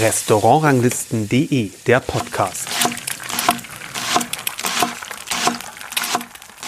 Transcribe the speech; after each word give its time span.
Restaurantranglisten.de, 0.00 1.70
der 1.86 2.00
Podcast. 2.00 2.68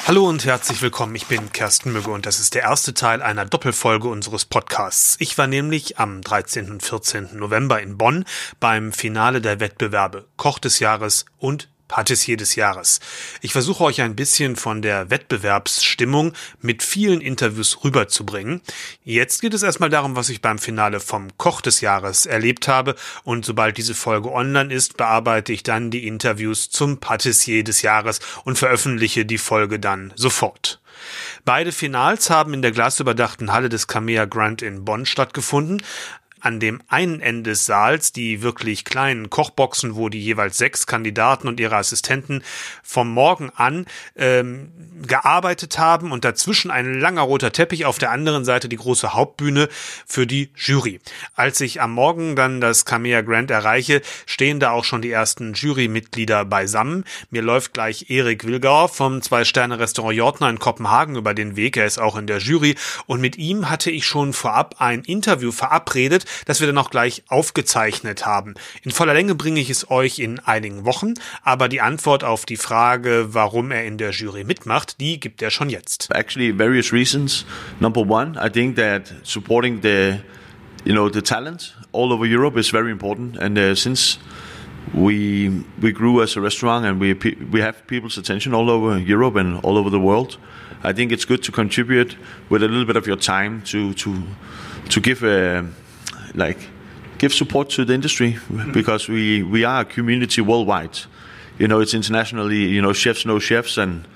Hallo 0.07 0.29
und 0.29 0.45
herzlich 0.45 0.81
willkommen. 0.81 1.17
Ich 1.17 1.27
bin 1.27 1.51
Kersten 1.53 1.93
Mügge 1.93 2.13
und 2.13 2.25
das 2.25 2.39
ist 2.39 2.55
der 2.55 2.63
erste 2.63 2.95
Teil 2.95 3.21
einer 3.21 3.47
Doppelfolge 3.47 4.07
unseres 4.07 4.45
Podcasts. 4.45 5.17
Ich 5.19 5.37
war 5.39 5.49
nämlich 5.49 5.99
am 5.99 6.23
13. 6.23 6.71
und 6.71 6.85
14. 6.85 7.37
November 7.37 7.83
in 7.83 7.99
Bonn 7.99 8.25
beim 8.61 8.93
Finale 8.93 9.41
der 9.41 9.59
Wettbewerbe 9.59 10.29
Koch 10.37 10.61
des 10.61 10.79
Jahres 10.79 11.25
und 11.39 11.69
Patissier 11.89 12.37
des 12.37 12.55
Jahres. 12.55 13.01
Ich 13.41 13.53
versuche 13.53 13.83
euch 13.85 14.01
ein 14.01 14.15
bisschen 14.15 14.57
von 14.57 14.83
der 14.83 15.11
Wettbewerbsstimmung 15.11 16.35
mit 16.61 16.83
vielen 16.83 17.21
Interviews 17.21 17.83
rüberzubringen. 17.83 18.61
Jetzt 19.03 19.41
geht 19.41 19.55
es 19.55 19.63
erstmal 19.63 19.91
darum, 19.91 20.15
was 20.15 20.29
ich 20.29 20.43
beim 20.43 20.59
Finale 20.59 21.01
vom 21.01 21.37
Koch 21.39 21.61
des 21.61 21.81
Jahres 21.81 22.27
erlebt 22.27 22.69
habe 22.69 22.95
und 23.25 23.45
sobald 23.45 23.79
diese 23.79 23.95
Folge 23.95 24.31
online 24.31 24.73
ist, 24.73 24.97
bearbeite 24.97 25.53
ich 25.53 25.63
dann 25.63 25.91
die 25.91 26.07
Interviews 26.07 26.71
zum 26.71 26.99
Patissier 26.99 27.65
des 27.65 27.83
Jahres 27.83 28.21
und 28.45 28.59
veröffentliche 28.59 29.25
die 29.25 29.39
Folge 29.39 29.81
dann 29.81 30.13
sofort. 30.15 30.81
Beide 31.45 31.73
Finals 31.73 32.29
haben 32.29 32.55
in 32.55 32.63
der 32.63 32.73
glasüberdachten 32.73 33.53
Halle 33.53 33.69
des 33.69 33.87
Camea 33.87 34.25
Grant 34.25 34.63
in 34.63 34.85
Bonn 34.85 35.07
stattgefunden 35.07 35.83
an 36.41 36.61
dem 36.61 36.83
einen 36.89 37.21
Ende 37.21 37.51
des 37.51 37.67
Saals 37.67 38.13
die 38.13 38.43
wirklich 38.43 38.85
kleinen 38.85 39.31
Kochboxen, 39.31 39.97
wo 39.97 40.09
die 40.09 40.21
jeweils 40.21 40.59
sechs 40.59 40.87
Kandidaten 40.87 41.49
und 41.49 41.61
ihre 41.61 41.77
Assistenten 41.77 42.43
vom 42.83 43.11
Morgen 43.13 43.51
an 43.55 43.87
ähm, 44.17 44.73
gearbeitet 45.07 45.79
haben 45.79 46.13
und 46.13 46.25
dazwischen 46.25 46.71
ein 46.71 47.01
langer 47.01 47.23
roter 47.23 47.53
Teppich, 47.53 47.87
auf 47.87 47.99
der 47.99 48.11
anderen 48.11 48.45
Seite 48.45 48.69
die 48.69 48.77
große 48.77 49.15
Hauptbühne 49.15 49.69
für 50.07 50.27
die 50.27 50.51
Jury. 50.57 51.01
Als 51.35 51.61
ich 51.61 51.81
am 51.81 51.93
Morgen 51.93 52.37
dann 52.37 52.61
das 52.61 52.85
Camea 52.85 53.23
Grand 53.23 53.51
erreiche, 53.51 54.03
stehen 54.27 54.61
da 54.61 54.71
auch 54.71 54.85
schon 54.85 55.03
die 55.03 55.11
ersten 55.11 55.55
Jurymitglieder 55.55 56.45
beisammen. 56.45 57.05
Mir 57.31 57.43
läuft 57.43 57.75
gleich 57.75 58.11
Erik 58.11 58.45
Wilgauer 58.45 58.89
vom 58.89 59.23
Zwei-Sterne-Restaurant 59.23 60.17
Jortner 60.17 60.51
in 60.51 60.59
Kopenhagen 60.59 61.17
über 61.17 61.35
den 61.35 61.57
Weg. 61.57 61.77
Er 61.77 61.87
ist 61.87 61.99
auch 61.99 62.17
in 62.17 62.27
der 62.27 62.39
Jury 62.39 62.75
und 63.07 63.21
mit 63.21 63.37
ihm 63.37 63.71
hatte 63.71 63.91
ich 63.91 64.07
schon 64.07 64.33
vorab 64.33 64.77
ein 64.79 65.03
Interview 65.03 65.53
verabredet, 65.53 66.25
das 66.47 66.61
wir 66.61 66.67
dann 66.67 66.79
auch 66.79 66.91
gleich 66.91 67.23
aufgezeichnet 67.29 68.27
haben. 68.27 68.55
In 68.83 68.91
voller 68.91 69.15
Länge 69.15 69.35
bringe 69.35 69.61
ich 69.61 69.71
es 69.71 69.91
euch 69.91 70.19
in 70.19 70.41
einigen 70.41 70.85
Wochen, 70.85 71.15
aber 71.43 71.69
die 71.69 71.81
Antwort 71.81 72.25
auf 72.25 72.47
die 72.47 72.57
Frage, 72.57 73.29
warum 73.31 73.71
er 73.71 73.85
in 73.85 73.99
der 73.99 74.11
Jury 74.11 74.45
mitmacht, 74.45 75.01
die 75.01 75.21
gibt 75.21 75.43
er 75.43 75.51
schon 75.51 75.71
jetzt. 75.71 76.09
Actually, 76.13 76.57
various 76.57 76.93
reasons. 76.93 77.45
Number 77.81 78.01
one, 78.01 78.39
I 78.43 78.51
think 78.51 78.77
that 78.77 79.13
supporting 79.23 79.81
the, 79.83 80.21
you 80.85 80.95
know, 80.95 81.11
the 81.11 81.23
talent 81.23 81.77
all 81.93 82.13
over 82.13 82.25
Europe 82.25 82.59
is 82.59 82.71
very 82.71 82.91
important, 82.91 83.39
and 83.39 83.59
uh, 83.59 83.75
since 83.75 84.19
we 84.95 85.65
we 85.81 85.93
grew 85.93 86.23
as 86.23 86.37
a 86.37 86.41
restaurant 86.41 86.85
and 86.85 87.01
we 87.01 87.15
we 87.53 87.61
have 87.61 87.87
people's 87.87 88.19
attention 88.19 88.55
all 88.55 88.71
over 88.71 88.99
Europe 88.99 89.37
and 89.37 89.61
all 89.63 89.77
over 89.77 89.91
the 89.91 90.01
world. 90.01 90.39
I 90.83 90.93
think 90.93 91.13
it's 91.13 91.25
good 91.25 91.43
to 91.43 91.53
contribute 91.53 92.17
with 92.49 92.63
a 92.63 92.69
little 92.69 92.87
bit 92.87 92.97
of 92.97 93.07
your 93.07 93.17
time 93.17 93.63
to 93.67 93.93
to 93.95 94.23
to 94.91 95.01
give 95.01 95.23
a 95.25 95.67
like 96.35 96.59
give 97.19 97.33
support 97.33 97.71
to 97.71 97.85
the 97.85 97.93
industry 97.93 98.39
because 98.73 99.09
we 99.09 99.43
we 99.43 99.65
are 99.65 99.81
a 99.81 99.85
community 99.85 100.41
worldwide. 100.41 100.99
You 101.59 101.67
know, 101.67 101.81
it's 101.81 101.95
internationally. 101.95 102.65
You 102.65 102.81
know, 102.81 102.93
chefs 102.93 103.25
know 103.25 103.41
chefs, 103.41 103.79
and, 103.79 104.07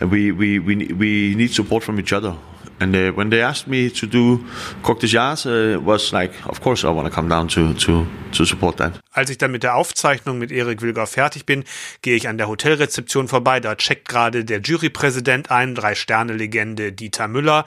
we, 0.00 0.32
we 0.32 0.58
we 0.58 0.92
we 0.92 1.34
need 1.36 1.52
support 1.52 1.84
from 1.84 1.98
each 1.98 2.12
other. 2.12 2.36
And 2.80 2.94
uh, 2.94 3.10
when 3.12 3.30
they 3.30 3.42
asked 3.42 3.66
me 3.66 3.90
to 3.90 4.06
do 4.06 4.44
Coq 4.82 5.00
de 5.00 5.06
Jars, 5.08 5.46
uh, 5.46 5.80
was 5.82 6.12
like, 6.12 6.32
of 6.46 6.60
course 6.60 6.84
I 6.84 6.90
want 6.90 7.08
to 7.08 7.10
come 7.10 7.28
down 7.28 7.48
to, 7.48 7.74
to, 7.74 8.06
to 8.32 8.44
support 8.44 8.76
that. 8.76 8.92
Als 9.12 9.30
ich 9.30 9.38
dann 9.38 9.50
mit 9.50 9.64
der 9.64 9.74
Aufzeichnung 9.74 10.38
mit 10.38 10.52
Erik 10.52 10.80
Wilger 10.80 11.06
fertig 11.08 11.44
bin, 11.44 11.64
gehe 12.02 12.14
ich 12.14 12.28
an 12.28 12.38
der 12.38 12.46
Hotelrezeption 12.46 13.26
vorbei. 13.26 13.58
Da 13.58 13.74
checkt 13.74 14.08
gerade 14.08 14.44
der 14.44 14.60
Jurypräsident 14.60 15.50
ein, 15.50 15.74
Drei-Sterne-Legende 15.74 16.92
Dieter 16.92 17.26
Müller. 17.26 17.64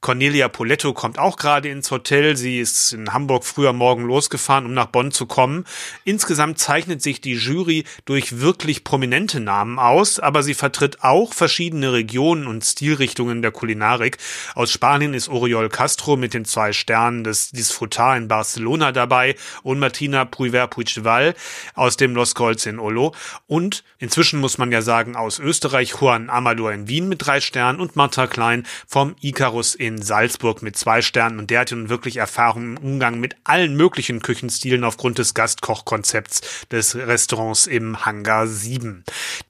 Cornelia 0.00 0.48
Poletto 0.48 0.92
kommt 0.92 1.18
auch 1.18 1.36
gerade 1.36 1.68
ins 1.68 1.90
Hotel. 1.90 2.36
Sie 2.36 2.60
ist 2.60 2.92
in 2.92 3.12
Hamburg 3.12 3.44
früher 3.44 3.72
morgen 3.72 4.04
losgefahren, 4.04 4.64
um 4.64 4.72
nach 4.72 4.86
Bonn 4.86 5.10
zu 5.10 5.26
kommen. 5.26 5.64
Insgesamt 6.04 6.58
zeichnet 6.58 7.02
sich 7.02 7.20
die 7.20 7.34
Jury 7.34 7.84
durch 8.04 8.38
wirklich 8.38 8.84
prominente 8.84 9.40
Namen 9.40 9.78
aus, 9.78 10.20
aber 10.20 10.44
sie 10.44 10.54
vertritt 10.54 11.02
auch 11.02 11.34
verschiedene 11.34 11.92
Regionen 11.92 12.46
und 12.46 12.64
Stilrichtungen 12.64 13.42
der 13.42 13.50
Kulinarik. 13.50 14.18
Aus 14.54 14.70
Spanien 14.70 15.14
ist 15.14 15.28
Oriol 15.28 15.68
Castro 15.68 16.16
mit 16.16 16.32
den 16.32 16.44
zwei 16.44 16.72
Sternen 16.72 17.24
des 17.24 17.50
Disfrutar 17.50 18.16
in 18.16 18.28
Barcelona 18.28 18.92
dabei 18.92 19.34
und 19.64 19.80
Martina 19.80 20.24
Pruiver 20.24 20.68
Puigdeval 20.68 21.34
aus 21.74 21.96
dem 21.96 22.14
Los 22.14 22.36
Colts 22.36 22.66
in 22.66 22.78
Olo. 22.78 23.14
Und 23.48 23.82
inzwischen 23.98 24.38
muss 24.40 24.58
man 24.58 24.70
ja 24.70 24.80
sagen, 24.80 25.16
aus 25.16 25.40
Österreich 25.40 25.94
Juan 26.00 26.30
Amador 26.30 26.72
in 26.72 26.86
Wien 26.88 27.08
mit 27.08 27.26
drei 27.26 27.40
Sternen 27.40 27.80
und 27.80 27.96
Martha 27.96 28.28
Klein 28.28 28.64
vom 28.86 29.16
Icarus 29.20 29.74
in 29.74 29.87
in 29.88 30.02
Salzburg 30.02 30.62
mit 30.62 30.76
zwei 30.76 31.02
Sternen 31.02 31.38
und 31.38 31.50
der 31.50 31.60
hatte 31.60 31.74
nun 31.74 31.88
wirklich 31.88 32.18
Erfahrung 32.18 32.76
im 32.76 32.78
Umgang 32.78 33.18
mit 33.18 33.36
allen 33.44 33.74
möglichen 33.74 34.20
Küchenstilen 34.20 34.84
aufgrund 34.84 35.18
des 35.18 35.34
Gastkochkonzepts 35.34 36.66
des 36.70 36.94
Restaurants 36.94 37.66
im 37.66 38.04
Hangar 38.04 38.46
7. 38.46 39.02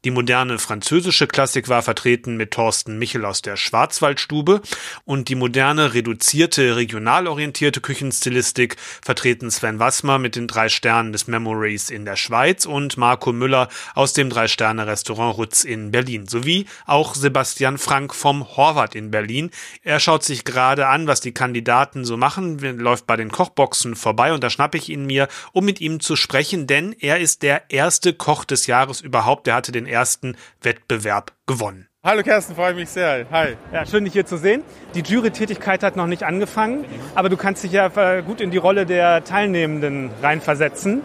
Die 0.04 0.10
moderne 0.10 0.59
französische 0.59 1.26
Klassik 1.26 1.69
war 1.69 1.82
vertreten 1.82 2.37
mit 2.37 2.53
Thorsten 2.53 2.99
Michel 2.99 3.25
aus 3.25 3.43
der 3.43 3.56
Schwarzwaldstube 3.56 4.62
und 5.04 5.28
die 5.28 5.34
moderne, 5.34 5.93
reduzierte, 5.94 6.76
regional 6.76 7.26
orientierte 7.26 7.81
Küchenstilistik 7.81 8.76
vertreten 9.03 9.50
Sven 9.50 9.78
Wassmer 9.78 10.19
mit 10.19 10.37
den 10.37 10.47
drei 10.47 10.69
Sternen 10.69 11.12
des 11.12 11.26
Memories 11.26 11.91
in 11.91 12.05
der 12.05 12.16
Schweiz 12.16 12.65
und 12.65 12.97
Marco 12.97 13.32
Müller 13.32 13.69
aus 13.94 14.12
dem 14.12 14.31
Drei-Sterne-Restaurant 14.31 15.37
Rutz 15.37 15.65
in 15.65 15.91
Berlin 15.91 16.28
sowie 16.28 16.66
auch 16.87 17.15
Sebastian 17.15 17.78
Frank 17.78 18.15
vom 18.15 18.56
Horvath 18.56 18.94
in 18.94 19.10
Berlin. 19.10 19.50
Er 19.82 19.99
schaut 19.99 20.25
sich 20.28 20.44
gerade 20.44 20.87
an, 20.87 21.09
was 21.09 21.21
die 21.21 21.33
Kandidaten 21.33 22.05
so 22.05 22.16
machen, 22.16 22.59
läuft 22.78 23.09
bei 23.09 23.16
den 23.16 23.33
Kochboxen 23.33 23.97
vorbei 23.97 24.33
und 24.33 24.44
da 24.44 24.50
schnappe 24.50 24.78
ich 24.78 24.89
ihn 24.89 25.05
mir, 25.05 25.27
um 25.53 25.65
mit 25.65 25.81
ihm 25.81 25.99
zu 25.99 26.15
sprechen, 26.15 26.69
denn 26.69 26.94
er 27.00 27.19
ist 27.19 27.43
der 27.43 27.71
erste 27.71 28.12
Koch 28.12 28.44
des 28.44 28.69
Jahres 28.69 29.00
überhaupt. 29.00 29.49
Er 29.49 29.56
hatte 29.56 29.72
den 29.72 29.87
ersten 29.87 30.37
Wettbewerb 30.62 31.33
gewonnen. 31.47 31.88
Hallo 32.05 32.22
Kersten, 32.22 32.55
freue 32.55 32.75
mich 32.75 32.88
sehr. 32.88 33.27
Hi. 33.33 33.56
Ja, 33.72 33.84
schön 33.84 34.05
dich 34.05 34.12
hier 34.12 34.25
zu 34.25 34.38
sehen. 34.38 34.62
Die 34.94 35.00
Jury-Tätigkeit 35.00 35.83
hat 35.83 35.97
noch 35.97 36.06
nicht 36.06 36.22
angefangen, 36.22 36.84
aber 37.17 37.28
du 37.28 37.37
kannst 37.37 37.65
dich 37.65 37.72
ja 37.72 38.21
gut 38.21 38.41
in 38.41 38.53
die 38.53 38.56
Rolle 38.56 38.87
der 38.87 39.25
Teilnehmenden 39.25 40.11
reinversetzen. 40.22 41.03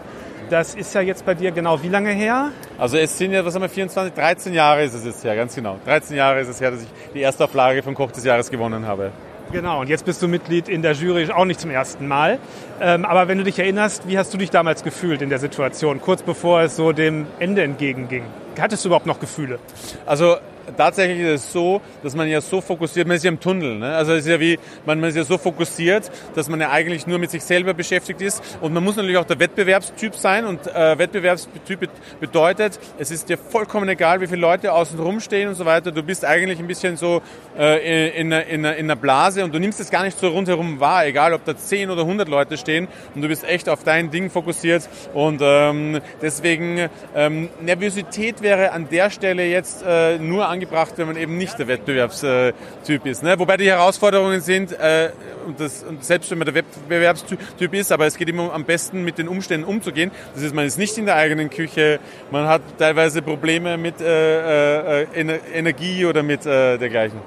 Das 0.53 0.75
ist 0.75 0.93
ja 0.93 1.01
jetzt 1.01 1.25
bei 1.25 1.33
dir 1.33 1.49
genau 1.49 1.81
wie 1.81 1.87
lange 1.87 2.11
her? 2.11 2.51
Also 2.77 2.95
es 2.97 3.17
sind 3.17 3.31
ja, 3.31 3.43
was 3.43 3.55
haben 3.55 3.63
wir, 3.63 3.69
24, 3.69 4.13
13 4.13 4.53
Jahre 4.53 4.83
ist 4.83 4.93
es 4.93 5.03
jetzt 5.03 5.23
her, 5.23 5.35
ganz 5.35 5.55
genau. 5.55 5.79
13 5.83 6.15
Jahre 6.15 6.41
ist 6.41 6.47
es 6.47 6.61
her, 6.61 6.69
dass 6.69 6.83
ich 6.83 6.89
die 7.11 7.21
erste 7.21 7.45
Auflage 7.45 7.81
vom 7.81 7.95
Koch 7.95 8.11
des 8.11 8.23
Jahres 8.23 8.51
gewonnen 8.51 8.85
habe. 8.85 9.11
Genau, 9.51 9.81
und 9.81 9.89
jetzt 9.89 10.05
bist 10.05 10.21
du 10.21 10.27
Mitglied 10.27 10.69
in 10.69 10.83
der 10.83 10.91
Jury, 10.91 11.31
auch 11.31 11.45
nicht 11.45 11.59
zum 11.59 11.71
ersten 11.71 12.07
Mal. 12.07 12.37
Ähm, 12.79 13.03
aber 13.03 13.27
wenn 13.27 13.39
du 13.39 13.43
dich 13.43 13.57
erinnerst, 13.57 14.07
wie 14.07 14.15
hast 14.15 14.31
du 14.31 14.37
dich 14.37 14.51
damals 14.51 14.83
gefühlt 14.83 15.23
in 15.23 15.29
der 15.29 15.39
Situation, 15.39 15.99
kurz 15.99 16.21
bevor 16.21 16.61
es 16.61 16.75
so 16.75 16.91
dem 16.91 17.25
Ende 17.39 17.63
entgegenging? 17.63 18.21
Hattest 18.59 18.85
du 18.85 18.89
überhaupt 18.89 19.07
noch 19.07 19.19
Gefühle? 19.19 19.57
Also 20.05 20.35
tatsächlich 20.77 21.19
ist 21.19 21.45
es 21.45 21.53
so, 21.53 21.81
dass 22.01 22.15
man 22.15 22.27
ja 22.27 22.41
so 22.41 22.61
fokussiert, 22.61 23.07
man 23.07 23.17
ist 23.17 23.23
ja 23.23 23.31
im 23.31 23.39
Tunnel. 23.39 23.77
Ne? 23.77 23.95
Also 23.95 24.13
es 24.13 24.25
ist 24.25 24.31
ja 24.31 24.39
wie, 24.39 24.59
man, 24.85 24.99
man 24.99 25.09
ist 25.09 25.15
ja 25.15 25.23
so 25.23 25.37
fokussiert, 25.37 26.09
dass 26.35 26.49
man 26.49 26.59
ja 26.59 26.71
eigentlich 26.71 27.07
nur 27.07 27.19
mit 27.19 27.31
sich 27.31 27.43
selber 27.43 27.73
beschäftigt 27.73 28.21
ist. 28.21 28.41
Und 28.61 28.73
man 28.73 28.83
muss 28.83 28.95
natürlich 28.95 29.17
auch 29.17 29.25
der 29.25 29.39
Wettbewerbstyp 29.39 30.15
sein. 30.15 30.45
Und 30.45 30.67
äh, 30.67 30.97
Wettbewerbstyp 30.97 31.89
bedeutet, 32.19 32.79
es 32.97 33.11
ist 33.11 33.29
dir 33.29 33.37
vollkommen 33.37 33.89
egal, 33.89 34.21
wie 34.21 34.27
viele 34.27 34.41
Leute 34.41 34.73
außen 34.73 34.99
rumstehen 34.99 35.49
und 35.49 35.55
so 35.55 35.65
weiter. 35.65 35.91
Du 35.91 36.03
bist 36.03 36.25
eigentlich 36.25 36.59
ein 36.59 36.67
bisschen 36.67 36.97
so 36.97 37.21
äh, 37.57 38.19
in, 38.19 38.31
in, 38.31 38.41
in, 38.41 38.65
in 38.65 38.85
einer 38.85 38.95
Blase 38.95 39.43
und 39.43 39.53
du 39.53 39.59
nimmst 39.59 39.79
es 39.79 39.89
gar 39.89 40.03
nicht 40.03 40.17
so 40.17 40.27
rundherum 40.27 40.79
wahr, 40.79 41.05
egal 41.05 41.33
ob 41.33 41.45
da 41.45 41.55
10 41.55 41.89
oder 41.89 42.01
100 42.01 42.27
Leute 42.27 42.57
stehen. 42.57 42.87
Und 43.15 43.21
du 43.21 43.27
bist 43.27 43.43
echt 43.43 43.69
auf 43.69 43.83
dein 43.83 44.11
Ding 44.11 44.29
fokussiert. 44.29 44.87
Und 45.13 45.41
ähm, 45.43 45.99
deswegen 46.21 46.89
ähm, 47.15 47.49
Nervosität 47.61 48.41
wäre 48.41 48.71
an 48.71 48.87
der 48.89 49.09
Stelle 49.09 49.45
jetzt 49.45 49.83
äh, 49.85 50.17
nur 50.17 50.47
angebracht, 50.53 50.93
wenn 50.97 51.07
man 51.07 51.17
eben 51.17 51.37
nicht 51.37 51.59
der 51.59 51.67
Wettbewerbstyp 51.67 53.05
ist. 53.05 53.23
Ne? 53.23 53.37
Wobei 53.37 53.57
die 53.57 53.67
Herausforderungen 53.67 54.41
sind, 54.41 54.71
äh, 54.71 55.09
und, 55.45 55.59
das, 55.59 55.83
und 55.83 56.03
selbst 56.03 56.31
wenn 56.31 56.37
man 56.37 56.45
der 56.45 56.55
Wettbewerbstyp 56.55 57.73
ist, 57.73 57.91
aber 57.91 58.05
es 58.05 58.17
geht 58.17 58.29
immer 58.29 58.53
am 58.53 58.63
besten 58.63 59.03
mit 59.03 59.17
den 59.17 59.27
Umständen 59.27 59.67
umzugehen. 59.67 60.11
Das 60.33 60.43
ist, 60.43 60.55
man 60.55 60.65
ist 60.65 60.77
nicht 60.77 60.97
in 60.97 61.05
der 61.05 61.15
eigenen 61.15 61.49
Küche, 61.49 61.99
man 62.31 62.47
hat 62.47 62.61
teilweise 62.77 63.21
Probleme 63.21 63.77
mit 63.77 63.99
äh, 63.99 65.03
äh, 65.03 65.39
Energie 65.53 66.05
oder 66.05 66.23
mit 66.23 66.45
äh, 66.45 66.77
dergleichen. 66.77 67.19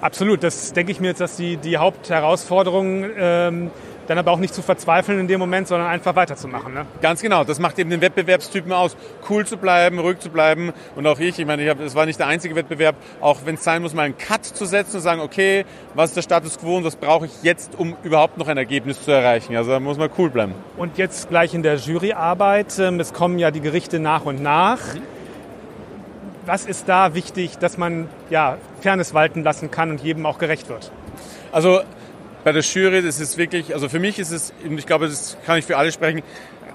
Absolut, 0.00 0.42
das 0.42 0.72
denke 0.72 0.90
ich 0.90 0.98
mir 0.98 1.08
jetzt, 1.08 1.20
dass 1.20 1.36
die, 1.36 1.58
die 1.58 1.76
Hauptherausforderung 1.76 3.04
ähm, 3.16 3.70
dann 4.12 4.18
aber 4.18 4.30
auch 4.30 4.38
nicht 4.38 4.54
zu 4.54 4.62
verzweifeln 4.62 5.18
in 5.18 5.28
dem 5.28 5.40
Moment, 5.40 5.68
sondern 5.68 5.88
einfach 5.88 6.14
weiterzumachen. 6.14 6.74
Ne? 6.74 6.86
Ganz 7.00 7.22
genau, 7.22 7.44
das 7.44 7.58
macht 7.58 7.78
eben 7.78 7.90
den 7.90 8.00
Wettbewerbstypen 8.00 8.70
aus, 8.72 8.96
cool 9.30 9.46
zu 9.46 9.56
bleiben, 9.56 9.98
ruhig 9.98 10.18
zu 10.18 10.30
bleiben 10.30 10.72
und 10.96 11.06
auch 11.06 11.18
ich, 11.18 11.38
ich 11.38 11.46
meine, 11.46 11.74
das 11.74 11.94
war 11.94 12.04
nicht 12.06 12.18
der 12.18 12.26
einzige 12.26 12.54
Wettbewerb, 12.54 12.96
auch 13.20 13.40
wenn 13.44 13.54
es 13.54 13.64
sein 13.64 13.82
muss, 13.82 13.94
mal 13.94 14.02
einen 14.02 14.18
Cut 14.18 14.44
zu 14.44 14.66
setzen 14.66 14.96
und 14.96 15.02
sagen, 15.02 15.20
okay, 15.20 15.64
was 15.94 16.10
ist 16.10 16.16
der 16.16 16.22
Status 16.22 16.58
quo 16.58 16.76
und 16.76 16.84
was 16.84 16.96
brauche 16.96 17.26
ich 17.26 17.32
jetzt, 17.42 17.78
um 17.78 17.96
überhaupt 18.02 18.36
noch 18.36 18.48
ein 18.48 18.58
Ergebnis 18.58 19.02
zu 19.02 19.10
erreichen. 19.10 19.56
Also 19.56 19.70
da 19.70 19.80
muss 19.80 19.96
man 19.96 20.10
cool 20.18 20.28
bleiben. 20.30 20.54
Und 20.76 20.98
jetzt 20.98 21.30
gleich 21.30 21.54
in 21.54 21.62
der 21.62 21.76
Juryarbeit, 21.76 22.78
ähm, 22.78 23.00
es 23.00 23.12
kommen 23.12 23.38
ja 23.38 23.50
die 23.50 23.60
Gerichte 23.60 23.98
nach 23.98 24.24
und 24.24 24.42
nach. 24.42 24.80
Was 26.44 26.66
ist 26.66 26.88
da 26.88 27.14
wichtig, 27.14 27.58
dass 27.58 27.78
man 27.78 28.08
ja, 28.28 28.58
Fairness 28.80 29.14
walten 29.14 29.42
lassen 29.42 29.70
kann 29.70 29.90
und 29.90 30.02
jedem 30.02 30.26
auch 30.26 30.38
gerecht 30.38 30.68
wird? 30.68 30.90
Also 31.52 31.80
bei 32.44 32.52
der 32.52 32.62
Jury, 32.62 33.02
das 33.02 33.20
ist 33.20 33.38
wirklich, 33.38 33.74
also 33.74 33.88
für 33.88 33.98
mich 33.98 34.18
ist 34.18 34.30
es, 34.30 34.52
und 34.64 34.78
ich 34.78 34.86
glaube, 34.86 35.06
das 35.06 35.36
kann 35.46 35.58
ich 35.58 35.64
für 35.64 35.76
alle 35.76 35.92
sprechen, 35.92 36.22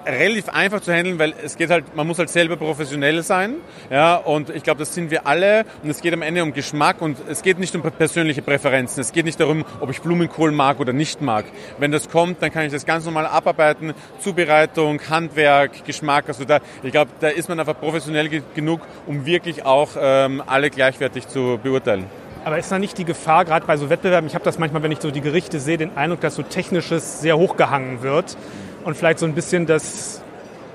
relativ 0.07 0.49
einfach 0.49 0.79
zu 0.79 0.93
handeln, 0.93 1.19
weil 1.19 1.33
es 1.43 1.57
geht 1.57 1.69
halt, 1.69 1.95
man 1.95 2.07
muss 2.07 2.17
halt 2.17 2.29
selber 2.29 2.55
professionell 2.55 3.21
sein, 3.23 3.55
ja, 3.89 4.15
und 4.15 4.49
ich 4.49 4.63
glaube, 4.63 4.79
das 4.79 4.93
sind 4.93 5.11
wir 5.11 5.27
alle 5.27 5.65
und 5.83 5.89
es 5.89 6.01
geht 6.01 6.13
am 6.13 6.21
Ende 6.21 6.43
um 6.43 6.53
Geschmack 6.53 7.01
und 7.01 7.17
es 7.29 7.41
geht 7.41 7.59
nicht 7.59 7.75
um 7.75 7.81
persönliche 7.81 8.41
Präferenzen, 8.41 9.01
es 9.01 9.11
geht 9.11 9.25
nicht 9.25 9.39
darum, 9.39 9.65
ob 9.79 9.89
ich 9.89 10.01
Blumenkohl 10.01 10.51
mag 10.51 10.79
oder 10.79 10.93
nicht 10.93 11.21
mag. 11.21 11.45
Wenn 11.77 11.91
das 11.91 12.09
kommt, 12.09 12.41
dann 12.41 12.51
kann 12.51 12.65
ich 12.65 12.71
das 12.71 12.85
ganz 12.85 13.05
normal 13.05 13.25
abarbeiten, 13.25 13.93
Zubereitung, 14.19 15.01
Handwerk, 15.09 15.85
Geschmack, 15.85 16.25
also 16.27 16.45
da, 16.45 16.59
ich 16.83 16.91
glaube, 16.91 17.11
da 17.19 17.27
ist 17.27 17.49
man 17.49 17.59
einfach 17.59 17.79
professionell 17.79 18.29
genug, 18.55 18.81
um 19.05 19.25
wirklich 19.25 19.65
auch 19.65 19.89
ähm, 19.99 20.41
alle 20.45 20.69
gleichwertig 20.69 21.27
zu 21.27 21.59
beurteilen. 21.61 22.05
Aber 22.47 22.57
ist 22.57 22.71
da 22.71 22.79
nicht 22.79 22.97
die 22.97 23.03
Gefahr, 23.03 23.43
gerade 23.43 23.65
bei 23.65 23.75
so 23.75 23.89
Wettbewerben, 23.89 24.25
ich 24.25 24.33
habe 24.33 24.45
das 24.45 24.57
manchmal, 24.57 24.81
wenn 24.81 24.93
ich 24.93 25.01
so 25.01 25.11
die 25.11 25.19
Gerichte 25.19 25.59
sehe, 25.59 25.77
den 25.77 25.97
Eindruck, 25.97 26.21
dass 26.21 26.35
so 26.35 26.43
Technisches 26.43 27.19
sehr 27.19 27.37
hochgehangen 27.37 28.03
wird 28.03 28.37
und 28.85 28.95
vielleicht 28.95 29.19
so 29.19 29.25
ein 29.25 29.33
bisschen 29.33 29.65
das 29.65 30.21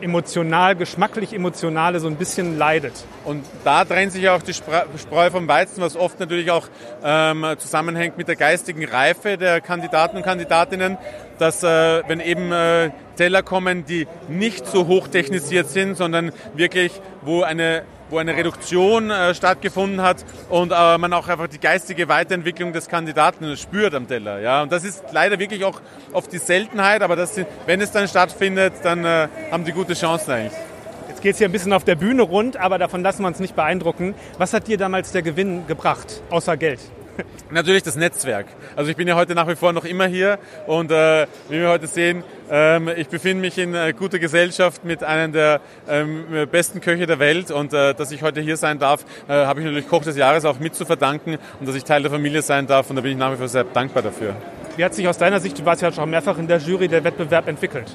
emotional, 0.02 0.76
geschmacklich 0.76 1.32
emotionale 1.32 1.98
so 1.98 2.08
ein 2.08 2.16
bisschen 2.16 2.58
leidet. 2.58 2.92
Und 3.24 3.46
da 3.64 3.86
trennt 3.86 4.12
sich 4.12 4.22
ja 4.22 4.36
auch 4.36 4.42
die 4.42 4.52
Spreu 4.52 5.30
vom 5.30 5.48
Weizen, 5.48 5.80
was 5.80 5.96
oft 5.96 6.20
natürlich 6.20 6.50
auch 6.50 6.68
ähm, 7.02 7.46
zusammenhängt 7.56 8.18
mit 8.18 8.28
der 8.28 8.36
geistigen 8.36 8.84
Reife 8.84 9.38
der 9.38 9.62
Kandidaten 9.62 10.18
und 10.18 10.24
Kandidatinnen, 10.24 10.98
dass 11.38 11.62
äh, 11.62 12.02
wenn 12.06 12.20
eben 12.20 12.52
äh, 12.52 12.90
Teller 13.16 13.42
kommen, 13.42 13.86
die 13.86 14.06
nicht 14.28 14.66
so 14.66 14.88
hochtechnisiert 14.88 15.70
sind, 15.70 15.96
sondern 15.96 16.32
wirklich, 16.54 17.00
wo 17.22 17.40
eine 17.40 17.84
wo 18.12 18.18
eine 18.18 18.36
Reduktion 18.36 19.10
äh, 19.10 19.34
stattgefunden 19.34 20.02
hat 20.02 20.24
und 20.50 20.70
äh, 20.70 20.98
man 20.98 21.12
auch 21.14 21.28
einfach 21.28 21.48
die 21.48 21.58
geistige 21.58 22.08
Weiterentwicklung 22.08 22.72
des 22.72 22.88
Kandidaten 22.88 23.56
spürt 23.56 23.94
am 23.94 24.06
Teller. 24.06 24.38
Ja? 24.40 24.62
Und 24.62 24.70
das 24.70 24.84
ist 24.84 25.02
leider 25.12 25.38
wirklich 25.38 25.64
auch 25.64 25.80
oft 26.12 26.30
die 26.30 26.38
Seltenheit, 26.38 27.02
aber 27.02 27.16
das, 27.16 27.40
wenn 27.66 27.80
es 27.80 27.90
dann 27.90 28.06
stattfindet, 28.06 28.74
dann 28.82 29.04
äh, 29.04 29.28
haben 29.50 29.64
die 29.64 29.72
gute 29.72 29.94
Chancen 29.94 30.30
eigentlich. 30.30 30.58
Jetzt 31.08 31.22
geht 31.22 31.32
es 31.32 31.38
hier 31.38 31.48
ein 31.48 31.52
bisschen 31.52 31.72
auf 31.72 31.84
der 31.84 31.94
Bühne 31.94 32.22
rund, 32.22 32.58
aber 32.58 32.78
davon 32.78 33.02
lassen 33.02 33.22
wir 33.22 33.28
uns 33.28 33.40
nicht 33.40 33.56
beeindrucken. 33.56 34.14
Was 34.36 34.52
hat 34.52 34.68
dir 34.68 34.76
damals 34.76 35.12
der 35.12 35.22
Gewinn 35.22 35.66
gebracht, 35.66 36.22
außer 36.30 36.56
Geld? 36.58 36.80
Natürlich 37.50 37.82
das 37.82 37.96
Netzwerk. 37.96 38.46
Also 38.76 38.90
ich 38.90 38.96
bin 38.96 39.08
ja 39.08 39.14
heute 39.14 39.34
nach 39.34 39.48
wie 39.48 39.56
vor 39.56 39.72
noch 39.72 39.84
immer 39.84 40.06
hier 40.06 40.38
und 40.66 40.90
äh, 40.90 41.26
wie 41.48 41.60
wir 41.60 41.68
heute 41.68 41.86
sehen, 41.86 42.24
ähm, 42.50 42.90
ich 42.96 43.08
befinde 43.08 43.40
mich 43.40 43.58
in 43.58 43.74
äh, 43.74 43.92
guter 43.96 44.18
Gesellschaft 44.18 44.84
mit 44.84 45.02
einem 45.04 45.32
der 45.32 45.60
ähm, 45.88 46.24
besten 46.50 46.80
Köche 46.80 47.06
der 47.06 47.18
Welt 47.18 47.50
und 47.50 47.72
äh, 47.72 47.94
dass 47.94 48.12
ich 48.12 48.22
heute 48.22 48.40
hier 48.40 48.56
sein 48.56 48.78
darf, 48.78 49.04
äh, 49.28 49.32
habe 49.32 49.60
ich 49.60 49.66
natürlich 49.66 49.88
Koch 49.88 50.02
des 50.02 50.16
Jahres 50.16 50.44
auch 50.44 50.58
mit 50.58 50.74
zu 50.74 50.84
verdanken 50.84 51.38
und 51.60 51.68
dass 51.68 51.76
ich 51.76 51.84
Teil 51.84 52.02
der 52.02 52.10
Familie 52.10 52.42
sein 52.42 52.66
darf 52.66 52.90
und 52.90 52.96
da 52.96 53.02
bin 53.02 53.12
ich 53.12 53.18
nach 53.18 53.32
wie 53.32 53.36
vor 53.36 53.48
sehr 53.48 53.64
dankbar 53.64 54.02
dafür. 54.02 54.34
Wie 54.76 54.84
hat 54.84 54.94
sich 54.94 55.06
aus 55.06 55.18
deiner 55.18 55.38
Sicht, 55.40 55.58
du 55.58 55.64
warst 55.64 55.82
ja 55.82 55.92
schon 55.92 56.08
mehrfach 56.08 56.38
in 56.38 56.48
der 56.48 56.58
Jury, 56.58 56.88
der 56.88 57.04
Wettbewerb 57.04 57.46
entwickelt? 57.46 57.94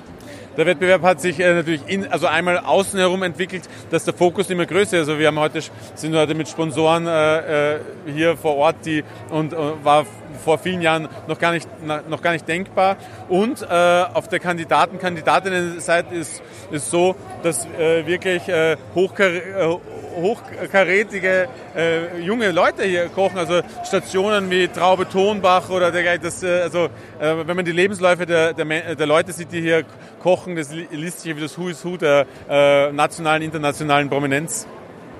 Der 0.57 0.65
Wettbewerb 0.65 1.03
hat 1.03 1.21
sich 1.21 1.39
äh, 1.39 1.53
natürlich 1.53 1.81
in, 1.87 2.11
also 2.11 2.25
einmal 2.25 2.57
außen 2.57 2.99
herum 2.99 3.21
entwickelt, 3.21 3.69
dass 3.91 4.05
der 4.05 4.15
Fokus 4.15 4.49
immer 4.49 4.65
größer 4.65 4.97
ist. 4.97 5.07
Also 5.07 5.19
wir 5.19 5.27
haben 5.27 5.39
heute, 5.39 5.61
sind 5.93 6.15
heute 6.15 6.33
mit 6.33 6.47
Sponsoren 6.47 7.05
äh, 7.05 7.75
äh 7.75 7.79
hier 8.07 8.35
vor 8.35 8.55
Ort, 8.55 8.77
die 8.85 9.03
und 9.29 9.53
äh, 9.53 9.57
war 9.83 10.07
vor 10.43 10.57
vielen 10.57 10.81
Jahren 10.81 11.07
noch 11.27 11.37
gar 11.37 11.51
nicht, 11.51 11.67
noch 12.09 12.21
gar 12.21 12.31
nicht 12.31 12.47
denkbar. 12.47 12.97
Und 13.29 13.61
äh, 13.61 13.65
auf 14.13 14.27
der 14.29 14.39
Kandidaten, 14.39 14.97
Kandidatinnen-Seite 14.97 16.15
ist, 16.15 16.41
ist 16.71 16.89
so, 16.89 17.15
dass 17.43 17.65
äh, 17.77 18.07
wirklich 18.07 18.47
äh, 18.47 18.77
hochkar 18.95 19.27
äh, 19.27 19.77
hochkarätige 20.17 21.47
äh, 21.75 22.19
junge 22.19 22.51
Leute 22.51 22.83
hier 22.83 23.07
kochen, 23.07 23.37
also 23.37 23.61
Stationen 23.85 24.49
wie 24.49 24.67
Traube 24.67 25.07
Tonbach 25.07 25.69
oder 25.69 25.91
der, 25.91 26.17
das, 26.17 26.43
äh, 26.43 26.61
also 26.61 26.85
äh, 27.19 27.35
wenn 27.45 27.55
man 27.55 27.65
die 27.65 27.71
Lebensläufe 27.71 28.25
der, 28.25 28.53
der, 28.53 28.95
der, 28.95 29.07
Leute 29.07 29.31
sieht, 29.31 29.51
die 29.51 29.61
hier 29.61 29.83
kochen, 30.21 30.55
das 30.55 30.71
liest 30.73 31.21
sich 31.21 31.35
wie 31.35 31.41
das 31.41 31.57
Who 31.57 31.69
is 31.69 31.83
Who 31.85 31.97
der 31.97 32.25
äh, 32.49 32.91
nationalen, 32.91 33.43
internationalen 33.43 34.09
Prominenz. 34.09 34.67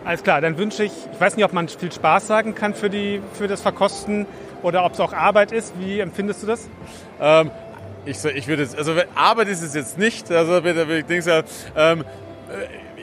Alles 0.06 0.24
klar, 0.24 0.42
dann 0.42 0.58
wünsche 0.58 0.84
ich, 0.84 0.94
ich 1.12 1.20
weiß 1.20 1.36
nicht, 1.36 1.46
ob 1.46 1.54
man 1.54 1.68
viel 1.68 1.92
Spaß 1.92 2.28
sagen 2.28 2.56
kann 2.56 2.74
für, 2.74 2.90
die, 2.90 3.22
für 3.34 3.48
das 3.48 3.62
Verkosten 3.62 4.26
oder 4.64 4.86
ob 4.86 4.94
es 4.94 5.00
auch 5.00 5.14
Arbeit 5.14 5.52
ist. 5.52 5.74
Wie 5.80 6.00
empfindest 6.00 6.44
du 6.44 6.48
das? 6.48 6.70
Ähm, 7.20 7.52
ich, 8.06 8.24
ich 8.24 8.48
würde 8.48 8.68
also 8.78 8.94
Arbeit 9.16 9.50
ist 9.50 9.62
es 9.62 9.74
jetzt 9.74 9.98
nicht. 9.98 10.32
Also 10.32 10.60
ich 10.64 11.06
denke, 11.06 11.44
ähm, 11.76 12.06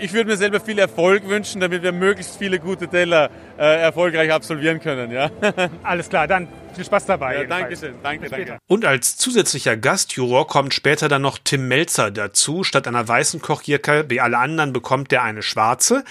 ich 0.04 0.12
würde 0.12 0.28
mir 0.28 0.36
selber 0.36 0.60
viel 0.60 0.78
Erfolg 0.78 1.26
wünschen, 1.26 1.62
damit 1.62 1.82
wir 1.82 1.90
möglichst 1.90 2.36
viele 2.36 2.58
gute 2.58 2.88
Teller 2.88 3.30
erfolgreich 3.62 4.32
absolvieren 4.32 4.80
können. 4.80 5.10
Ja? 5.10 5.30
Alles 5.82 6.08
klar, 6.08 6.26
dann 6.26 6.48
viel 6.74 6.84
Spaß 6.84 7.06
dabei. 7.06 7.42
Ja, 7.42 7.44
danke 7.44 7.76
schön, 7.76 7.94
danke, 8.02 8.28
danke. 8.28 8.58
Und 8.66 8.84
als 8.84 9.16
zusätzlicher 9.16 9.76
Gastjuror 9.76 10.46
kommt 10.46 10.74
später 10.74 11.08
dann 11.08 11.22
noch 11.22 11.38
Tim 11.42 11.68
Melzer 11.68 12.10
dazu. 12.10 12.64
Statt 12.64 12.88
einer 12.88 13.06
weißen 13.06 13.40
Kochjacke 13.40 14.06
wie 14.08 14.20
alle 14.20 14.38
anderen 14.38 14.72
bekommt 14.72 15.12
er 15.12 15.22
eine 15.22 15.42
schwarze. 15.42 16.04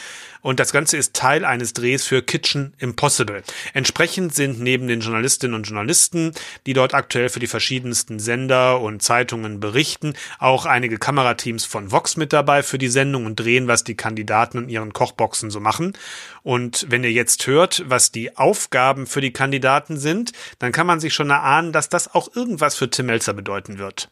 Und 0.44 0.60
das 0.60 0.74
Ganze 0.74 0.98
ist 0.98 1.14
Teil 1.14 1.46
eines 1.46 1.72
Drehs 1.72 2.06
für 2.06 2.22
Kitchen 2.22 2.74
Impossible. 2.78 3.44
Entsprechend 3.74 4.36
sind 4.36 4.60
neben 4.60 4.90
den 4.90 5.00
Journalistinnen 5.00 5.56
und 5.56 5.64
Journalisten, 5.64 6.34
die 6.66 6.74
dort 6.74 6.94
aktuell 6.94 7.30
für 7.30 7.40
die 7.40 7.48
verschiedensten 7.48 8.20
Sender 8.20 8.82
und 8.82 9.02
Zeitungen 9.02 9.62
berichten, 9.62 10.16
auch 10.40 10.66
einige 10.66 10.98
Kamerateams 10.98 11.64
von 11.64 11.94
Vox 11.94 12.18
mit 12.18 12.34
dabei 12.34 12.62
für 12.62 12.78
die 12.78 12.90
Sendung 12.90 13.26
und 13.26 13.40
drehen, 13.40 13.70
was 13.70 13.86
die 13.86 13.96
Kandidaten 13.96 14.64
in 14.64 14.70
ihren 14.70 14.92
Kochboxen 14.92 15.50
so 15.50 15.62
machen. 15.62 15.94
Und 16.44 16.86
wenn 16.90 17.04
ihr 17.04 17.12
jetzt 17.12 17.48
hört, 17.48 17.84
was 17.88 18.12
die 18.12 18.36
Aufgaben 18.36 19.08
für 19.08 19.22
die 19.22 19.32
Kandidaten 19.32 19.98
sind, 19.98 20.34
dann 20.60 20.74
kann 20.74 20.86
man 20.86 21.00
sich 21.00 21.14
schon 21.14 21.30
erahnen, 21.30 21.72
dass 21.72 21.90
das 21.90 22.14
auch 22.14 22.36
irgendwas 22.36 22.76
für 22.76 22.90
Tim 22.90 23.08
Melzer 23.08 23.34
bedeuten 23.34 23.78
wird. 23.78 24.10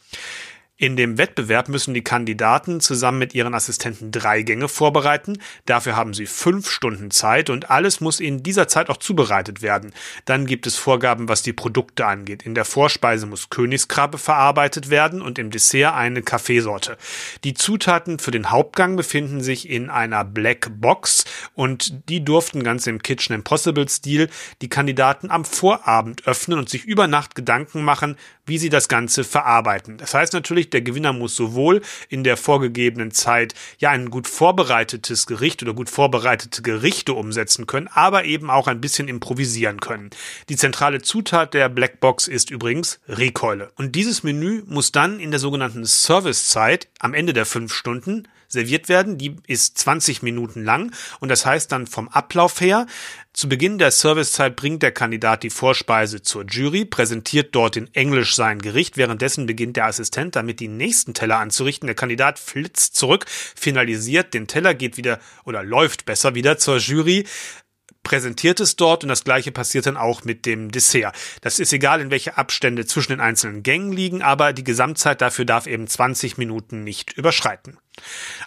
In 0.81 0.95
dem 0.95 1.19
Wettbewerb 1.19 1.69
müssen 1.69 1.93
die 1.93 2.03
Kandidaten 2.03 2.79
zusammen 2.79 3.19
mit 3.19 3.35
ihren 3.35 3.53
Assistenten 3.53 4.11
drei 4.11 4.41
Gänge 4.41 4.67
vorbereiten. 4.67 5.37
Dafür 5.67 5.95
haben 5.95 6.15
sie 6.15 6.25
fünf 6.25 6.71
Stunden 6.71 7.11
Zeit 7.11 7.51
und 7.51 7.69
alles 7.69 8.01
muss 8.01 8.19
in 8.19 8.41
dieser 8.41 8.67
Zeit 8.67 8.89
auch 8.89 8.97
zubereitet 8.97 9.61
werden. 9.61 9.93
Dann 10.25 10.47
gibt 10.47 10.65
es 10.65 10.77
Vorgaben, 10.77 11.29
was 11.29 11.43
die 11.43 11.53
Produkte 11.53 12.07
angeht. 12.07 12.41
In 12.41 12.55
der 12.55 12.65
Vorspeise 12.65 13.27
muss 13.27 13.51
Königskrabbe 13.51 14.17
verarbeitet 14.17 14.89
werden 14.89 15.21
und 15.21 15.37
im 15.37 15.51
Dessert 15.51 15.93
eine 15.93 16.23
Kaffeesorte. 16.23 16.97
Die 17.43 17.53
Zutaten 17.53 18.17
für 18.17 18.31
den 18.31 18.50
Hauptgang 18.50 18.95
befinden 18.95 19.41
sich 19.41 19.69
in 19.69 19.91
einer 19.91 20.25
Black 20.25 20.71
Box 20.81 21.25
und 21.53 22.09
die 22.09 22.25
durften 22.25 22.63
ganz 22.63 22.88
im 22.88 23.03
Kitchen 23.03 23.35
Impossible 23.35 23.88
Stil 23.88 24.29
die 24.63 24.69
Kandidaten 24.69 25.29
am 25.29 25.45
Vorabend 25.45 26.25
öffnen 26.25 26.57
und 26.57 26.69
sich 26.69 26.85
über 26.85 27.05
Nacht 27.05 27.35
Gedanken 27.35 27.83
machen, 27.83 28.17
wie 28.47 28.57
sie 28.57 28.69
das 28.69 28.88
Ganze 28.88 29.23
verarbeiten. 29.23 29.97
Das 29.97 30.15
heißt 30.15 30.33
natürlich, 30.33 30.70
der 30.73 30.81
Gewinner 30.81 31.13
muss 31.13 31.35
sowohl 31.35 31.81
in 32.09 32.23
der 32.23 32.37
vorgegebenen 32.37 33.11
Zeit 33.11 33.53
ja 33.79 33.91
ein 33.91 34.09
gut 34.09 34.27
vorbereitetes 34.27 35.25
Gericht 35.25 35.61
oder 35.63 35.73
gut 35.73 35.89
vorbereitete 35.89 36.61
Gerichte 36.61 37.13
umsetzen 37.13 37.67
können, 37.67 37.87
aber 37.87 38.25
eben 38.25 38.49
auch 38.49 38.67
ein 38.67 38.81
bisschen 38.81 39.07
improvisieren 39.07 39.79
können. 39.79 40.09
Die 40.49 40.57
zentrale 40.57 41.01
Zutat 41.01 41.53
der 41.53 41.69
Blackbox 41.69 42.27
ist 42.27 42.51
übrigens 42.51 42.99
Rehkeule. 43.07 43.71
Und 43.75 43.95
dieses 43.95 44.23
Menü 44.23 44.63
muss 44.67 44.91
dann 44.91 45.19
in 45.19 45.31
der 45.31 45.39
sogenannten 45.39 45.85
Servicezeit 45.85 46.87
am 46.99 47.13
Ende 47.13 47.33
der 47.33 47.45
fünf 47.45 47.73
Stunden 47.73 48.27
serviert 48.51 48.89
werden. 48.89 49.17
Die 49.17 49.36
ist 49.48 49.77
20 49.77 50.22
Minuten 50.22 50.63
lang 50.63 50.91
und 51.20 51.29
das 51.29 51.46
heißt 51.46 51.72
dann 51.72 51.88
vom 51.88 52.08
Ablauf 52.10 52.62
her, 52.62 52.86
zu 53.34 53.48
Beginn 53.48 53.77
der 53.77 53.91
Servicezeit 53.91 54.58
bringt 54.58 54.84
der 54.84 54.91
Kandidat 54.91 55.43
die 55.43 55.50
Vorspeise 55.50 56.22
zur 56.22 56.43
Jury, 56.43 56.84
präsentiert 56.84 57.55
dort 57.55 57.77
in 57.77 57.88
Englisch 57.93 58.36
sein 58.36 58.60
Gericht. 58.60 58.98
Währenddessen 58.98 59.46
beginnt 59.46 59.77
der 59.77 59.86
Assistent 59.86 60.36
damit 60.36 60.60
die 60.60 60.67
nächsten 60.67 61.13
Teller 61.13 61.38
anzurichten. 61.38 61.88
Der 61.88 61.96
Kandidat 61.96 62.39
flitzt 62.39 62.98
zurück, 62.98 63.25
finalisiert 63.27 64.34
den 64.34 64.48
Teller, 64.48 64.74
geht 64.74 64.98
wieder 64.98 65.20
oder 65.46 65.63
läuft 65.63 66.05
besser 66.05 66.36
wieder 66.36 66.58
zur 66.58 66.77
Jury 66.77 67.25
präsentiert 68.03 68.60
es 68.60 68.75
dort 68.75 69.03
und 69.03 69.10
das 69.10 69.24
gleiche 69.24 69.51
passiert 69.51 69.86
dann 69.86 69.98
auch 69.98 70.24
mit 70.24 70.46
dem 70.46 70.72
Dessert. 70.72 71.15
Das 71.41 71.60
ist 71.60 71.74
egal, 71.74 72.01
in 72.01 72.12
welche 72.12 72.38
Abstände 72.38 72.86
zwischen 72.86 73.12
den 73.12 73.22
einzelnen 73.22 73.63
Gängen 73.63 73.91
liegen, 73.91 74.22
aber 74.22 74.53
die 74.53 74.63
Gesamtzeit 74.63 75.22
dafür 75.22 75.46
darf 75.46 75.67
eben 75.67 75.88
20 75.88 76.38
Minuten 76.38 76.84
nicht 76.84 77.13
überschreiten. 77.13 77.77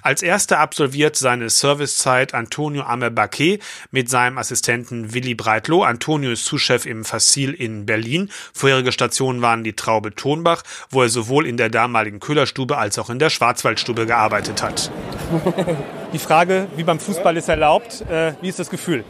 Als 0.02 0.22
erster 0.22 0.58
absolviert 0.58 1.16
seine 1.16 1.50
Servicezeit 1.50 2.34
Antonio 2.34 2.82
Amelbaquet 2.82 3.60
mit 3.90 4.08
seinem 4.08 4.38
Assistenten 4.38 5.12
Willy 5.12 5.34
Breitloh. 5.34 5.82
Antonio 5.82 6.30
ist 6.30 6.46
Zuschef 6.46 6.86
im 6.86 7.04
Fassil 7.04 7.52
in 7.52 7.86
Berlin. 7.86 8.30
Vorherige 8.52 8.90
Stationen 8.90 9.42
waren 9.42 9.62
die 9.62 9.74
Traube 9.74 10.14
Tonbach, 10.14 10.62
wo 10.90 11.02
er 11.02 11.08
sowohl 11.08 11.46
in 11.46 11.56
der 11.56 11.68
damaligen 11.68 12.20
Köhlerstube 12.20 12.78
als 12.78 12.98
auch 12.98 13.10
in 13.10 13.18
der 13.18 13.30
Schwarzwaldstube 13.30 14.06
gearbeitet 14.06 14.62
hat. 14.62 14.90
Die 16.12 16.18
Frage, 16.18 16.68
wie 16.76 16.84
beim 16.84 17.00
Fußball 17.00 17.36
ist 17.36 17.48
erlaubt, 17.48 18.02
äh, 18.02 18.34
wie 18.40 18.48
ist 18.48 18.60
das 18.60 18.70
Gefühl? 18.70 19.04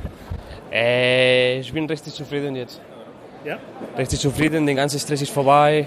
Äh, 0.75 1.61
ich 1.61 1.73
bin 1.73 1.87
richtig 1.87 2.15
zufrieden 2.15 2.57
jetzt. 2.57 2.81
Ja? 3.45 3.59
Richtig 3.97 4.19
zufrieden, 4.19 4.67
der 4.67 4.75
ganze 4.75 4.99
Stress 4.99 5.23
ist 5.23 5.31
vorbei. 5.31 5.87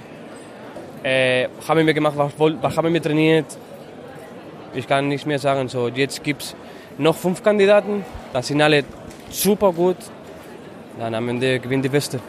Äh, 1.04 1.50
haben 1.68 1.86
wir 1.86 1.94
gemacht, 1.94 2.14
was, 2.18 2.32
was 2.38 2.78
haben 2.78 2.94
wir 2.94 3.02
trainiert. 3.02 3.46
Ich 4.74 4.88
kann 4.88 5.08
nichts 5.10 5.26
mehr 5.26 5.40
sagen. 5.40 5.68
So, 5.68 5.90
jetzt 5.90 6.24
gibt 6.24 6.44
es 6.44 6.56
noch 6.98 7.16
fünf 7.16 7.44
Kandidaten. 7.44 8.06
Das 8.32 8.48
sind 8.48 8.62
alle 8.62 8.84
super 9.30 9.74
gut. 9.74 9.98
Dann 11.00 11.14
am 11.14 11.28
Ende 11.30 11.60
gewinnt 11.60 11.84
die 11.84 11.90
Beste. 11.90 12.20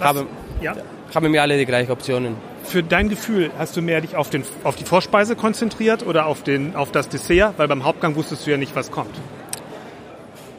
Haben, 0.00 0.26
Ja. 0.60 0.74
haben 1.14 1.32
wir 1.32 1.42
alle 1.42 1.58
die 1.58 1.66
gleichen 1.66 1.90
Optionen. 1.90 2.36
Für 2.64 2.82
dein 2.82 3.08
Gefühl, 3.08 3.50
hast 3.58 3.76
du 3.76 3.82
mehr 3.82 4.00
dich 4.00 4.16
auf, 4.16 4.30
den, 4.30 4.44
auf 4.64 4.76
die 4.76 4.84
Vorspeise 4.84 5.36
konzentriert 5.36 6.04
oder 6.06 6.26
auf, 6.26 6.42
den, 6.42 6.74
auf 6.76 6.90
das 6.92 7.08
Dessert? 7.08 7.54
Weil 7.58 7.68
beim 7.68 7.84
Hauptgang 7.84 8.14
wusstest 8.16 8.46
du 8.46 8.50
ja 8.50 8.56
nicht, 8.56 8.74
was 8.74 8.90
kommt. 8.90 9.14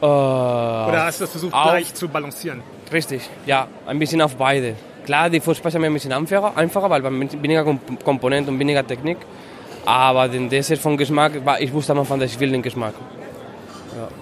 Äh, 0.00 0.04
Oder 0.04 1.04
hast 1.06 1.20
du 1.20 1.24
das 1.24 1.30
versucht, 1.32 1.54
auf- 1.54 1.62
gleich 1.70 1.92
zu 1.94 2.08
balancieren? 2.08 2.62
Richtig, 2.92 3.28
ja, 3.46 3.66
ein 3.86 3.98
bisschen 3.98 4.22
auf 4.22 4.36
beide. 4.36 4.74
Klar, 5.04 5.28
die 5.30 5.40
Vorspeise 5.40 5.78
mir 5.78 5.86
ein 5.86 5.92
bisschen 5.94 6.12
einfacher, 6.12 6.56
einfacher 6.56 6.90
weil 6.90 7.02
man 7.02 7.30
weniger 7.42 7.62
Komp- 7.62 8.02
Komponenten 8.04 8.54
und 8.54 8.60
weniger 8.60 8.86
Technik. 8.86 9.18
Aber 9.84 10.28
den 10.28 10.48
Dessert 10.50 10.78
vom 10.78 10.96
Geschmack, 10.96 11.44
war- 11.44 11.60
ich 11.60 11.72
wusste 11.72 11.92
am 11.92 12.00
Anfang, 12.00 12.20
dass 12.20 12.30
ich 12.32 12.40
will 12.40 12.50
den 12.50 12.62
Geschmack. 12.62 12.94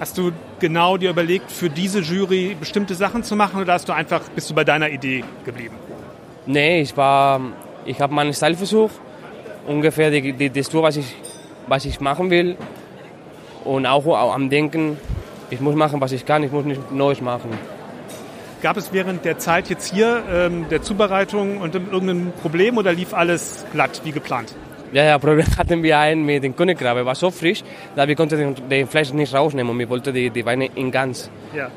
Hast 0.01 0.17
du 0.17 0.33
genau 0.59 0.97
dir 0.97 1.11
überlegt, 1.11 1.51
für 1.53 1.69
diese 1.69 1.99
Jury 2.01 2.57
bestimmte 2.59 2.95
Sachen 2.95 3.23
zu 3.23 3.37
machen 3.37 3.61
oder 3.61 3.75
hast 3.75 3.87
du 3.89 3.93
einfach, 3.93 4.23
bist 4.35 4.49
du 4.49 4.55
bei 4.55 4.65
deiner 4.65 4.89
Idee 4.89 5.23
geblieben? 5.45 5.75
Nee, 6.47 6.81
ich 6.81 6.97
war, 6.97 7.41
ich 7.85 8.01
habe 8.01 8.15
meinen 8.15 8.33
Style 8.33 8.57
versucht, 8.57 8.95
ungefähr 9.67 10.11
die, 10.11 10.33
die, 10.33 10.49
das 10.49 10.69
Tour, 10.71 10.83
was 10.83 10.97
ich, 10.97 11.15
was 11.67 11.85
ich 11.85 12.01
machen 12.01 12.31
will. 12.31 12.57
Und 13.65 13.85
auch, 13.85 14.07
auch 14.07 14.33
am 14.35 14.49
Denken, 14.49 14.97
ich 15.51 15.61
muss 15.61 15.75
machen, 15.75 16.01
was 16.01 16.13
ich 16.13 16.25
kann, 16.25 16.43
ich 16.43 16.53
muss 16.53 16.65
nicht 16.65 16.93
Neues 16.93 17.21
machen. 17.21 17.51
Gab 18.63 18.77
es 18.77 18.93
während 18.93 19.25
der 19.25 19.39
Zeit 19.39 19.69
jetzt 19.69 19.93
hier 19.93 20.23
ähm, 20.31 20.67
der 20.71 20.83
Zubereitung 20.83 21.59
und 21.59 21.75
irgendein 21.75 22.33
Problem 22.43 22.79
oder 22.79 22.93
lief 22.93 23.13
alles 23.15 23.65
glatt 23.73 24.01
wie 24.05 24.13
geplant? 24.13 24.55
Ja, 24.93 25.05
ja, 25.05 25.19
Problem 25.27 25.47
hatten 25.59 25.83
wir 25.83 25.99
einen 25.99 26.25
mit 26.25 26.43
dem 26.43 26.57
Königkrabbe, 26.57 27.05
war 27.05 27.15
so 27.15 27.31
frisch, 27.31 27.63
da 27.95 28.09
wir 28.09 28.17
konnten 28.17 28.39
den, 28.39 28.69
den 28.69 28.87
Fleisch 28.87 29.13
nicht 29.13 29.35
rausnehmen 29.35 29.71
und 29.71 29.79
wir 29.79 29.89
wollten 29.89 30.15
die, 30.15 30.31
die 30.31 30.45
Weine 30.45 30.67
in 30.75 30.91
ganz. 30.91 31.31
Ja. 31.55 31.69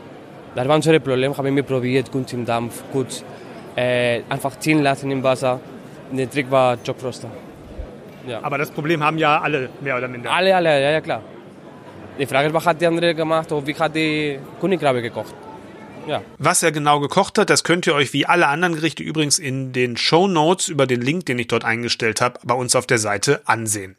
Das 0.55 0.67
war 0.67 0.75
unser 0.75 0.99
Problem, 0.99 1.37
haben 1.37 1.55
wir 1.55 1.63
probiert, 1.63 2.11
gut 2.11 2.33
im 2.33 2.45
Dampf, 2.45 2.83
gut 2.91 3.23
äh, 3.75 4.21
einfach 4.29 4.57
ziehen 4.57 4.81
lassen 4.81 5.11
im 5.11 5.21
Wasser. 5.21 5.59
Der 6.11 6.29
Trick 6.29 6.49
war 6.49 6.77
Jobfroster. 6.83 7.29
Aber 8.41 8.57
das 8.57 8.71
Problem 8.71 9.03
haben 9.03 9.17
ja 9.17 9.39
alle 9.39 9.69
mehr 9.81 9.97
oder 9.97 10.07
minder. 10.07 10.31
Alle, 10.31 10.55
alle, 10.55 10.81
ja, 10.81 10.91
ja 10.91 11.01
klar. 11.01 11.21
Die 12.19 12.25
Frage 12.25 12.49
ist, 12.49 12.53
was 12.53 12.65
hat 12.65 12.81
die 12.81 12.85
andere 12.85 13.15
gemacht 13.15 13.49
und 13.53 13.65
wie 13.65 13.73
hat 13.73 13.95
die 13.95 14.37
Königkrabbe 14.59 15.01
gekocht? 15.01 15.33
Ja. 16.05 16.21
Was 16.37 16.61
er 16.63 16.73
genau 16.73 16.99
gekocht 16.99 17.37
hat, 17.37 17.49
das 17.49 17.63
könnt 17.63 17.87
ihr 17.87 17.93
euch 17.95 18.11
wie 18.11 18.25
alle 18.25 18.47
anderen 18.47 18.75
Gerichte 18.75 19.03
übrigens 19.03 19.39
in 19.39 19.71
den 19.71 19.95
Show 19.95 20.27
Notes 20.27 20.67
über 20.67 20.85
den 20.85 21.01
Link, 21.01 21.27
den 21.27 21.39
ich 21.39 21.47
dort 21.47 21.63
eingestellt 21.63 22.19
habe, 22.19 22.39
bei 22.43 22.55
uns 22.55 22.75
auf 22.75 22.87
der 22.87 22.97
Seite 22.97 23.41
ansehen. 23.45 23.95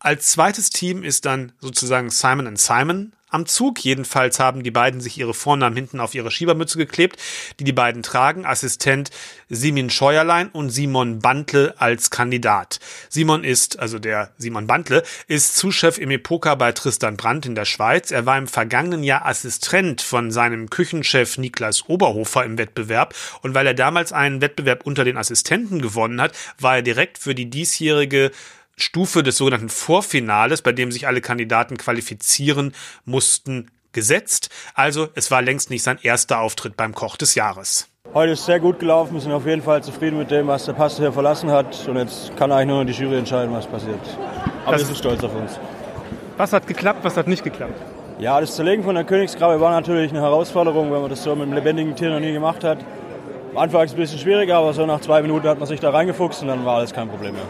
Als 0.00 0.32
zweites 0.32 0.70
Team 0.70 1.04
ist 1.04 1.24
dann 1.24 1.52
sozusagen 1.60 2.10
Simon 2.10 2.56
Simon 2.56 3.12
am 3.28 3.46
Zug. 3.46 3.84
Jedenfalls 3.84 4.38
haben 4.38 4.62
die 4.62 4.70
beiden 4.70 5.00
sich 5.00 5.18
ihre 5.18 5.34
Vornamen 5.34 5.76
hinten 5.76 6.00
auf 6.00 6.14
ihre 6.14 6.30
Schiebermütze 6.30 6.78
geklebt, 6.78 7.20
die 7.58 7.64
die 7.64 7.72
beiden 7.72 8.02
tragen. 8.02 8.46
Assistent 8.46 9.10
Simin 9.48 9.90
Scheuerlein 9.90 10.48
und 10.48 10.70
Simon 10.70 11.18
Bantle 11.20 11.74
als 11.78 12.10
Kandidat. 12.10 12.80
Simon 13.08 13.44
ist, 13.44 13.78
also 13.78 13.98
der 13.98 14.32
Simon 14.38 14.66
Bantle, 14.66 15.02
ist 15.28 15.56
Zuschef 15.56 15.98
im 15.98 16.10
Epoca 16.10 16.54
bei 16.54 16.72
Tristan 16.72 17.16
Brandt 17.16 17.46
in 17.46 17.54
der 17.54 17.64
Schweiz. 17.64 18.10
Er 18.10 18.26
war 18.26 18.38
im 18.38 18.48
vergangenen 18.48 19.02
Jahr 19.02 19.26
Assistent 19.26 20.02
von 20.02 20.30
seinem 20.30 20.70
Küchenchef 20.70 21.38
Niklas 21.38 21.88
Oberhofer 21.88 22.44
im 22.44 22.58
Wettbewerb. 22.58 23.14
Und 23.42 23.54
weil 23.54 23.66
er 23.66 23.74
damals 23.74 24.12
einen 24.12 24.40
Wettbewerb 24.40 24.86
unter 24.86 25.04
den 25.04 25.16
Assistenten 25.16 25.82
gewonnen 25.82 26.20
hat, 26.20 26.32
war 26.58 26.76
er 26.76 26.82
direkt 26.82 27.18
für 27.18 27.34
die 27.34 27.50
diesjährige 27.50 28.30
Stufe 28.80 29.22
des 29.22 29.38
sogenannten 29.38 29.70
Vorfinales, 29.70 30.60
bei 30.62 30.72
dem 30.72 30.92
sich 30.92 31.06
alle 31.06 31.20
Kandidaten 31.22 31.76
qualifizieren 31.78 32.74
mussten, 33.04 33.70
gesetzt. 33.92 34.50
Also 34.74 35.08
es 35.14 35.30
war 35.30 35.40
längst 35.40 35.70
nicht 35.70 35.82
sein 35.82 35.98
erster 36.02 36.40
Auftritt 36.40 36.76
beim 36.76 36.94
Koch 36.94 37.16
des 37.16 37.34
Jahres. 37.34 37.88
Heute 38.12 38.32
ist 38.32 38.44
sehr 38.44 38.60
gut 38.60 38.78
gelaufen. 38.78 39.14
Wir 39.14 39.20
sind 39.22 39.32
auf 39.32 39.46
jeden 39.46 39.62
Fall 39.62 39.82
zufrieden 39.82 40.18
mit 40.18 40.30
dem, 40.30 40.46
was 40.46 40.66
der 40.66 40.74
Pastor 40.74 41.06
hier 41.06 41.12
verlassen 41.12 41.50
hat. 41.50 41.88
Und 41.88 41.96
jetzt 41.96 42.36
kann 42.36 42.52
eigentlich 42.52 42.66
nur 42.68 42.84
noch 42.84 42.90
die 42.92 42.92
Jury 42.98 43.16
entscheiden, 43.18 43.52
was 43.54 43.66
passiert. 43.66 43.98
Aber 44.64 44.72
Das- 44.72 44.82
wir 44.82 44.86
sind 44.86 44.98
stolz 44.98 45.24
auf 45.24 45.34
uns. 45.34 45.58
Was 46.36 46.52
hat 46.52 46.66
geklappt, 46.66 47.00
was 47.02 47.16
hat 47.16 47.26
nicht 47.28 47.42
geklappt? 47.44 47.80
Ja, 48.18 48.38
das 48.40 48.54
Zerlegen 48.56 48.84
von 48.84 48.94
der 48.94 49.04
Königskrabbe 49.04 49.58
war 49.60 49.70
natürlich 49.70 50.10
eine 50.10 50.20
Herausforderung, 50.20 50.92
wenn 50.92 51.00
man 51.00 51.10
das 51.10 51.22
so 51.22 51.34
mit 51.34 51.44
einem 51.44 51.54
lebendigen 51.54 51.96
Tier 51.96 52.10
noch 52.10 52.20
nie 52.20 52.32
gemacht 52.32 52.62
hat. 52.62 52.78
Am 53.52 53.58
Anfang 53.58 53.82
ist 53.84 53.92
es 53.92 53.96
ein 53.96 54.00
bisschen 54.00 54.18
schwieriger, 54.18 54.56
aber 54.58 54.74
so 54.74 54.84
nach 54.84 55.00
zwei 55.00 55.22
Minuten 55.22 55.48
hat 55.48 55.58
man 55.58 55.66
sich 55.66 55.80
da 55.80 55.90
reingefuchst 55.90 56.42
und 56.42 56.48
dann 56.48 56.64
war 56.66 56.76
alles 56.76 56.92
kein 56.92 57.08
Problem 57.08 57.32
mehr. 57.32 57.42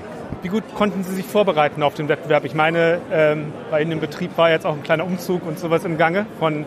Wie 0.42 0.48
gut 0.48 0.62
konnten 0.74 1.02
Sie 1.04 1.14
sich 1.14 1.26
vorbereiten 1.26 1.82
auf 1.82 1.94
den 1.94 2.08
Wettbewerb? 2.08 2.44
Ich 2.44 2.54
meine, 2.54 3.00
ähm, 3.12 3.52
bei 3.70 3.82
Ihnen 3.82 3.92
im 3.92 4.00
Betrieb 4.00 4.36
war 4.36 4.50
jetzt 4.50 4.66
auch 4.66 4.74
ein 4.74 4.82
kleiner 4.82 5.04
Umzug 5.04 5.46
und 5.46 5.58
sowas 5.58 5.84
im 5.84 5.98
Gange 5.98 6.26
von 6.38 6.64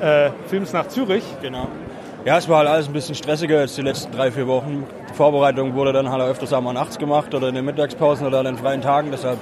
äh, 0.00 0.30
Films 0.46 0.72
nach 0.72 0.88
Zürich. 0.88 1.24
Genau. 1.42 1.68
Ja, 2.24 2.38
es 2.38 2.48
war 2.48 2.58
halt 2.58 2.68
alles 2.68 2.86
ein 2.86 2.92
bisschen 2.92 3.14
stressiger 3.14 3.60
jetzt 3.60 3.76
die 3.78 3.82
letzten 3.82 4.12
drei, 4.12 4.30
vier 4.30 4.46
Wochen. 4.46 4.84
Die 5.10 5.14
Vorbereitung 5.14 5.74
wurde 5.74 5.92
dann 5.92 6.10
halt 6.10 6.22
öfters 6.22 6.52
einmal 6.52 6.74
nachts 6.74 6.98
gemacht 6.98 7.34
oder 7.34 7.48
in 7.48 7.54
den 7.54 7.64
Mittagspausen 7.64 8.26
oder 8.26 8.40
an 8.40 8.44
den 8.44 8.56
freien 8.56 8.82
Tagen. 8.82 9.10
Deshalb 9.10 9.38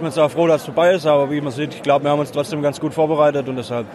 wir 0.00 0.08
jetzt 0.08 0.18
auch 0.18 0.30
froh, 0.30 0.46
dass 0.46 0.62
es 0.62 0.66
vorbei 0.66 0.92
ist. 0.92 1.06
Aber 1.06 1.30
wie 1.30 1.40
man 1.40 1.52
sieht, 1.52 1.74
ich 1.74 1.82
glaube, 1.82 2.04
wir 2.04 2.10
haben 2.10 2.20
uns 2.20 2.32
trotzdem 2.32 2.62
ganz 2.62 2.80
gut 2.80 2.94
vorbereitet 2.94 3.48
und 3.48 3.56
deshalb 3.56 3.86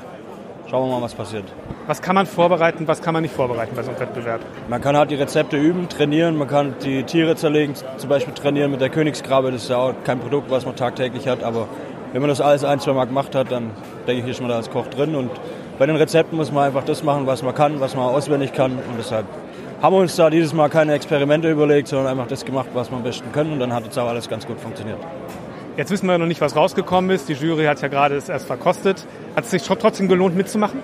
schauen 0.69 0.89
wir 0.89 0.95
mal, 0.95 1.01
was 1.01 1.13
passiert. 1.13 1.45
Was 1.87 2.01
kann 2.01 2.15
man 2.15 2.25
vorbereiten, 2.25 2.87
was 2.87 3.01
kann 3.01 3.13
man 3.13 3.23
nicht 3.23 3.35
vorbereiten 3.35 3.75
bei 3.75 3.83
so 3.83 3.91
einem 3.91 3.99
Wettbewerb? 3.99 4.41
Man 4.67 4.81
kann 4.81 4.97
halt 4.97 5.11
die 5.11 5.15
Rezepte 5.15 5.57
üben, 5.57 5.87
trainieren, 5.89 6.37
man 6.37 6.47
kann 6.47 6.75
die 6.83 7.03
Tiere 7.03 7.35
zerlegen, 7.35 7.75
zum 7.75 8.09
Beispiel 8.09 8.33
trainieren 8.33 8.71
mit 8.71 8.81
der 8.81 8.89
Königskrabbe. 8.89 9.51
Das 9.51 9.63
ist 9.63 9.69
ja 9.69 9.77
auch 9.77 9.93
kein 10.03 10.19
Produkt, 10.19 10.49
was 10.49 10.65
man 10.65 10.75
tagtäglich 10.75 11.27
hat, 11.27 11.43
aber 11.43 11.67
wenn 12.15 12.21
man 12.21 12.29
das 12.29 12.39
alles 12.39 12.63
ein, 12.63 12.79
zwei 12.79 12.93
Mal 12.93 13.05
gemacht 13.05 13.35
hat, 13.35 13.51
dann 13.51 13.71
denke 14.07 14.23
ich, 14.23 14.31
ist 14.31 14.39
man 14.39 14.49
da 14.49 14.55
als 14.55 14.69
Koch 14.69 14.87
drin. 14.87 15.15
Und 15.15 15.31
bei 15.77 15.85
den 15.85 15.97
Rezepten 15.97 16.37
muss 16.37 16.49
man 16.49 16.63
einfach 16.63 16.85
das 16.85 17.03
machen, 17.03 17.27
was 17.27 17.43
man 17.43 17.53
kann, 17.53 17.81
was 17.81 17.93
man 17.93 18.05
auswendig 18.05 18.53
kann. 18.53 18.71
Und 18.71 18.97
deshalb 18.97 19.25
haben 19.81 19.93
wir 19.93 19.99
uns 19.99 20.15
da 20.15 20.29
dieses 20.29 20.53
Mal 20.53 20.69
keine 20.69 20.93
Experimente 20.93 21.51
überlegt, 21.51 21.89
sondern 21.89 22.07
einfach 22.07 22.27
das 22.27 22.45
gemacht, 22.45 22.69
was 22.73 22.89
wir 22.89 22.95
am 22.95 23.03
besten 23.03 23.31
können. 23.33 23.51
Und 23.51 23.59
dann 23.59 23.73
hat 23.73 23.83
jetzt 23.83 23.99
auch 23.99 24.07
alles 24.07 24.29
ganz 24.29 24.47
gut 24.47 24.59
funktioniert. 24.61 24.99
Jetzt 25.77 25.91
wissen 25.91 26.07
wir 26.07 26.17
noch 26.17 26.25
nicht, 26.25 26.39
was 26.39 26.55
rausgekommen 26.55 27.11
ist. 27.11 27.27
Die 27.27 27.33
Jury 27.33 27.65
hat 27.65 27.81
ja 27.81 27.89
gerade 27.89 28.15
es 28.15 28.29
erst 28.29 28.47
verkostet. 28.47 29.05
Hat 29.35 29.43
es 29.43 29.51
sich 29.51 29.61
tro- 29.63 29.75
trotzdem 29.75 30.07
gelohnt 30.07 30.35
mitzumachen? 30.35 30.79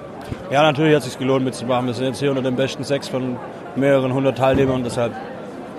Ja, 0.49 0.63
natürlich 0.63 0.93
hat 0.93 1.03
es 1.03 1.09
sich 1.09 1.17
gelohnt 1.17 1.45
mitzumachen. 1.45 1.87
Wir 1.87 1.93
sind 1.93 2.07
jetzt 2.07 2.19
hier 2.19 2.29
unter 2.29 2.41
den 2.41 2.57
besten 2.57 2.83
sechs 2.83 3.07
von 3.07 3.37
mehreren 3.77 4.13
hundert 4.13 4.37
Teilnehmern. 4.37 4.83
Deshalb 4.83 5.13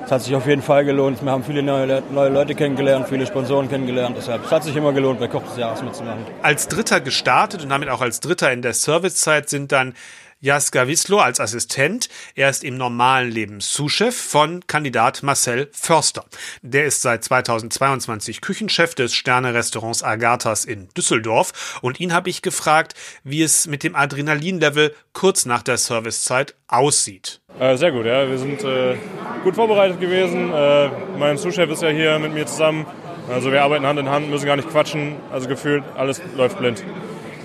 es 0.05 0.11
hat 0.11 0.23
sich 0.23 0.35
auf 0.35 0.47
jeden 0.47 0.63
Fall 0.63 0.85
gelohnt. 0.85 1.23
Wir 1.23 1.31
haben 1.31 1.45
viele 1.45 1.63
neue, 1.63 2.03
neue 2.11 2.29
Leute 2.31 2.55
kennengelernt, 2.55 3.07
viele 3.09 3.27
Sponsoren 3.27 3.69
kennengelernt. 3.69 4.17
Deshalb 4.17 4.47
es 4.47 4.51
hat 4.51 4.65
sich 4.65 4.75
immer 4.75 4.93
gelohnt, 4.93 5.21
bei 5.21 5.29
Koch 5.29 5.43
des 5.45 5.59
Jahres 5.59 5.83
mitzumachen. 5.83 6.25
Als 6.43 6.67
Dritter 6.69 7.01
gestartet 7.01 7.63
und 7.63 7.69
damit 7.69 7.91
auch 7.91 8.01
als 8.01 8.19
Dritter 8.21 8.51
in 8.51 8.63
der 8.63 8.73
Servicezeit 8.73 9.49
sind 9.51 9.73
dann 9.73 9.95
Jaska 10.43 10.89
Wislo 10.89 11.21
als 11.21 11.39
Assistent. 11.39 12.09
Er 12.35 12.51
ist 12.51 12.65
im 12.65 12.77
normalen 12.77 13.31
Leben 13.31 13.61
Sous-Chef 13.61 14.17
von 14.17 14.67
Kandidat 14.67 15.23
Marcel 15.23 15.69
Förster. 15.71 16.25
Der 16.63 16.85
ist 16.85 17.01
seit 17.01 17.23
2022 17.23 18.41
Küchenchef 18.41 18.97
des 18.97 19.15
Sterne-Restaurants 19.15 20.03
Agathas 20.03 20.65
in 20.65 20.89
Düsseldorf. 20.97 21.79
Und 21.81 22.01
ihn 22.01 22.13
habe 22.13 22.29
ich 22.29 22.43
gefragt, 22.43 22.95
wie 23.23 23.41
es 23.41 23.69
mit 23.69 23.85
dem 23.85 23.95
Adrenalinlevel 23.95 24.93
kurz 25.13 25.47
nach 25.47 25.63
der 25.63 25.79
Servicezeit 25.79 26.57
aussieht. 26.67 27.41
Äh, 27.61 27.77
sehr 27.77 27.93
gut, 27.93 28.05
ja. 28.05 28.29
Wir 28.29 28.39
sind 28.39 28.65
äh, 28.65 28.97
gut 29.45 29.55
vorbereitet 29.55 30.01
gewesen. 30.01 30.53
Äh, 30.53 30.89
mein 31.21 31.39
Zuschef 31.39 31.71
ist 31.71 31.83
ja 31.83 31.91
hier 31.91 32.19
mit 32.19 32.35
mir 32.35 32.47
zusammen. 32.47 32.85
Also 33.29 33.53
wir 33.53 33.63
arbeiten 33.63 33.87
Hand 33.87 34.01
in 34.01 34.09
Hand, 34.09 34.29
müssen 34.29 34.47
gar 34.47 34.57
nicht 34.57 34.69
quatschen. 34.69 35.15
Also 35.31 35.49
gefühlt, 35.49 35.85
alles 35.95 36.21
läuft 36.37 36.59
blind. 36.59 36.83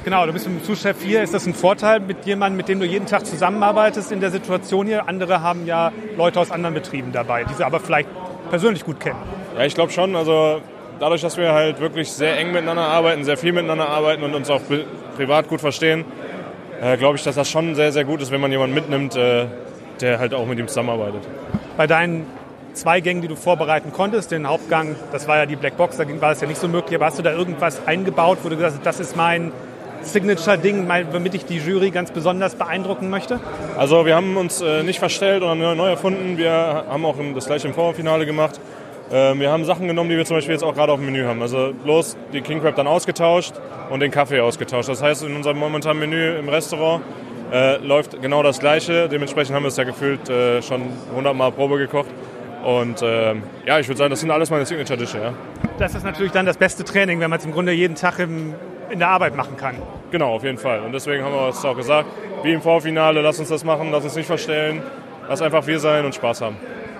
Genau, 0.07 0.25
du 0.25 0.31
bist 0.31 0.47
mit 0.47 0.61
dem 0.61 0.63
Sous-Chef 0.63 1.03
hier. 1.03 1.21
Ist 1.21 1.33
das 1.33 1.45
ein 1.47 1.53
Vorteil 1.53 1.99
mit 1.99 2.25
jemandem, 2.25 2.55
mit 2.55 2.69
dem 2.69 2.79
du 2.79 2.85
jeden 2.85 3.07
Tag 3.07 3.25
zusammenarbeitest 3.25 4.09
in 4.13 4.21
der 4.21 4.31
Situation 4.31 4.87
hier? 4.87 5.09
Andere 5.09 5.41
haben 5.41 5.65
ja 5.65 5.91
Leute 6.15 6.39
aus 6.39 6.49
anderen 6.49 6.73
Betrieben 6.75 7.11
dabei, 7.11 7.43
die 7.43 7.53
sie 7.53 7.65
aber 7.65 7.81
vielleicht 7.81 8.07
persönlich 8.49 8.85
gut 8.85 9.01
kennen. 9.01 9.19
Ja, 9.57 9.65
ich 9.65 9.75
glaube 9.75 9.91
schon. 9.91 10.15
Also 10.15 10.61
dadurch, 11.01 11.19
dass 11.19 11.35
wir 11.35 11.51
halt 11.51 11.81
wirklich 11.81 12.09
sehr 12.09 12.39
eng 12.39 12.53
miteinander 12.53 12.83
arbeiten, 12.83 13.25
sehr 13.25 13.35
viel 13.35 13.51
miteinander 13.51 13.89
arbeiten 13.89 14.23
und 14.23 14.33
uns 14.33 14.49
auch 14.49 14.61
pri- 14.61 14.85
privat 15.17 15.49
gut 15.49 15.59
verstehen, 15.59 16.05
äh, 16.81 16.95
glaube 16.95 17.17
ich, 17.17 17.23
dass 17.25 17.35
das 17.35 17.49
schon 17.49 17.75
sehr, 17.75 17.91
sehr 17.91 18.05
gut 18.05 18.21
ist, 18.21 18.31
wenn 18.31 18.39
man 18.39 18.49
jemanden 18.49 18.75
mitnimmt, 18.75 19.13
äh, 19.17 19.47
der 19.99 20.19
halt 20.19 20.33
auch 20.33 20.45
mit 20.45 20.57
ihm 20.57 20.69
zusammenarbeitet. 20.69 21.27
Bei 21.75 21.85
deinen 21.85 22.25
zwei 22.71 23.01
Gängen, 23.01 23.21
die 23.21 23.27
du 23.27 23.35
vorbereiten 23.35 23.91
konntest, 23.91 24.31
den 24.31 24.47
Hauptgang, 24.47 24.95
das 25.11 25.27
war 25.27 25.35
ja 25.35 25.45
die 25.45 25.57
Black 25.57 25.75
Box, 25.75 25.97
da 25.97 26.05
war 26.21 26.31
es 26.31 26.39
ja 26.39 26.47
nicht 26.47 26.61
so 26.61 26.69
möglich, 26.69 26.95
aber 26.95 27.07
hast 27.07 27.19
du 27.19 27.23
da 27.23 27.33
irgendwas 27.33 27.85
eingebaut, 27.85 28.37
wo 28.43 28.47
du 28.47 28.55
gesagt 28.55 28.77
hast, 28.77 28.85
das 28.85 29.01
ist 29.01 29.17
mein 29.17 29.51
Signature-Ding, 30.07 30.87
womit 31.11 31.35
ich 31.35 31.45
die 31.45 31.57
Jury 31.57 31.91
ganz 31.91 32.11
besonders 32.11 32.55
beeindrucken 32.55 33.09
möchte? 33.09 33.39
Also 33.77 34.05
wir 34.05 34.15
haben 34.15 34.37
uns 34.37 34.61
äh, 34.61 34.83
nicht 34.83 34.99
verstellt 34.99 35.43
oder 35.43 35.55
neu 35.55 35.89
erfunden. 35.89 36.37
Wir 36.37 36.51
haben 36.51 37.05
auch 37.05 37.15
das 37.35 37.45
gleiche 37.45 37.67
im 37.67 37.73
Vorfinale 37.73 38.25
gemacht. 38.25 38.59
Ähm, 39.11 39.39
wir 39.39 39.51
haben 39.51 39.63
Sachen 39.63 39.87
genommen, 39.87 40.09
die 40.09 40.17
wir 40.17 40.25
zum 40.25 40.37
Beispiel 40.37 40.53
jetzt 40.53 40.63
auch 40.63 40.73
gerade 40.73 40.91
auf 40.91 40.99
dem 40.99 41.05
Menü 41.05 41.25
haben. 41.25 41.41
Also 41.41 41.73
bloß 41.83 42.17
die 42.33 42.41
King 42.41 42.61
Crab 42.61 42.75
dann 42.75 42.87
ausgetauscht 42.87 43.53
und 43.89 44.01
den 44.01 44.11
Kaffee 44.11 44.39
ausgetauscht. 44.41 44.89
Das 44.89 45.01
heißt, 45.01 45.23
in 45.23 45.35
unserem 45.35 45.57
momentanen 45.57 45.99
Menü 45.99 46.37
im 46.37 46.49
Restaurant 46.49 47.03
äh, 47.51 47.77
läuft 47.77 48.21
genau 48.21 48.43
das 48.43 48.59
Gleiche. 48.59 49.07
Dementsprechend 49.07 49.55
haben 49.55 49.63
wir 49.63 49.69
es 49.69 49.77
ja 49.77 49.85
gefühlt 49.85 50.29
äh, 50.29 50.61
schon 50.61 50.81
100 51.11 51.35
Mal 51.35 51.51
Probe 51.51 51.77
gekocht. 51.77 52.09
Und 52.65 53.01
äh, 53.01 53.35
ja, 53.65 53.79
ich 53.79 53.87
würde 53.87 53.97
sagen, 53.97 54.09
das 54.09 54.19
sind 54.19 54.31
alles 54.31 54.49
meine 54.49 54.65
Signature-Dische. 54.65 55.19
Ja. 55.19 55.33
Das 55.79 55.95
ist 55.95 56.03
natürlich 56.03 56.33
dann 56.33 56.45
das 56.45 56.57
beste 56.57 56.83
Training, 56.83 57.19
wenn 57.19 57.29
man 57.29 57.39
es 57.39 57.45
im 57.45 57.53
Grunde 57.53 57.71
jeden 57.71 57.95
Tag 57.95 58.19
im, 58.19 58.55
in 58.89 58.99
der 58.99 59.09
Arbeit 59.09 59.35
machen 59.35 59.57
kann. 59.57 59.75
Genau, 60.11 60.33
auf 60.33 60.43
jeden 60.43 60.57
Fall. 60.57 60.81
Und 60.81 60.93
deswegen 60.93 61.23
haben 61.23 61.33
wir 61.33 61.47
uns 61.47 61.63
auch 61.65 61.75
gesagt, 61.75 62.07
wie 62.43 62.53
im 62.53 62.61
Vorfinale, 62.61 63.21
lass 63.21 63.39
uns 63.39 63.49
das 63.49 63.63
machen, 63.63 63.91
lass 63.91 64.03
uns 64.03 64.15
nicht 64.15 64.27
verstellen, 64.27 64.81
lass 65.27 65.41
einfach 65.41 65.67
wir 65.67 65.79
sein 65.79 66.05
und 66.05 66.15
Spaß 66.15 66.41
haben. 66.41 66.55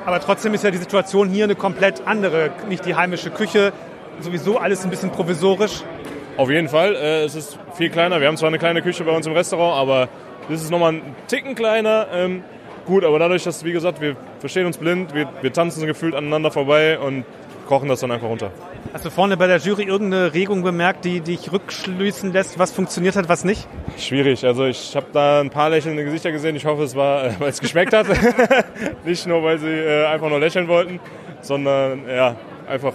Aber 0.06 0.20
trotzdem 0.20 0.54
ist 0.54 0.64
ja 0.64 0.72
die 0.72 0.78
Situation 0.78 1.30
hier 1.30 1.44
eine 1.44 1.56
komplett 1.56 2.06
andere. 2.06 2.52
Nicht 2.70 2.86
die 2.86 2.96
heimische 2.96 3.30
Küche, 3.30 3.74
sowieso 4.20 4.58
alles 4.58 4.84
ein 4.84 4.90
bisschen 4.90 5.12
provisorisch. 5.12 5.84
Auf 6.38 6.50
jeden 6.50 6.70
Fall. 6.70 6.96
Äh, 6.96 7.24
es 7.24 7.36
ist 7.36 7.58
viel 7.76 7.90
kleiner. 7.90 8.22
Wir 8.22 8.28
haben 8.28 8.38
zwar 8.38 8.48
eine 8.48 8.60
kleine 8.60 8.82
Küche 8.82 9.04
bei 9.04 9.12
uns 9.12 9.26
im 9.26 9.34
Restaurant, 9.34 9.76
aber 9.76 10.08
das 10.50 10.62
ist 10.62 10.72
nochmal 10.72 10.94
ein 10.94 11.16
Ticken 11.28 11.56
kleiner. 11.56 12.08
Ähm, 12.14 12.44
gut, 12.86 13.04
aber 13.04 13.20
dadurch, 13.20 13.44
dass, 13.44 13.66
wie 13.66 13.74
gesagt, 13.74 14.00
wir 14.00 14.16
verstehen 14.40 14.66
uns 14.66 14.78
blind, 14.78 15.14
wir, 15.14 15.28
wir 15.42 15.52
tanzen 15.52 15.86
gefühlt 15.88 16.16
aneinander 16.16 16.52
vorbei 16.52 17.00
und 17.00 17.26
kochen 17.68 17.88
das 17.90 18.00
dann 18.00 18.12
einfach 18.12 18.28
runter. 18.28 18.52
Hast 18.94 19.06
du 19.06 19.12
vorne 19.12 19.38
bei 19.38 19.48
der 19.48 19.58
Jury 19.58 19.84
irgendeine 19.84 20.34
Regung 20.34 20.64
bemerkt, 20.64 21.06
die 21.06 21.22
dich 21.22 21.52
rückschließen 21.52 22.34
lässt, 22.34 22.58
was 22.58 22.72
funktioniert 22.72 23.16
hat, 23.16 23.30
was 23.30 23.44
nicht? 23.44 23.68
Schwierig. 23.98 24.46
Also 24.46 24.66
ich 24.66 24.96
habe 24.96 25.08
da 25.14 25.42
ein 25.42 25.50
paar 25.50 25.70
lächelnde 25.70 26.04
Gesichter 26.04 26.32
gesehen. 26.32 26.56
Ich 26.56 26.66
hoffe, 26.66 26.84
es 26.84 26.96
war, 26.96 27.26
äh, 27.26 27.32
weil 27.40 27.50
es 27.50 27.60
geschmeckt 27.60 27.94
hat. 27.94 28.08
nicht 29.06 29.28
nur, 29.28 29.44
weil 29.44 29.60
sie 29.60 29.68
äh, 29.68 30.06
einfach 30.08 30.30
nur 30.30 30.40
lächeln 30.40 30.68
wollten, 30.68 31.00
sondern 31.42 32.08
ja, 32.10 32.36
einfach 32.68 32.94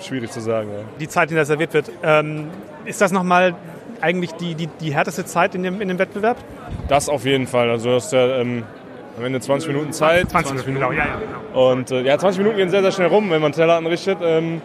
schwierig 0.00 0.30
zu 0.30 0.40
sagen. 0.40 0.70
Ja. 0.72 0.78
Die 0.98 1.08
Zeit, 1.08 1.30
in 1.30 1.36
der 1.36 1.44
serviert 1.44 1.74
wird, 1.74 1.90
ähm, 2.02 2.48
ist 2.84 3.00
das 3.00 3.12
nochmal 3.12 3.54
eigentlich 4.00 4.32
die, 4.32 4.54
die, 4.54 4.66
die 4.66 4.94
härteste 4.94 5.24
Zeit 5.24 5.54
in 5.54 5.62
dem, 5.62 5.80
in 5.80 5.88
dem 5.88 5.98
Wettbewerb? 5.98 6.38
Das 6.88 7.08
auf 7.08 7.24
jeden 7.24 7.46
Fall. 7.46 7.70
Also 7.70 7.90
du 7.90 7.94
hast 7.96 8.12
ja 8.12 8.38
ähm, 8.38 8.64
am 9.20 9.26
Ende 9.26 9.40
20 9.40 9.68
Minuten 9.68 9.92
Zeit. 9.92 10.30
20, 10.30 10.56
20 10.56 10.66
Minuten, 10.66 10.86
genau, 10.86 10.92
ja, 10.92 11.06
ja. 11.06 11.18
Genau. 11.18 11.70
Und 11.70 11.90
äh, 11.90 12.02
ja, 12.02 12.18
20 12.18 12.38
Minuten 12.38 12.56
gehen 12.56 12.70
sehr, 12.70 12.82
sehr 12.82 12.92
schnell 12.92 13.08
rum, 13.08 13.30
wenn 13.30 13.42
man 13.42 13.52
Teller 13.52 13.76
anrichtet. 13.76 14.18
Ähm, 14.22 14.62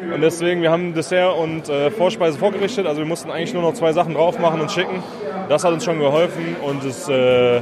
und 0.00 0.20
deswegen, 0.20 0.60
wir 0.60 0.70
haben 0.70 0.94
Dessert 0.94 1.36
und 1.36 1.68
äh, 1.68 1.90
Vorspeise 1.90 2.38
vorgerichtet. 2.38 2.86
Also 2.86 3.00
wir 3.00 3.06
mussten 3.06 3.30
eigentlich 3.30 3.54
nur 3.54 3.62
noch 3.62 3.72
zwei 3.72 3.92
Sachen 3.92 4.14
drauf 4.14 4.38
machen 4.38 4.60
und 4.60 4.70
schicken. 4.70 5.02
Das 5.48 5.64
hat 5.64 5.72
uns 5.72 5.84
schon 5.84 5.98
geholfen 5.98 6.56
und 6.62 6.84
das, 6.84 7.08
äh, 7.08 7.60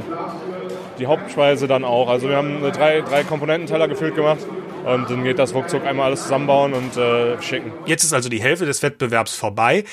die 0.99 1.07
Hauptspeise 1.07 1.67
dann 1.67 1.85
auch. 1.85 2.09
Also 2.09 2.27
wir 2.27 2.35
haben 2.35 2.61
drei, 2.73 3.01
drei 3.01 3.23
Komponententeller 3.23 3.87
gefüllt 3.87 4.15
gemacht. 4.15 4.39
Und 4.85 5.09
dann 5.09 5.23
geht 5.23 5.39
das 5.39 5.55
ruckzuck 5.55 5.83
einmal 5.83 6.07
alles 6.07 6.23
zusammenbauen 6.23 6.73
und 6.73 6.95
äh, 6.95 7.41
schicken. 7.41 7.71
Jetzt 7.87 8.03
ist 8.03 8.13
also 8.13 8.29
die 8.29 8.41
Hälfte 8.41 8.67
des 8.67 8.83
Wettbewerbs 8.83 9.35
vorbei. 9.35 9.83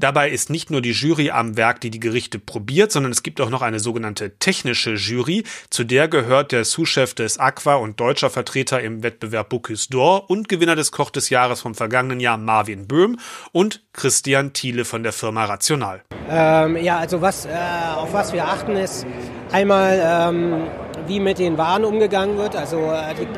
Dabei 0.00 0.30
ist 0.30 0.48
nicht 0.48 0.70
nur 0.70 0.80
die 0.80 0.92
Jury 0.92 1.30
am 1.30 1.58
Werk, 1.58 1.82
die 1.82 1.90
die 1.90 2.00
Gerichte 2.00 2.38
probiert, 2.38 2.90
sondern 2.90 3.12
es 3.12 3.22
gibt 3.22 3.38
auch 3.38 3.50
noch 3.50 3.60
eine 3.60 3.80
sogenannte 3.80 4.38
technische 4.38 4.94
Jury. 4.94 5.44
Zu 5.68 5.84
der 5.84 6.08
gehört 6.08 6.52
der 6.52 6.64
Sous-Chef 6.64 7.12
des 7.12 7.38
Aqua 7.38 7.74
und 7.74 8.00
deutscher 8.00 8.30
Vertreter 8.30 8.80
im 8.80 9.02
Wettbewerb 9.02 9.50
Bocuse 9.50 9.90
d'Or 9.90 10.24
und 10.26 10.48
Gewinner 10.48 10.74
des 10.74 10.90
Koch 10.90 11.10
des 11.10 11.28
Jahres 11.28 11.60
vom 11.60 11.74
vergangenen 11.74 12.18
Jahr 12.18 12.38
Marvin 12.38 12.88
Böhm 12.88 13.18
und 13.52 13.82
Christian 13.92 14.54
Thiele 14.54 14.86
von 14.86 15.02
der 15.02 15.12
Firma 15.12 15.44
Rational. 15.44 16.00
Ähm, 16.30 16.78
ja, 16.78 16.96
also 16.96 17.20
was, 17.20 17.44
äh, 17.44 17.50
auf 17.94 18.14
was 18.14 18.32
wir 18.32 18.46
achten 18.46 18.76
ist 18.76 19.04
einmal, 19.52 20.00
ähm, 20.02 20.66
wie 21.08 21.20
mit 21.20 21.38
den 21.38 21.58
Waren 21.58 21.84
umgegangen 21.84 22.38
wird. 22.38 22.56
Also 22.56 22.78
äh, 22.78 23.14
die, 23.20 23.28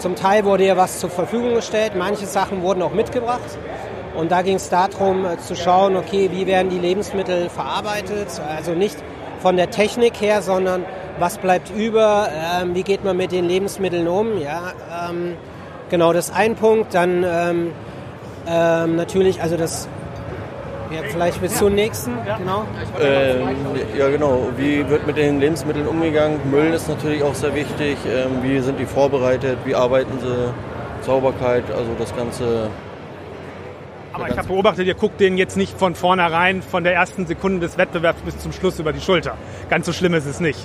zum 0.00 0.16
Teil 0.16 0.44
wurde 0.44 0.66
ja 0.66 0.76
was 0.76 0.98
zur 0.98 1.10
Verfügung 1.10 1.54
gestellt, 1.54 1.92
manche 1.96 2.26
Sachen 2.26 2.62
wurden 2.62 2.82
auch 2.82 2.92
mitgebracht. 2.92 3.56
Und 4.18 4.32
da 4.32 4.42
ging 4.42 4.56
es 4.56 4.68
darum 4.68 5.24
äh, 5.24 5.38
zu 5.38 5.54
schauen, 5.54 5.96
okay, 5.96 6.28
wie 6.32 6.48
werden 6.48 6.70
die 6.70 6.78
Lebensmittel 6.78 7.48
verarbeitet, 7.48 8.26
also 8.56 8.72
nicht 8.72 8.96
von 9.38 9.56
der 9.56 9.70
Technik 9.70 10.20
her, 10.20 10.42
sondern 10.42 10.84
was 11.20 11.38
bleibt 11.38 11.70
über, 11.70 12.28
ähm, 12.60 12.74
wie 12.74 12.82
geht 12.82 13.04
man 13.04 13.16
mit 13.16 13.30
den 13.30 13.44
Lebensmitteln 13.44 14.08
um, 14.08 14.36
ja, 14.40 14.72
ähm, 15.08 15.36
genau, 15.88 16.12
das 16.12 16.30
ist 16.30 16.34
ein 16.34 16.56
Punkt, 16.56 16.94
dann 16.94 17.24
ähm, 17.24 17.70
ähm 18.48 18.96
natürlich, 18.96 19.40
also 19.40 19.56
das, 19.56 19.88
ja, 20.90 21.02
vielleicht 21.08 21.40
bis 21.40 21.52
ja. 21.52 21.58
zum 21.58 21.76
nächsten, 21.76 22.12
ja. 22.26 22.38
genau. 22.38 22.64
Ähm, 23.00 23.56
ja, 23.96 24.08
genau, 24.08 24.48
wie 24.56 24.88
wird 24.88 25.06
mit 25.06 25.16
den 25.16 25.38
Lebensmitteln 25.38 25.86
umgegangen, 25.86 26.40
Müll 26.50 26.72
ist 26.74 26.88
natürlich 26.88 27.22
auch 27.22 27.36
sehr 27.36 27.54
wichtig, 27.54 27.96
ähm, 28.04 28.42
wie 28.42 28.58
sind 28.58 28.80
die 28.80 28.86
vorbereitet, 28.86 29.58
wie 29.64 29.76
arbeiten 29.76 30.18
sie, 30.20 30.52
Sauberkeit, 31.02 31.62
also 31.70 31.90
das 31.96 32.14
Ganze 32.16 32.68
aber 34.18 34.28
ich 34.30 34.36
habe 34.36 34.48
beobachtet, 34.48 34.86
ihr 34.86 34.94
guckt 34.94 35.20
denen 35.20 35.38
jetzt 35.38 35.56
nicht 35.56 35.78
von 35.78 35.94
vornherein, 35.94 36.62
von 36.62 36.84
der 36.84 36.94
ersten 36.94 37.26
Sekunde 37.26 37.60
des 37.60 37.78
Wettbewerbs 37.78 38.22
bis 38.22 38.38
zum 38.38 38.52
Schluss 38.52 38.78
über 38.78 38.92
die 38.92 39.00
Schulter. 39.00 39.34
Ganz 39.70 39.86
so 39.86 39.92
schlimm 39.92 40.14
ist 40.14 40.26
es 40.26 40.40
nicht. 40.40 40.58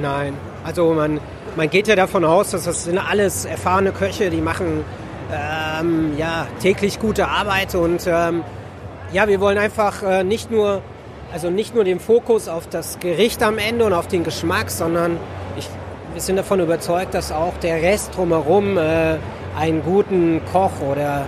Nein, 0.00 0.34
also 0.64 0.92
man, 0.92 1.20
man 1.56 1.70
geht 1.70 1.88
ja 1.88 1.96
davon 1.96 2.24
aus, 2.24 2.50
dass 2.50 2.64
das 2.64 2.84
sind 2.84 2.98
alles 2.98 3.44
erfahrene 3.44 3.92
Köche, 3.92 4.30
die 4.30 4.40
machen 4.40 4.84
ähm, 5.32 6.12
ja, 6.18 6.46
täglich 6.60 6.98
gute 6.98 7.28
Arbeit 7.28 7.74
und 7.74 8.06
ähm, 8.06 8.42
ja, 9.12 9.28
wir 9.28 9.40
wollen 9.40 9.58
einfach 9.58 10.02
äh, 10.02 10.24
nicht 10.24 10.50
nur 10.50 10.82
also 11.32 11.48
nicht 11.48 11.74
nur 11.74 11.84
den 11.84 12.00
Fokus 12.00 12.48
auf 12.48 12.66
das 12.68 12.98
Gericht 12.98 13.42
am 13.42 13.58
Ende 13.58 13.84
und 13.84 13.92
auf 13.92 14.08
den 14.08 14.24
Geschmack, 14.24 14.70
sondern 14.70 15.16
ich, 15.56 15.68
wir 16.12 16.20
sind 16.20 16.36
davon 16.36 16.60
überzeugt, 16.60 17.14
dass 17.14 17.30
auch 17.30 17.56
der 17.62 17.82
Rest 17.82 18.16
drumherum 18.16 18.76
äh, 18.76 19.16
einen 19.56 19.82
guten 19.82 20.40
Koch 20.52 20.80
oder 20.80 21.24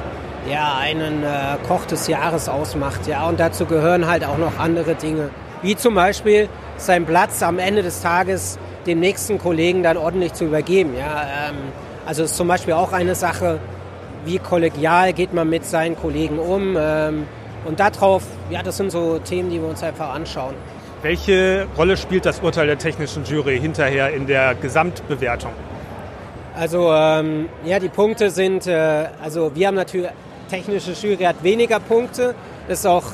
ja, 0.50 0.76
einen 0.78 1.22
äh, 1.22 1.56
Koch 1.66 1.86
des 1.86 2.08
Jahres 2.08 2.48
ausmacht. 2.48 3.06
Ja, 3.06 3.28
und 3.28 3.38
dazu 3.40 3.66
gehören 3.66 4.06
halt 4.06 4.24
auch 4.24 4.38
noch 4.38 4.58
andere 4.58 4.94
Dinge, 4.94 5.30
wie 5.62 5.76
zum 5.76 5.94
Beispiel 5.94 6.48
seinen 6.76 7.06
Platz 7.06 7.42
am 7.42 7.58
Ende 7.58 7.82
des 7.82 8.02
Tages 8.02 8.58
dem 8.86 9.00
nächsten 9.00 9.38
Kollegen 9.38 9.82
dann 9.82 9.96
ordentlich 9.96 10.32
zu 10.32 10.44
übergeben. 10.44 10.94
Ja, 10.98 11.22
ähm, 11.48 11.56
also 12.06 12.24
ist 12.24 12.36
zum 12.36 12.48
Beispiel 12.48 12.74
auch 12.74 12.92
eine 12.92 13.14
Sache, 13.14 13.60
wie 14.24 14.38
kollegial 14.38 15.12
geht 15.12 15.32
man 15.32 15.48
mit 15.48 15.64
seinen 15.64 15.96
Kollegen 15.96 16.38
um. 16.38 16.76
Ähm, 16.78 17.26
und 17.64 17.78
darauf, 17.78 18.24
ja, 18.50 18.62
das 18.62 18.76
sind 18.76 18.90
so 18.90 19.18
Themen, 19.18 19.50
die 19.50 19.60
wir 19.60 19.68
uns 19.68 19.82
einfach 19.82 20.12
anschauen. 20.12 20.54
Welche 21.02 21.66
Rolle 21.76 21.96
spielt 21.96 22.26
das 22.26 22.40
Urteil 22.40 22.66
der 22.66 22.78
technischen 22.78 23.24
Jury 23.24 23.58
hinterher 23.58 24.12
in 24.12 24.26
der 24.26 24.54
Gesamtbewertung? 24.54 25.52
Also 26.56 26.92
ähm, 26.92 27.48
ja, 27.64 27.78
die 27.78 27.88
Punkte 27.88 28.30
sind, 28.30 28.66
äh, 28.66 29.06
also 29.22 29.52
wir 29.54 29.68
haben 29.68 29.74
natürlich 29.74 30.08
technische 30.52 30.92
Jury 30.92 31.24
hat 31.24 31.42
weniger 31.42 31.80
Punkte. 31.80 32.34
Das 32.68 32.80
ist 32.80 32.86
auch 32.86 33.04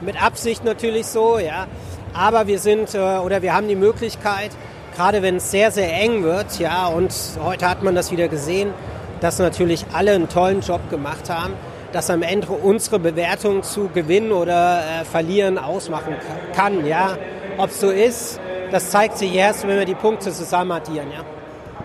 mit 0.00 0.20
Absicht 0.20 0.64
natürlich 0.64 1.06
so, 1.06 1.38
ja. 1.38 1.68
Aber 2.12 2.48
wir 2.48 2.58
sind 2.58 2.94
äh, 2.94 2.98
oder 2.98 3.40
wir 3.40 3.54
haben 3.54 3.68
die 3.68 3.76
Möglichkeit, 3.76 4.50
gerade 4.96 5.22
wenn 5.22 5.36
es 5.36 5.52
sehr, 5.52 5.70
sehr 5.70 5.92
eng 5.94 6.24
wird, 6.24 6.58
ja, 6.58 6.88
und 6.88 7.14
heute 7.40 7.68
hat 7.68 7.84
man 7.84 7.94
das 7.94 8.10
wieder 8.10 8.26
gesehen, 8.26 8.74
dass 9.20 9.38
natürlich 9.38 9.86
alle 9.92 10.12
einen 10.12 10.28
tollen 10.28 10.60
Job 10.60 10.90
gemacht 10.90 11.30
haben, 11.30 11.54
dass 11.92 12.10
am 12.10 12.22
Ende 12.22 12.48
unsere 12.48 12.98
Bewertung 12.98 13.62
zu 13.62 13.88
gewinnen 13.88 14.32
oder 14.32 14.80
äh, 14.80 15.04
verlieren 15.04 15.58
ausmachen 15.58 16.16
kann, 16.54 16.84
ja. 16.84 17.16
Ob 17.58 17.70
es 17.70 17.80
so 17.80 17.90
ist, 17.90 18.40
das 18.72 18.90
zeigt 18.90 19.18
sich 19.18 19.32
erst, 19.32 19.66
wenn 19.68 19.78
wir 19.78 19.84
die 19.84 19.94
Punkte 19.94 20.32
zusammen 20.32 20.72
addieren, 20.72 21.06
ja. 21.12 21.24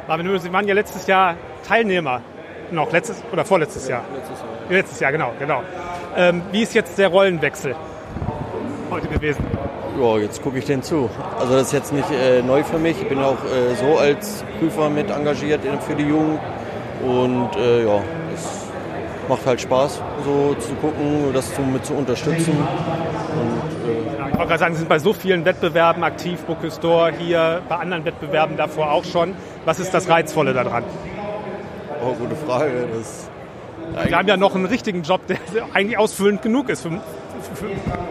Aber 0.08 0.40
Sie 0.40 0.52
waren 0.52 0.68
ja 0.68 0.74
letztes 0.74 1.06
Jahr 1.06 1.36
Teilnehmer 1.68 2.22
noch, 2.72 2.92
letztes 2.92 3.22
oder 3.32 3.46
vorletztes 3.46 3.88
Jahr? 3.88 4.04
Letztes 4.14 4.40
Jahr. 4.40 4.47
Letztes 4.70 5.00
Jahr, 5.00 5.12
genau, 5.12 5.32
genau. 5.40 5.64
Ähm, 6.16 6.42
wie 6.52 6.64
ist 6.64 6.74
jetzt 6.74 6.98
der 6.98 7.08
Rollenwechsel 7.08 7.76
heute 8.90 9.08
gewesen? 9.08 9.46
Ja, 10.00 10.18
jetzt 10.18 10.42
gucke 10.42 10.60
ich 10.60 10.66
den 10.66 10.84
zu. 10.84 11.10
Also 11.40 11.54
das 11.54 11.68
ist 11.68 11.74
jetzt 11.74 11.94
nicht 11.94 12.10
äh, 12.12 12.42
neu 12.42 12.64
für 12.64 12.78
mich. 12.78 13.02
Ich 13.02 13.08
bin 13.08 13.20
auch 13.20 13.38
äh, 13.46 13.76
so 13.76 13.98
als 13.98 14.44
Prüfer 14.60 14.90
mit 14.90 15.10
engagiert 15.10 15.62
für 15.88 15.96
die 15.96 16.04
Jugend. 16.04 16.40
Und 17.04 17.56
äh, 17.56 17.86
ja, 17.86 18.00
es 18.34 18.68
macht 19.30 19.46
halt 19.46 19.62
Spaß, 19.62 20.02
so 20.24 20.56
zu 20.56 20.74
gucken, 20.76 21.32
das 21.34 21.54
zu, 21.54 21.62
mit 21.62 21.86
zu 21.86 21.94
unterstützen. 21.94 22.58
Und, 22.58 23.90
äh, 23.90 24.20
ja, 24.20 24.28
ich 24.28 24.34
wollte 24.34 24.48
gerade 24.48 24.60
sagen, 24.60 24.74
Sie 24.74 24.80
sind 24.80 24.90
bei 24.90 25.00
so 25.00 25.14
vielen 25.14 25.46
Wettbewerben 25.46 26.04
aktiv, 26.04 26.42
Bocuse 26.42 26.80
d'Or, 26.80 27.12
hier, 27.12 27.62
bei 27.68 27.76
anderen 27.76 28.06
Wettbewerben 28.06 28.58
davor 28.58 28.92
auch 28.92 29.06
schon. 29.06 29.34
Was 29.66 29.80
ist 29.80 29.94
das 29.94 30.10
Reizvolle 30.10 30.54
daran? 30.54 30.84
Oh, 32.04 32.14
gute 32.14 32.36
Frage. 32.36 32.88
Das 32.96 33.27
wir 34.06 34.18
haben 34.18 34.28
ja 34.28 34.38
noch 34.38 34.56
einen 34.56 34.66
richtigen 34.66 35.04
Job, 35.04 35.22
der 35.28 35.38
eigentlich 35.74 35.98
ausfüllend 35.98 36.42
genug 36.42 36.70
ist. 36.70 36.82
Für, 36.82 36.90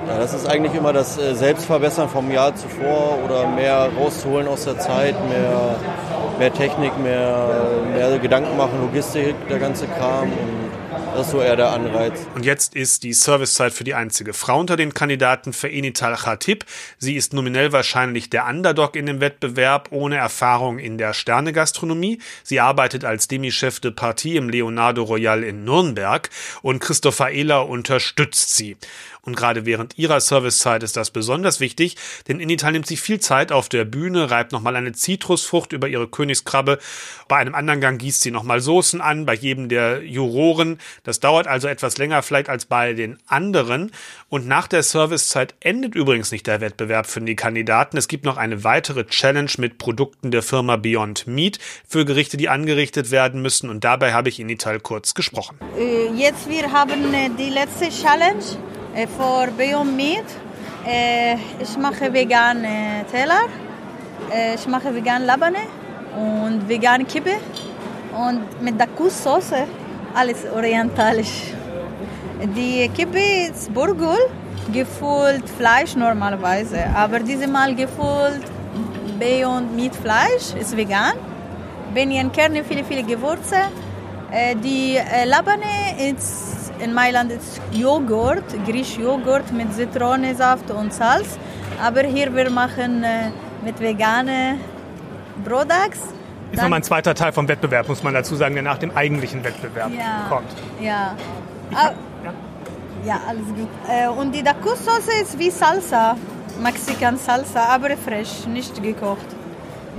Ja, 0.09 0.19
das 0.19 0.35
ist 0.35 0.47
eigentlich 0.47 0.75
immer 0.75 0.93
das 0.93 1.19
äh, 1.19 1.35
Selbstverbessern 1.35 2.09
vom 2.09 2.31
Jahr 2.31 2.55
zuvor 2.55 3.19
oder 3.25 3.49
mehr 3.49 3.89
rauszuholen 3.99 4.49
aus 4.49 4.65
der 4.65 4.79
Zeit, 4.79 5.15
mehr, 5.29 5.77
mehr 6.39 6.53
Technik, 6.53 6.99
mehr, 6.99 7.49
mehr 7.93 8.19
Gedanken 8.19 8.57
machen, 8.57 8.81
Logistik, 8.81 9.35
der 9.49 9.59
ganze 9.59 9.87
Kram. 9.87 10.25
Und 10.25 10.66
das 11.17 11.29
ist 11.29 11.33
so 11.33 11.41
eher 11.41 11.57
der 11.57 11.71
Anreiz. 11.71 12.27
Und 12.35 12.45
jetzt 12.45 12.75
ist 12.75 13.03
die 13.03 13.15
Servicezeit 13.15 13.73
für 13.73 13.85
die 13.85 13.95
einzige 13.95 14.35
Frau 14.35 14.61
unter 14.61 14.77
den 14.77 14.93
Kandidaten 14.93 15.55
für 15.55 15.71
Enital 15.71 16.15
Khatib. 16.15 16.67
Sie 16.99 17.17
ist 17.17 17.33
nominell 17.33 17.73
wahrscheinlich 17.73 18.29
der 18.29 18.47
Underdog 18.47 18.97
in 18.97 19.07
dem 19.07 19.21
Wettbewerb, 19.21 19.89
ohne 19.93 20.17
Erfahrung 20.17 20.79
in 20.79 20.99
der 20.99 21.15
Sternegastronomie. 21.15 22.21
Sie 22.43 22.61
arbeitet 22.61 23.07
als 23.07 23.29
Demi-Chef 23.29 23.81
de 23.81 23.93
Partie 23.93 24.37
im 24.37 24.51
Leonardo 24.51 25.05
Royal 25.05 25.43
in 25.43 25.65
Nürnberg 25.65 26.29
und 26.61 26.81
Christopher 26.81 27.31
Ehler 27.31 27.67
unterstützt 27.67 28.55
sie. 28.55 28.77
Und 29.27 29.37
gerade 29.37 29.67
während 29.67 29.99
ihrer 29.99 30.21
Servicezeit 30.21 30.85
ist 30.85 30.97
das 30.97 31.11
besonders 31.11 31.59
wichtig, 31.59 31.97
denn 32.29 32.39
Inital 32.39 32.71
nimmt 32.71 32.87
sich 32.87 33.01
viel 33.01 33.19
Zeit 33.19 33.51
auf 33.51 33.69
der 33.69 33.85
Bühne, 33.85 34.31
reibt 34.31 34.53
nochmal 34.53 34.77
eine 34.77 34.93
Zitrusfrucht 34.93 35.73
über 35.73 35.89
ihre 35.89 36.07
Königskrabbe. 36.07 36.79
Bei 37.27 37.37
einem 37.37 37.57
anderen 37.57 37.81
Gang 37.81 38.01
gießt 38.01 38.21
sie 38.21 38.31
nochmal 38.31 38.61
Soßen 38.61 39.01
an, 39.01 39.27
bei 39.27 39.35
jedem 39.35 39.69
der 39.69 40.05
Juroren. 40.05 40.79
Das 41.03 41.19
dauert 41.19 41.49
also 41.49 41.67
etwas 41.67 41.99
länger 41.99 42.23
vielleicht 42.23 42.49
als 42.49 42.67
bei 42.67 42.93
den 42.93 43.19
anderen. 43.27 43.91
Und 44.29 44.47
nach 44.47 44.69
der 44.69 44.85
Servicezeit 44.85 45.55
endet 45.59 45.97
übrigens 45.97 46.31
nicht 46.31 46.47
der 46.47 46.61
Wettbewerb 46.61 47.07
für 47.07 47.21
die 47.21 47.35
Kandidaten. 47.35 47.97
Es 47.97 48.07
gibt 48.07 48.25
noch 48.25 48.37
eine 48.37 48.63
weitere 48.63 49.07
Challenge 49.07 49.51
mit 49.59 49.79
Produkten 49.79 50.31
der 50.31 50.43
Firma 50.43 50.77
Beyond 50.77 51.27
Meat 51.27 51.59
für 51.89 52.05
Gerichte, 52.05 52.37
die 52.37 52.49
angerichtet 52.49 53.11
werden 53.11 53.43
müssen. 53.43 53.71
Und 53.71 53.83
dabei 53.83 54.13
habe 54.13 54.29
ich 54.29 54.39
Inital 54.39 54.79
kurz 54.79 55.15
gesprochen. 55.15 55.59
Äh, 55.77 56.13
jetzt 56.15 56.49
wir 56.49 56.71
haben 56.71 57.13
äh, 57.13 57.29
die 57.37 57.51
letzte 57.51 57.89
Challenge 57.89 58.45
für 59.05 59.51
Beyond 59.51 59.95
Meat. 59.95 60.25
Ich 61.61 61.77
mache 61.77 62.11
vegane 62.11 63.05
Teller, 63.11 63.43
ich 64.55 64.67
mache 64.67 64.95
vegan 64.95 65.27
Labane 65.27 65.59
und 66.17 66.67
vegane 66.67 67.05
Kippe 67.05 67.33
und 68.17 68.63
mit 68.63 68.81
der 68.81 68.87
Kussauce 68.87 69.67
alles 70.15 70.47
orientalisch. 70.55 71.53
Die 72.57 72.89
Kippe 72.97 73.21
ist 73.51 73.73
Burgul, 73.75 74.31
gefüllt 74.73 75.49
Fleisch 75.59 75.95
normalerweise, 75.95 76.87
aber 76.95 77.21
diesmal 77.21 77.75
gefüllt 77.75 78.45
Beyond 79.19 79.77
Meat 79.77 79.95
Fleisch, 79.95 80.55
ist 80.59 80.75
vegan. 80.75 81.15
Beniankerne, 81.93 82.65
viele, 82.65 82.85
viele 82.85 83.03
Gewürze. 83.03 83.57
Die 84.63 84.99
Labane 85.25 86.11
ist 86.11 86.57
in 86.79 86.93
Mailand 86.93 87.33
ist 87.33 87.61
Joghurt, 87.73 88.45
griechisch 88.67 88.99
Joghurt 88.99 89.53
mit 89.53 89.73
Zitronensaft 89.75 90.71
und 90.71 90.93
Salz. 90.93 91.39
Aber 91.83 92.03
hier 92.03 92.35
wir 92.35 92.51
machen 92.51 93.03
äh, 93.03 93.31
mit 93.65 93.81
vegane 93.81 94.59
Brodax. 95.45 95.99
Ist 96.53 96.63
nochmal 96.63 96.81
ein 96.81 96.83
zweiter 96.83 97.15
Teil 97.15 97.33
vom 97.33 97.49
Wettbewerb, 97.49 97.89
muss 97.89 98.03
man 98.03 98.15
dazu 98.15 98.37
sagen, 98.37 98.55
der 98.55 98.63
nach 98.63 98.79
dem 98.79 98.97
eigentlichen 98.97 99.43
Wettbewerb 99.43 99.91
ja, 99.93 100.27
kommt. 100.29 100.49
Ja. 100.81 101.15
Ah, 101.75 101.91
ja. 102.25 102.33
ja, 103.05 103.21
alles 103.29 103.47
gut. 103.47 103.69
Äh, 103.89 104.09
und 104.09 104.33
die 104.33 104.43
Dakus-Sauce 104.43 105.09
ist 105.23 105.39
wie 105.39 105.51
Salsa, 105.51 106.17
Mexican 106.63 107.19
Salsa, 107.19 107.65
aber 107.65 107.97
frisch, 107.97 108.47
nicht 108.47 108.81
gekocht. 108.83 109.27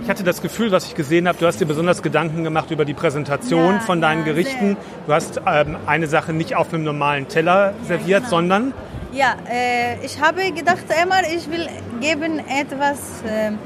Ich 0.03 0.09
hatte 0.09 0.23
das 0.23 0.41
Gefühl, 0.41 0.71
was 0.71 0.85
ich 0.85 0.95
gesehen 0.95 1.27
habe, 1.27 1.37
du 1.37 1.45
hast 1.45 1.59
dir 1.59 1.65
besonders 1.65 2.01
Gedanken 2.01 2.43
gemacht 2.43 2.71
über 2.71 2.85
die 2.85 2.93
Präsentation 2.93 3.75
Ja, 3.75 3.79
von 3.79 4.01
deinen 4.01 4.19
ja, 4.19 4.33
Gerichten. 4.33 4.77
Du 5.05 5.13
hast 5.13 5.41
ähm, 5.45 5.77
eine 5.85 6.07
Sache 6.07 6.33
nicht 6.33 6.55
auf 6.55 6.73
einem 6.73 6.83
normalen 6.83 7.27
Teller 7.27 7.73
serviert, 7.83 8.19
genau. 8.19 8.29
sondern 8.29 8.73
Ja, 9.11 9.35
äh, 9.49 10.05
ich 10.05 10.21
habe 10.21 10.51
gedacht 10.51 10.85
immer, 11.01 11.21
ich 11.23 11.49
will 11.49 11.67
geben 11.99 12.39
etwas 12.39 12.99
ähm, 13.27 13.57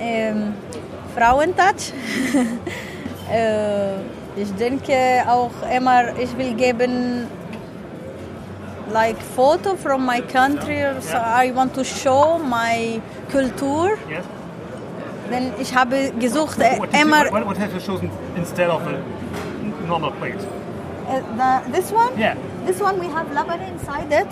ähm, 0.00 0.54
Frauentouch. 1.16 1.92
äh, 3.32 3.94
ich 4.36 4.52
denke 4.58 4.94
auch 5.28 5.52
immer, 5.74 6.18
ich 6.18 6.36
will 6.36 6.54
geben 6.54 7.26
like 8.92 9.16
photo 9.36 9.76
from 9.76 10.04
my 10.04 10.20
country. 10.20 10.84
So 11.00 11.16
I 11.16 11.52
want 11.54 11.74
to 11.74 11.84
show 11.84 12.38
my 12.38 13.00
Kultur. 13.30 13.96
Yes. 14.10 14.24
Denn 15.32 15.52
ich 15.58 15.74
habe 15.74 16.12
gesucht 16.18 16.58
äh, 16.60 16.76
immer 17.00 17.24
what, 17.32 17.46
what 17.46 17.58
have 17.58 17.72
you 17.72 17.80
chosen 17.80 18.10
instead 18.36 18.68
of 18.68 18.82
a 18.86 18.98
normal 19.86 20.10
plate? 20.12 20.36
Uh, 21.08 21.20
the, 21.36 21.72
this 21.72 21.90
one? 21.90 22.10
Yeah. 22.18 22.36
This 22.66 22.80
one 22.80 23.00
we 23.00 23.08
have 23.08 23.26
labane 23.32 23.66
inside 23.72 24.12
it, 24.12 24.28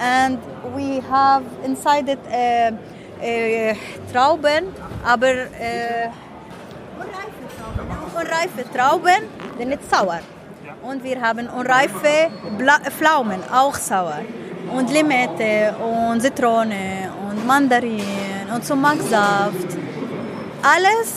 and 0.00 0.38
we 0.74 1.00
have 1.08 1.44
inside 1.64 2.08
it 2.08 2.18
uh, 2.26 2.72
uh, 3.22 3.74
Trauben, 4.12 4.74
aber 5.04 5.46
uh, 5.46 6.10
unreife 8.18 8.64
Trauben, 8.74 9.22
denn 9.58 9.68
nicht 9.68 9.88
sauer. 9.88 10.20
Und 10.82 11.04
wir 11.04 11.20
haben 11.20 11.48
unreife 11.48 12.30
Bla 12.58 12.80
Pflaumen, 12.90 13.40
auch 13.52 13.74
sauer. 13.76 14.20
Und 14.74 14.90
Limette 14.92 15.74
und 15.78 16.20
Zitrone 16.20 17.10
und 17.28 17.46
Mandarin 17.46 18.02
und 18.52 18.64
Sumaksaft. 18.64 19.79
Alles 20.62 21.10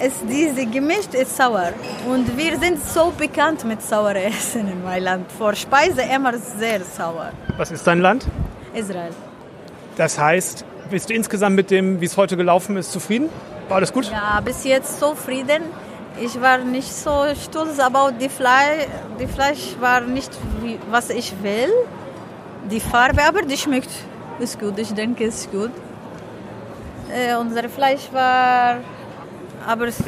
ist 0.00 0.16
diese 0.28 0.66
gemischt 0.66 1.14
ist 1.14 1.36
sauer. 1.36 1.72
Und 2.08 2.36
wir 2.36 2.58
sind 2.58 2.84
so 2.84 3.12
bekannt 3.16 3.64
mit 3.64 3.80
sauerem 3.80 4.16
Essen 4.32 4.66
in 4.66 4.82
Mailand. 4.82 5.30
Vor 5.30 5.54
Speise 5.54 6.02
immer 6.02 6.36
sehr 6.36 6.82
sauer. 6.82 7.30
Was 7.56 7.70
ist 7.70 7.86
dein 7.86 8.00
Land? 8.00 8.26
Israel. 8.74 9.10
Das 9.96 10.18
heißt, 10.18 10.64
bist 10.90 11.10
du 11.10 11.14
insgesamt 11.14 11.54
mit 11.54 11.70
dem, 11.70 12.00
wie 12.00 12.06
es 12.06 12.16
heute 12.16 12.36
gelaufen 12.36 12.76
ist, 12.76 12.90
zufrieden? 12.90 13.28
War 13.68 13.76
alles 13.76 13.92
gut? 13.92 14.10
Ja, 14.10 14.40
bis 14.44 14.64
jetzt 14.64 14.98
zufrieden. 14.98 15.62
Ich 16.20 16.40
war 16.40 16.58
nicht 16.58 16.92
so 16.92 17.24
stolz, 17.40 17.78
aber 17.78 18.10
die 18.10 18.28
Fleisch, 18.28 18.86
die 19.20 19.28
Fleisch 19.28 19.76
war 19.78 20.00
nicht, 20.00 20.32
wie, 20.60 20.76
was 20.90 21.10
ich 21.10 21.32
will. 21.42 21.72
Die 22.68 22.80
Farbe, 22.80 23.22
aber 23.22 23.42
die 23.42 23.56
schmeckt. 23.56 23.90
Ist 24.40 24.58
gut, 24.58 24.76
ich 24.78 24.92
denke, 24.92 25.24
ist 25.24 25.52
gut. 25.52 25.70
Äh, 27.10 27.36
unser 27.36 27.68
Fleisch 27.70 28.12
war, 28.12 28.76
aber 29.66 29.86
es, 29.86 30.02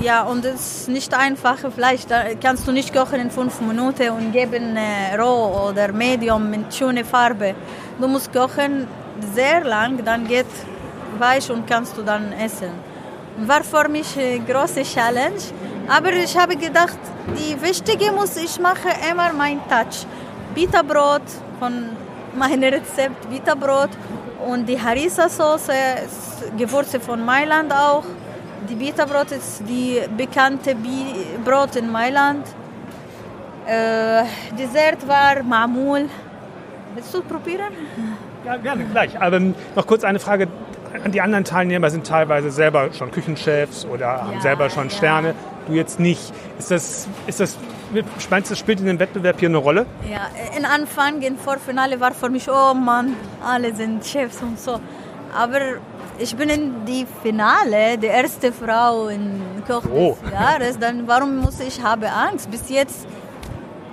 ja, 0.00 0.22
und 0.22 0.44
es 0.44 0.80
ist 0.80 0.88
nicht 0.88 1.12
einfache 1.12 1.70
Fleisch. 1.70 2.06
Da 2.08 2.22
kannst 2.42 2.66
du 2.66 2.72
nicht 2.72 2.94
kochen 2.94 3.20
in 3.20 3.30
fünf 3.30 3.60
Minuten 3.60 4.10
und 4.10 4.32
geben 4.32 4.76
äh, 4.76 5.14
roh 5.20 5.68
oder 5.68 5.92
medium 5.92 6.48
mit 6.48 6.74
schöner 6.74 7.04
Farbe. 7.04 7.54
Du 8.00 8.08
musst 8.08 8.32
kochen 8.32 8.86
sehr 9.34 9.62
lang, 9.62 10.02
dann 10.04 10.26
geht 10.26 10.46
weich 11.18 11.50
und 11.50 11.66
kannst 11.66 11.96
du 11.98 12.02
dann 12.02 12.32
essen. 12.32 12.70
War 13.46 13.62
für 13.62 13.88
mich 13.88 14.18
eine 14.18 14.40
große 14.40 14.82
Challenge, 14.84 15.42
aber 15.86 16.12
ich 16.12 16.36
habe 16.36 16.56
gedacht, 16.56 16.98
die 17.36 17.60
wichtige 17.60 18.10
muss 18.12 18.36
ich 18.36 18.58
mache 18.58 18.88
immer 19.10 19.32
mein 19.34 19.60
Touch. 19.68 20.06
Bitterbrot 20.54 21.22
von 21.58 21.90
meinem 22.36 22.72
Rezept, 22.72 23.28
Bitterbrot 23.28 23.90
und 24.46 24.66
die 24.68 24.80
Harissa-Sauce, 24.80 25.68
ist 25.68 26.56
Gewürze 26.56 27.00
von 27.00 27.24
Mailand 27.24 27.72
auch. 27.72 28.04
Die 28.68 28.74
Bitterbrot 28.74 29.32
ist 29.32 29.62
die 29.68 30.00
bekannte 30.16 30.74
Bi 30.74 31.14
Brot 31.44 31.76
in 31.76 31.90
Mailand. 31.90 32.46
Äh, 33.66 34.24
Dessert 34.58 35.06
war 35.06 35.42
Mamul. 35.42 36.08
Willst 36.94 37.14
du 37.14 37.22
probieren? 37.22 37.72
Ja, 38.44 38.56
gerne, 38.56 38.84
gleich. 38.84 39.20
Aber 39.20 39.36
ähm, 39.36 39.54
noch 39.74 39.86
kurz 39.86 40.04
eine 40.04 40.18
Frage. 40.18 40.48
Die 41.12 41.20
anderen 41.20 41.44
Teilnehmer 41.44 41.90
sind 41.90 42.06
teilweise 42.06 42.50
selber 42.50 42.92
schon 42.92 43.10
Küchenchefs 43.10 43.84
oder 43.84 44.22
haben 44.22 44.32
Ja, 44.34 44.40
selber 44.40 44.70
schon 44.70 44.88
ja. 44.88 44.96
Sterne. 44.96 45.34
Du 45.66 45.74
jetzt 45.74 46.00
nicht. 46.00 46.32
Ist 46.58 46.70
das, 46.70 47.06
ist 47.26 47.40
das, 47.40 47.56
meinst 48.30 48.50
du, 48.50 48.52
das 48.52 48.58
spielt 48.58 48.80
in 48.80 48.86
dem 48.86 48.98
Wettbewerb 48.98 49.38
hier 49.38 49.48
eine 49.48 49.58
Rolle? 49.58 49.86
Ja, 50.10 50.28
in 50.56 50.64
Anfang, 50.64 51.20
im 51.22 51.36
Vorfinale 51.38 52.00
war 52.00 52.12
für 52.12 52.30
mich, 52.30 52.48
oh 52.50 52.74
Mann, 52.74 53.14
alle 53.46 53.74
sind 53.74 54.04
Chefs 54.04 54.40
und 54.42 54.58
so. 54.58 54.80
Aber 55.36 55.58
ich 56.18 56.34
bin 56.36 56.48
in 56.48 56.84
die 56.86 57.06
Finale, 57.22 57.98
die 57.98 58.06
erste 58.06 58.50
Frau 58.52 59.08
in 59.08 59.42
Koch 59.66 59.84
Oh. 59.92 60.16
des 60.24 60.32
Jahres, 60.32 60.78
dann 60.78 61.06
warum 61.06 61.36
muss 61.36 61.60
ich 61.60 61.82
habe 61.82 62.10
Angst? 62.10 62.50
Bis 62.50 62.68
jetzt 62.70 63.06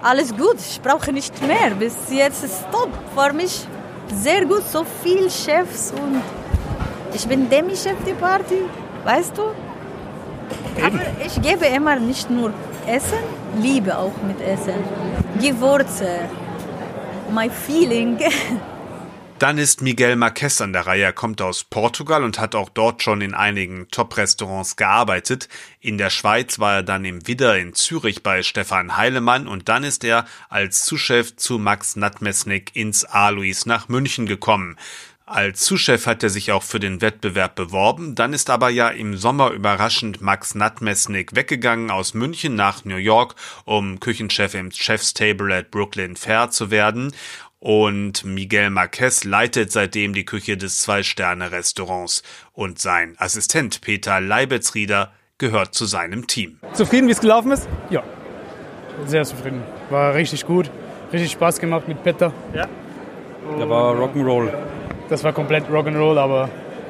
alles 0.02 0.36
gut, 0.36 0.56
ich 0.60 0.82
brauche 0.82 1.12
nicht 1.12 1.46
mehr. 1.46 1.72
Bis 1.78 1.96
jetzt 2.12 2.44
ist 2.44 2.66
top. 2.72 2.90
Für 3.16 3.34
mich 3.34 3.68
sehr 4.14 4.46
gut, 4.46 4.64
so 4.72 4.86
viel 5.04 5.30
Chefs 5.30 5.92
und 5.92 6.22
ich 7.16 7.28
bin 7.28 7.50
Demi-Chef 7.50 7.96
der 8.06 8.14
Party, 8.14 8.62
weißt 9.06 9.38
du? 9.38 9.44
Aber 10.84 11.00
ich 11.26 11.42
gebe 11.42 11.66
immer 11.66 11.96
nicht 11.96 12.30
nur 12.30 12.54
Essen, 12.86 13.24
Liebe 13.62 13.98
auch 13.98 14.16
mit 14.28 14.40
Essen. 14.42 14.84
Gewürze, 15.42 16.28
my 17.32 17.50
feeling. 17.50 18.20
Dann 19.40 19.58
ist 19.58 19.82
Miguel 19.82 20.16
Marques 20.16 20.62
an 20.62 20.72
der 20.72 20.88
Reihe. 20.88 21.04
Er 21.04 21.12
kommt 21.12 21.42
aus 21.42 21.66
Portugal 21.66 22.24
und 22.24 22.40
hat 22.40 22.56
auch 22.56 22.70
dort 22.70 23.04
schon 23.04 23.20
in 23.20 23.34
einigen 23.34 23.90
Top-Restaurants 23.90 24.78
gearbeitet. 24.78 25.50
In 25.82 25.98
der 25.98 26.10
Schweiz 26.10 26.58
war 26.58 26.76
er 26.76 26.84
dann 26.84 27.04
im 27.04 27.28
Widder 27.28 27.58
in 27.58 27.74
Zürich 27.74 28.24
bei 28.24 28.44
Stefan 28.44 28.96
Heilemann 28.96 29.50
und 29.50 29.68
dann 29.68 29.84
ist 29.84 30.06
er 30.06 30.26
als 30.48 30.86
Zuschef 30.86 31.36
zu 31.36 31.60
Max 31.60 31.98
Natmesnik 31.98 32.78
ins 32.78 33.04
Alois 33.04 33.66
nach 33.66 33.90
München 33.90 34.26
gekommen. 34.26 34.78
Als 35.28 35.62
Zuschef 35.62 36.06
hat 36.06 36.22
er 36.22 36.30
sich 36.30 36.52
auch 36.52 36.62
für 36.62 36.80
den 36.80 37.02
Wettbewerb 37.02 37.56
beworben, 37.56 38.14
dann 38.14 38.32
ist 38.32 38.52
aber 38.52 38.70
ja 38.70 38.90
im 38.90 39.18
Sommer 39.18 39.50
überraschend 39.50 40.22
Max 40.22 40.54
Natmesnik 40.54 41.36
weggegangen 41.36 41.90
aus 41.90 42.14
München 42.14 42.54
nach 42.54 42.86
New 42.86 42.98
York, 42.98 43.34
um 43.66 44.00
Küchenchef 44.00 44.54
im 44.54 44.70
Chef's 44.72 45.16
Table 45.16 45.56
at 45.56 45.72
Brooklyn 45.72 46.16
Fair 46.16 46.52
zu 46.52 46.70
werden 46.70 47.12
und 47.58 48.24
Miguel 48.24 48.70
Marquez 48.70 49.24
leitet 49.24 49.72
seitdem 49.72 50.14
die 50.14 50.26
Küche 50.26 50.58
des 50.58 50.84
Zwei-Sterne-Restaurants. 50.84 52.22
Und 52.54 52.78
sein 52.78 53.16
Assistent 53.18 53.82
Peter 53.82 54.22
Leibetzrieder 54.22 55.12
gehört 55.40 55.74
zu 55.74 55.86
seinem 55.86 56.28
Team. 56.28 56.60
Zufrieden, 56.74 57.08
wie 57.08 57.14
es 57.14 57.20
gelaufen 57.20 57.52
ist? 57.52 57.68
Ja, 57.90 58.04
sehr 59.08 59.24
zufrieden. 59.24 59.64
War 59.90 60.14
richtig 60.14 60.46
gut, 60.46 60.70
richtig 61.12 61.32
Spaß 61.32 61.60
gemacht 61.60 61.88
mit 61.88 62.04
Peter. 62.04 62.32
Ja. 62.54 62.68
Da 63.58 63.68
war 63.68 63.96
Rock'n'Roll. 63.96 64.54
Das 65.10 65.24
war 65.24 65.34
komplett 65.34 65.70
Rock'n'Roll, 65.70 66.18
aber 66.18 66.50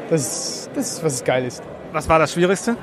das, 0.09 0.69
das 0.73 0.93
ist, 0.93 1.03
was 1.03 1.23
geil 1.23 1.45
ist. 1.45 1.63
Was 1.91 2.07
war 2.07 2.19
das 2.19 2.33
Schwierigste? 2.33 2.77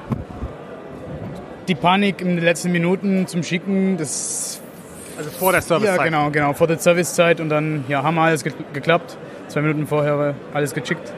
Die 1.69 1.75
Panik 1.75 2.21
in 2.21 2.37
den 2.37 2.45
letzten 2.45 2.73
Minuten 2.73 3.27
zum 3.27 3.43
Schicken, 3.43 3.97
das 3.97 4.61
also 5.17 5.31
vor 5.31 5.53
der 5.53 5.63
Servicezeit? 5.63 5.99
Ja, 5.99 6.05
genau, 6.05 6.31
genau, 6.31 6.53
vor 6.53 6.67
der 6.67 6.79
Servicezeit 6.79 7.41
und 7.41 7.49
dann 7.49 7.85
ja, 7.89 8.03
haben 8.03 8.15
wir 8.15 8.23
alles 8.23 8.43
ge 8.43 8.53
geklappt. 8.73 9.17
Zwei 9.49 9.61
Minuten 9.61 9.87
vorher 9.87 10.35
alles 10.55 10.75
gechickt. 10.75 11.13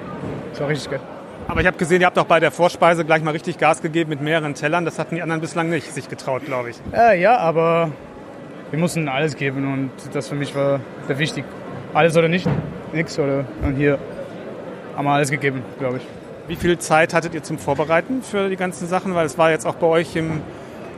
Das 0.50 0.60
war 0.60 0.68
richtig 0.68 0.90
geil. 0.90 1.00
Aber 1.46 1.60
ich 1.60 1.66
habe 1.66 1.76
gesehen, 1.76 2.00
ihr 2.00 2.06
habt 2.06 2.18
auch 2.18 2.24
bei 2.24 2.40
der 2.40 2.50
Vorspeise 2.50 3.04
gleich 3.04 3.22
mal 3.22 3.30
richtig 3.30 3.58
Gas 3.58 3.82
gegeben 3.82 4.10
mit 4.10 4.20
mehreren 4.20 4.54
Tellern. 4.54 4.84
Das 4.84 4.98
hatten 4.98 5.14
die 5.14 5.22
anderen 5.22 5.40
bislang 5.40 5.68
nicht 5.68 5.92
sich 5.92 6.08
getraut, 6.08 6.44
glaube 6.44 6.70
ich. 6.70 6.76
Äh, 6.92 7.20
ja, 7.20 7.36
aber 7.36 7.90
wir 8.70 8.78
mussten 8.78 9.08
alles 9.08 9.36
geben 9.36 9.72
und 9.72 9.90
das 10.14 10.28
für 10.28 10.34
mich 10.34 10.54
war 10.56 10.80
sehr 11.06 11.18
wichtig. 11.18 11.44
Alles 11.92 12.16
oder 12.16 12.28
nicht, 12.28 12.48
nichts 12.94 13.18
oder 13.18 13.44
und 13.62 13.76
hier 13.76 13.98
haben 14.96 15.04
wir 15.04 15.12
alles 15.12 15.30
gegeben, 15.30 15.62
glaube 15.78 15.98
ich. 15.98 16.06
Wie 16.46 16.56
viel 16.56 16.78
Zeit 16.78 17.14
hattet 17.14 17.34
ihr 17.34 17.42
zum 17.42 17.58
Vorbereiten 17.58 18.22
für 18.22 18.48
die 18.48 18.56
ganzen 18.56 18.86
Sachen? 18.86 19.14
Weil 19.14 19.26
es 19.26 19.38
war 19.38 19.50
jetzt 19.50 19.66
auch 19.66 19.76
bei 19.76 19.86
euch 19.86 20.14
im 20.14 20.42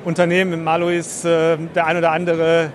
Unternehmen, 0.04 0.52
im 0.52 0.64
Malois, 0.64 1.24
äh, 1.24 1.56
der 1.74 1.87
ein 1.87 1.96
oder 1.96 2.12
andere 2.12 2.70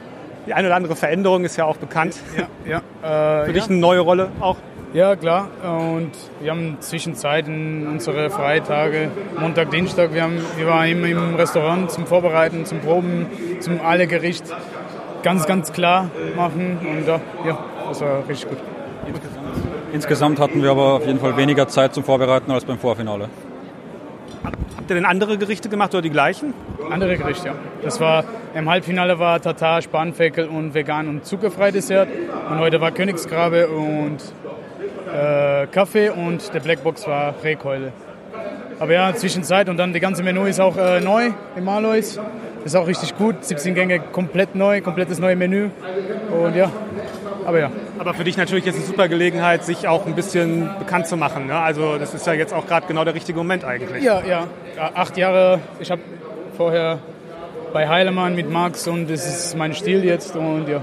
die 0.47 0.53
eine 0.53 0.67
oder 0.67 0.75
andere 0.75 0.95
Veränderung 0.95 1.45
ist 1.45 1.57
ja 1.57 1.65
auch 1.65 1.77
bekannt. 1.77 2.15
Ja, 2.37 2.47
ja. 2.69 2.81
Äh, 3.01 3.45
Für 3.45 3.53
dich 3.53 3.67
eine 3.67 3.79
neue 3.79 4.01
Rolle 4.01 4.29
auch? 4.39 4.57
Ja, 4.93 5.15
klar. 5.15 5.47
Und 5.63 6.11
wir 6.39 6.51
haben 6.51 6.77
Zwischenzeiten 6.81 7.87
unsere 7.87 8.29
Freitage, 8.29 9.09
Montag, 9.39 9.71
Dienstag. 9.71 10.13
Wir, 10.13 10.21
haben, 10.21 10.37
wir 10.55 10.67
waren 10.67 10.87
immer 10.87 11.07
im 11.07 11.33
Restaurant 11.33 11.89
zum 11.89 12.05
Vorbereiten, 12.05 12.65
zum 12.65 12.79
Proben, 12.79 13.25
zum 13.59 13.81
alle 13.81 14.05
Gericht 14.05 14.43
ganz, 15.23 15.47
ganz 15.47 15.73
klar 15.73 16.11
machen. 16.35 16.77
Und 16.81 17.07
ja, 17.07 17.57
das 17.87 18.01
war 18.01 18.27
richtig 18.27 18.49
gut. 18.49 18.59
Insgesamt 19.93 20.39
hatten 20.39 20.63
wir 20.63 20.71
aber 20.71 20.93
auf 20.93 21.05
jeden 21.05 21.19
Fall 21.19 21.35
weniger 21.37 21.67
Zeit 21.67 21.93
zum 21.93 22.03
Vorbereiten 22.03 22.51
als 22.51 22.65
beim 22.65 22.79
Vorfinale. 22.79 23.29
Habt 24.43 24.89
ihr 24.89 24.95
denn 24.95 25.05
andere 25.05 25.37
Gerichte 25.37 25.69
gemacht 25.69 25.93
oder 25.93 26.01
die 26.01 26.09
gleichen? 26.09 26.53
Andere 26.89 27.17
Gerichte, 27.17 27.47
ja. 27.49 27.55
Das 27.83 27.99
war, 27.99 28.23
im 28.55 28.69
Halbfinale 28.69 29.19
war 29.19 29.41
Tatar, 29.41 29.81
Spanferkel 29.81 30.47
und 30.47 30.73
vegan 30.73 31.07
und 31.07 31.25
zuckerfrei 31.25 31.71
Dessert. 31.71 32.07
Und 32.49 32.59
heute 32.59 32.81
war 32.81 32.91
Königsgrabe 32.91 33.67
und 33.67 34.17
äh, 35.13 35.67
Kaffee 35.67 36.09
und 36.09 36.53
der 36.53 36.59
Blackbox 36.61 37.07
war 37.07 37.35
Rehkeule. 37.43 37.91
Aber 38.79 38.93
ja, 38.93 39.13
Zwischenzeit 39.13 39.69
und 39.69 39.77
dann 39.77 39.93
die 39.93 39.99
ganze 39.99 40.23
Menü 40.23 40.47
ist 40.47 40.59
auch 40.59 40.75
äh, 40.75 41.01
neu 41.01 41.31
im 41.55 41.69
Alois. 41.69 42.19
Ist 42.65 42.75
auch 42.75 42.87
richtig 42.87 43.15
gut. 43.17 43.43
17 43.43 43.75
Gänge 43.75 43.99
komplett 43.99 44.55
neu, 44.55 44.81
komplettes 44.81 45.19
neues 45.19 45.37
Menü. 45.37 45.69
Und 46.31 46.55
ja, 46.55 46.71
aber 47.45 47.59
ja. 47.59 47.71
Aber 47.99 48.13
für 48.13 48.23
dich 48.23 48.37
natürlich 48.37 48.65
jetzt 48.65 48.77
eine 48.77 48.85
super 48.85 49.07
Gelegenheit, 49.07 49.63
sich 49.63 49.87
auch 49.87 50.05
ein 50.05 50.15
bisschen 50.15 50.69
bekannt 50.79 51.07
zu 51.07 51.17
machen. 51.17 51.47
Ne? 51.47 51.55
Also 51.55 51.97
das 51.97 52.13
ist 52.13 52.25
ja 52.27 52.33
jetzt 52.33 52.53
auch 52.53 52.65
gerade 52.67 52.87
genau 52.87 53.03
der 53.03 53.13
richtige 53.13 53.37
Moment 53.37 53.63
eigentlich. 53.63 54.03
Ja, 54.03 54.21
ja. 54.25 54.47
Acht 54.93 55.17
Jahre. 55.17 55.59
Ich 55.79 55.91
habe 55.91 56.01
vorher 56.57 56.99
bei 57.73 57.87
Heilemann 57.87 58.35
mit 58.35 58.49
Max 58.49 58.87
und 58.87 59.09
das 59.09 59.25
ist 59.25 59.57
mein 59.57 59.73
Stil 59.73 60.03
jetzt 60.03 60.35
und 60.35 60.67
ja, 60.67 60.81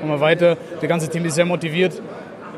machen 0.00 0.10
wir 0.10 0.20
weiter. 0.20 0.56
Der 0.80 0.88
ganze 0.88 1.08
Team 1.08 1.24
ist 1.24 1.34
sehr 1.34 1.46
motiviert. 1.46 2.00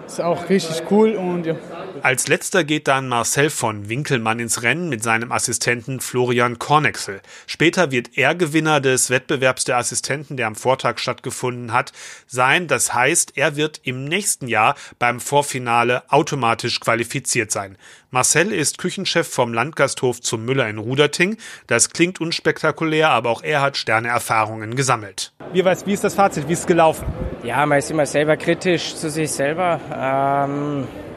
Ist 0.07 0.21
auch 0.21 0.49
richtig 0.49 0.83
cool 0.91 1.15
und 1.15 1.47
ja. 1.47 1.55
Als 2.03 2.29
letzter 2.29 2.65
geht 2.65 2.89
dann 2.89 3.09
Marcel 3.09 3.51
von 3.51 3.89
Winkelmann 3.89 4.39
ins 4.39 4.63
Rennen 4.63 4.89
mit 4.89 5.03
seinem 5.03 5.33
Assistenten 5.33 6.01
Florian 6.01 6.59
Kornexel. 6.59 7.21
Später 7.47 7.91
wird 7.91 8.17
er 8.17 8.35
Gewinner 8.35 8.81
des 8.81 9.11
Wettbewerbs 9.11 9.65
der 9.65 9.79
Assistenten, 9.79 10.37
der 10.37 10.47
am 10.47 10.55
Vortag 10.55 10.99
stattgefunden 10.99 11.73
hat, 11.73 11.93
sein. 12.27 12.69
Das 12.69 12.95
heißt, 12.95 13.33
er 13.37 13.57
wird 13.57 13.81
im 13.85 14.05
nächsten 14.05 14.49
Jahr 14.49 14.75
beim 14.99 15.21
Vorfinale 15.21 16.03
automatisch 16.09 16.81
qualifiziert 16.81 17.51
sein. 17.51 17.77
Marcel 18.11 18.53
ist 18.53 18.79
Küchenchef 18.79 19.29
vom 19.29 19.53
Landgasthof 19.53 20.21
zum 20.21 20.45
Müller 20.45 20.69
in 20.69 20.79
Ruderting. 20.79 21.37
Das 21.67 21.91
klingt 21.91 22.21
unspektakulär, 22.21 23.11
aber 23.11 23.31
auch 23.31 23.43
er 23.43 23.61
hat 23.61 23.77
Sterneerfahrungen 23.77 24.77
gesammelt. 24.77 25.33
Wie, 25.53 25.65
weiß, 25.65 25.87
wie 25.87 25.93
ist 25.93 26.05
das 26.05 26.15
Fazit? 26.15 26.49
Wie 26.49 26.53
ist 26.53 26.61
es 26.61 26.67
gelaufen? 26.67 27.07
Ja, 27.43 27.65
man 27.67 27.79
ist 27.79 27.91
immer 27.91 28.07
selber 28.07 28.37
kritisch 28.37 28.95
zu 28.95 29.11
sich 29.11 29.31
selber. 29.31 29.81
Ähm 29.95 31.08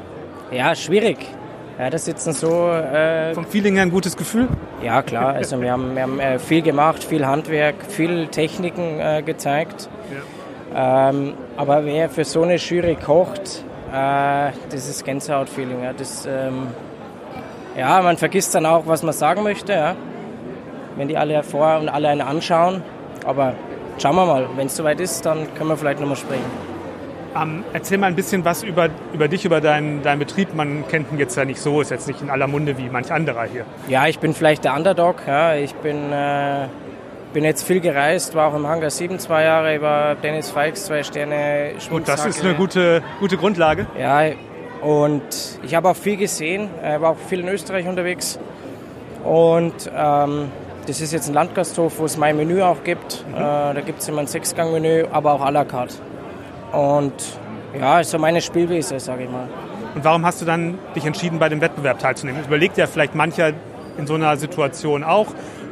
ja, 0.51 0.75
schwierig. 0.75 1.17
Ja, 1.79 1.89
das 1.89 2.05
sitzen 2.05 2.33
so. 2.33 2.69
Äh, 2.69 3.33
Vom 3.33 3.45
Feeling 3.45 3.75
her 3.75 3.83
ein 3.83 3.91
gutes 3.91 4.15
Gefühl? 4.15 4.47
Ja, 4.83 5.01
klar. 5.01 5.33
Also 5.33 5.59
wir 5.61 5.71
haben, 5.71 5.95
wir 5.95 6.03
haben 6.03 6.19
äh, 6.19 6.37
viel 6.37 6.61
gemacht, 6.61 7.03
viel 7.03 7.25
Handwerk, 7.25 7.75
viel 7.87 8.27
Techniken 8.27 8.99
äh, 8.99 9.23
gezeigt. 9.23 9.89
Ja. 10.73 11.09
Ähm, 11.09 11.33
aber 11.57 11.85
wer 11.85 12.09
für 12.09 12.23
so 12.23 12.43
eine 12.43 12.57
Jury 12.57 12.95
kocht, 12.95 13.63
äh, 13.91 14.51
das 14.69 14.87
ist 14.87 15.03
Gänsehaut-Feeling. 15.05 15.83
Ja. 15.83 15.91
ähm, 16.27 16.67
ja, 17.75 18.01
man 18.01 18.17
vergisst 18.17 18.53
dann 18.53 18.65
auch, 18.65 18.85
was 18.85 19.01
man 19.01 19.13
sagen 19.13 19.43
möchte. 19.43 19.73
Ja. 19.73 19.95
Wenn 20.97 21.07
die 21.07 21.17
alle 21.17 21.33
hervor 21.33 21.79
und 21.79 21.89
alle 21.89 22.09
einen 22.09 22.21
anschauen. 22.21 22.83
Aber 23.25 23.55
schauen 23.97 24.15
wir 24.15 24.25
mal, 24.25 24.47
wenn 24.55 24.67
es 24.67 24.75
soweit 24.75 24.99
ist, 24.99 25.25
dann 25.25 25.53
können 25.55 25.69
wir 25.69 25.77
vielleicht 25.77 25.99
nochmal 25.99 26.17
sprechen. 26.17 26.70
Ähm, 27.35 27.63
erzähl 27.73 27.97
mal 27.97 28.07
ein 28.07 28.15
bisschen 28.15 28.43
was 28.43 28.63
über, 28.63 28.89
über 29.13 29.27
dich, 29.27 29.45
über 29.45 29.61
deinen, 29.61 30.01
deinen 30.03 30.19
Betrieb. 30.19 30.53
Man 30.53 30.87
kennt 30.87 31.11
ihn 31.11 31.19
jetzt 31.19 31.35
ja 31.37 31.45
nicht 31.45 31.61
so, 31.61 31.81
ist 31.81 31.91
jetzt 31.91 32.07
nicht 32.07 32.21
in 32.21 32.29
aller 32.29 32.47
Munde 32.47 32.77
wie 32.77 32.89
manch 32.89 33.11
anderer 33.11 33.45
hier. 33.45 33.65
Ja, 33.87 34.07
ich 34.07 34.19
bin 34.19 34.33
vielleicht 34.33 34.63
der 34.63 34.75
Underdog. 34.75 35.23
Ja. 35.27 35.55
Ich 35.55 35.73
bin, 35.75 36.11
äh, 36.11 36.67
bin 37.33 37.43
jetzt 37.43 37.63
viel 37.63 37.79
gereist, 37.79 38.35
war 38.35 38.47
auch 38.47 38.55
im 38.55 38.67
Hangar 38.67 38.89
7 38.89 39.19
zwei 39.19 39.43
Jahre, 39.43 39.75
über 39.75 40.15
Dennis 40.21 40.51
Falks 40.51 40.85
zwei 40.85 41.03
Sterne. 41.03 41.71
Gut, 41.89 42.07
das 42.07 42.25
ist 42.25 42.43
eine 42.43 42.55
gute, 42.55 43.01
gute 43.19 43.37
Grundlage. 43.37 43.87
Ja, 43.97 44.23
und 44.81 45.21
ich 45.63 45.75
habe 45.75 45.89
auch 45.89 45.95
viel 45.95 46.17
gesehen, 46.17 46.69
war 46.99 47.11
auch 47.11 47.17
viel 47.29 47.41
in 47.41 47.47
Österreich 47.47 47.87
unterwegs. 47.87 48.39
Und 49.23 49.91
ähm, 49.95 50.47
das 50.87 50.99
ist 50.99 51.13
jetzt 51.13 51.27
ein 51.27 51.33
Landgasthof, 51.33 51.99
wo 51.99 52.05
es 52.05 52.17
mein 52.17 52.35
Menü 52.37 52.61
auch 52.61 52.83
gibt. 52.83 53.23
Mhm. 53.27 53.35
Äh, 53.35 53.39
da 53.39 53.81
gibt 53.85 54.01
es 54.01 54.07
immer 54.07 54.21
ein 54.21 54.27
Sechsgang-Menü, 54.27 55.05
aber 55.11 55.33
auch 55.33 55.41
à 55.41 55.51
la 55.51 55.63
carte. 55.63 55.95
Und 56.71 57.13
ja, 57.77 57.99
ist 57.99 58.11
so 58.11 58.17
meine 58.17 58.41
Spielweise, 58.41 58.99
sage 58.99 59.23
ich 59.23 59.29
mal. 59.29 59.47
Und 59.95 60.05
warum 60.05 60.25
hast 60.25 60.41
du 60.41 60.45
dann 60.45 60.79
dich 60.95 61.05
entschieden, 61.05 61.39
bei 61.39 61.49
dem 61.49 61.61
Wettbewerb 61.61 61.99
teilzunehmen? 61.99 62.43
Überlegt 62.45 62.77
ja 62.77 62.87
vielleicht 62.87 63.15
mancher 63.15 63.51
in 63.97 64.07
so 64.07 64.13
einer 64.13 64.37
Situation 64.37 65.03
auch, 65.03 65.27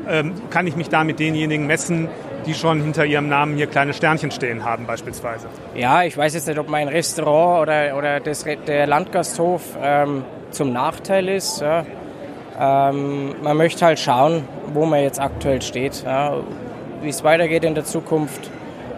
ähm, 0.10 0.34
kann 0.50 0.68
ich 0.68 0.76
mich 0.76 0.90
da 0.90 1.04
mit 1.04 1.20
denjenigen 1.20 1.68
messen, 1.68 2.10
die 2.46 2.54
schon 2.54 2.82
hinter 2.82 3.06
ihrem 3.06 3.30
Namen 3.30 3.56
hier 3.56 3.68
kleine 3.68 3.94
Sternchen 3.94 4.32
stehen 4.32 4.66
haben 4.66 4.86
beispielsweise? 4.86 5.48
Ja, 5.76 6.04
ich 6.04 6.18
weiß 6.18 6.34
jetzt 6.34 6.48
nicht, 6.48 6.60
ob 6.60 6.70
mein 6.70 6.88
Restaurant 6.88 7.62
oder, 7.62 7.98
oder 7.98 8.20
das, 8.20 8.44
der 8.44 8.88
Landgasthof 8.88 9.62
ähm, 9.82 10.24
zum 10.52 10.74
Nachteil 10.74 11.30
ist. 11.30 11.62
Ja. 11.62 11.86
Ähm, 12.60 13.36
man 13.42 13.56
möchte 13.56 13.86
halt 13.86 14.00
schauen, 14.00 14.44
wo 14.74 14.86
man 14.86 15.02
jetzt 15.02 15.20
aktuell 15.20 15.62
steht, 15.62 16.04
ja, 16.04 16.34
wie 17.02 17.10
es 17.10 17.24
weitergeht 17.24 17.64
in 17.64 17.76
der 17.76 17.86
Zukunft 17.86 18.50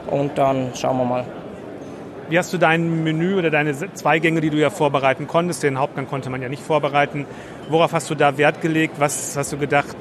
und 0.07 0.37
dann 0.37 0.71
schauen 0.75 0.97
wir 0.97 1.05
mal. 1.05 1.25
Wie 2.31 2.39
hast 2.39 2.53
du 2.53 2.57
dein 2.57 3.03
Menü 3.03 3.37
oder 3.37 3.49
deine 3.49 3.75
zwei 3.93 4.19
Gänge, 4.19 4.39
die 4.39 4.49
du 4.49 4.55
ja 4.55 4.69
vorbereiten 4.69 5.27
konntest, 5.27 5.63
den 5.63 5.77
Hauptgang 5.77 6.07
konnte 6.07 6.29
man 6.29 6.41
ja 6.41 6.47
nicht 6.47 6.63
vorbereiten, 6.63 7.25
worauf 7.67 7.91
hast 7.91 8.09
du 8.09 8.15
da 8.15 8.37
Wert 8.37 8.61
gelegt? 8.61 9.01
Was 9.01 9.35
hast 9.35 9.51
du 9.51 9.57
gedacht, 9.57 9.97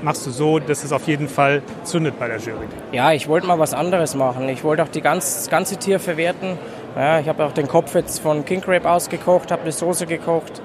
machst 0.00 0.26
du 0.26 0.30
so, 0.30 0.60
dass 0.60 0.82
es 0.82 0.92
auf 0.92 1.06
jeden 1.06 1.28
Fall 1.28 1.60
zündet 1.82 2.18
bei 2.18 2.26
der 2.26 2.38
Jury? 2.38 2.64
Ja, 2.92 3.12
ich 3.12 3.28
wollte 3.28 3.46
mal 3.46 3.58
was 3.58 3.74
anderes 3.74 4.14
machen. 4.14 4.48
Ich 4.48 4.64
wollte 4.64 4.82
auch 4.82 4.88
die 4.88 5.02
ganz, 5.02 5.34
das 5.34 5.50
ganze 5.50 5.76
Tier 5.76 6.00
verwerten. 6.00 6.56
Ja, 6.96 7.20
ich 7.20 7.28
habe 7.28 7.44
auch 7.44 7.52
den 7.52 7.68
Kopf 7.68 7.94
jetzt 7.94 8.20
von 8.20 8.46
King 8.46 8.62
Crab 8.62 8.86
ausgekocht, 8.86 9.50
habe 9.50 9.60
eine 9.60 9.72
Soße 9.72 10.06
gekocht 10.06 10.62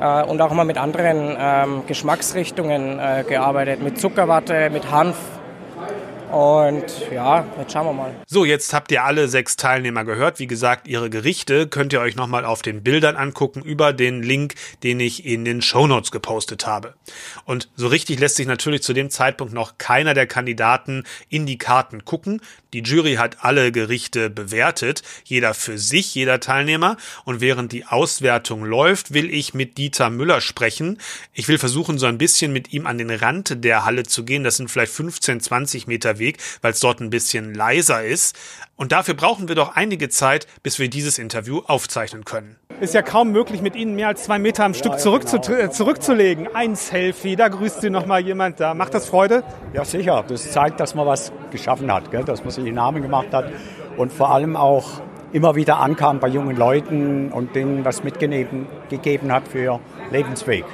äh, 0.00 0.24
und 0.24 0.40
auch 0.40 0.52
mal 0.52 0.64
mit 0.64 0.76
anderen 0.76 1.36
ähm, 1.38 1.82
Geschmacksrichtungen 1.86 2.98
äh, 2.98 3.22
gearbeitet, 3.22 3.80
mit 3.80 4.00
Zuckerwatte, 4.00 4.70
mit 4.70 4.90
Hanf. 4.90 5.37
Und 6.30 6.84
ja, 7.10 7.46
jetzt 7.58 7.72
schauen 7.72 7.86
wir 7.86 7.92
mal. 7.92 8.14
So, 8.26 8.44
jetzt 8.44 8.74
habt 8.74 8.92
ihr 8.92 9.04
alle 9.04 9.28
sechs 9.28 9.56
Teilnehmer 9.56 10.04
gehört. 10.04 10.38
Wie 10.38 10.46
gesagt, 10.46 10.86
ihre 10.86 11.08
Gerichte 11.08 11.68
könnt 11.68 11.92
ihr 11.92 12.00
euch 12.00 12.16
nochmal 12.16 12.44
auf 12.44 12.60
den 12.60 12.82
Bildern 12.82 13.16
angucken 13.16 13.62
über 13.62 13.92
den 13.92 14.22
Link, 14.22 14.54
den 14.82 15.00
ich 15.00 15.24
in 15.24 15.44
den 15.44 15.62
Shownotes 15.62 16.10
gepostet 16.10 16.66
habe. 16.66 16.94
Und 17.44 17.70
so 17.76 17.88
richtig 17.88 18.20
lässt 18.20 18.36
sich 18.36 18.46
natürlich 18.46 18.82
zu 18.82 18.92
dem 18.92 19.08
Zeitpunkt 19.10 19.54
noch 19.54 19.78
keiner 19.78 20.12
der 20.12 20.26
Kandidaten 20.26 21.04
in 21.30 21.46
die 21.46 21.58
Karten 21.58 22.04
gucken. 22.04 22.42
Die 22.74 22.82
Jury 22.82 23.14
hat 23.14 23.38
alle 23.42 23.72
Gerichte 23.72 24.28
bewertet, 24.28 25.02
jeder 25.24 25.54
für 25.54 25.78
sich, 25.78 26.14
jeder 26.14 26.38
Teilnehmer. 26.38 26.98
Und 27.24 27.40
während 27.40 27.72
die 27.72 27.86
Auswertung 27.86 28.64
läuft, 28.64 29.14
will 29.14 29.32
ich 29.32 29.54
mit 29.54 29.78
Dieter 29.78 30.10
Müller 30.10 30.42
sprechen. 30.42 30.98
Ich 31.32 31.48
will 31.48 31.56
versuchen, 31.56 31.98
so 31.98 32.04
ein 32.04 32.18
bisschen 32.18 32.52
mit 32.52 32.74
ihm 32.74 32.86
an 32.86 32.98
den 32.98 33.10
Rand 33.10 33.64
der 33.64 33.86
Halle 33.86 34.02
zu 34.02 34.24
gehen. 34.24 34.44
Das 34.44 34.58
sind 34.58 34.70
vielleicht 34.70 34.92
15, 34.92 35.40
20 35.40 35.86
Meter 35.86 36.17
Weg, 36.18 36.38
weil 36.62 36.72
es 36.72 36.80
dort 36.80 37.00
ein 37.00 37.10
bisschen 37.10 37.54
leiser 37.54 38.04
ist. 38.04 38.36
Und 38.76 38.92
dafür 38.92 39.14
brauchen 39.14 39.48
wir 39.48 39.54
doch 39.54 39.74
einige 39.74 40.08
Zeit, 40.08 40.46
bis 40.62 40.78
wir 40.78 40.88
dieses 40.88 41.18
Interview 41.18 41.62
aufzeichnen 41.66 42.24
können. 42.24 42.56
Ist 42.80 42.94
ja 42.94 43.02
kaum 43.02 43.32
möglich, 43.32 43.60
mit 43.60 43.74
Ihnen 43.74 43.96
mehr 43.96 44.06
als 44.06 44.22
zwei 44.22 44.38
Meter 44.38 44.64
am 44.64 44.72
Stück 44.72 45.00
zurückzu 45.00 45.38
äh, 45.52 45.68
zurückzulegen. 45.70 46.54
Ein 46.54 46.76
Selfie, 46.76 47.34
da 47.34 47.48
grüßt 47.48 47.80
Sie 47.80 47.90
noch 47.90 48.06
mal 48.06 48.20
jemand 48.20 48.60
da. 48.60 48.74
Macht 48.74 48.94
das 48.94 49.06
Freude? 49.06 49.42
Ja, 49.72 49.84
sicher. 49.84 50.24
Das 50.28 50.52
zeigt, 50.52 50.78
dass 50.78 50.94
man 50.94 51.04
was 51.04 51.32
geschaffen 51.50 51.92
hat, 51.92 52.12
gell? 52.12 52.22
dass 52.22 52.44
man 52.44 52.50
sich 52.50 52.64
einen 52.64 52.76
Namen 52.76 53.02
gemacht 53.02 53.28
hat 53.32 53.50
und 53.96 54.12
vor 54.12 54.30
allem 54.30 54.54
auch 54.54 55.00
immer 55.32 55.54
wieder 55.54 55.78
ankam 55.78 56.20
bei 56.20 56.28
jungen 56.28 56.56
Leuten 56.56 57.32
und 57.32 57.54
denen 57.54 57.84
was 57.84 58.04
mitgegeben 58.04 58.66
gegeben 58.88 59.32
hat 59.32 59.48
für 59.48 59.80
Lebensweg. 60.10 60.64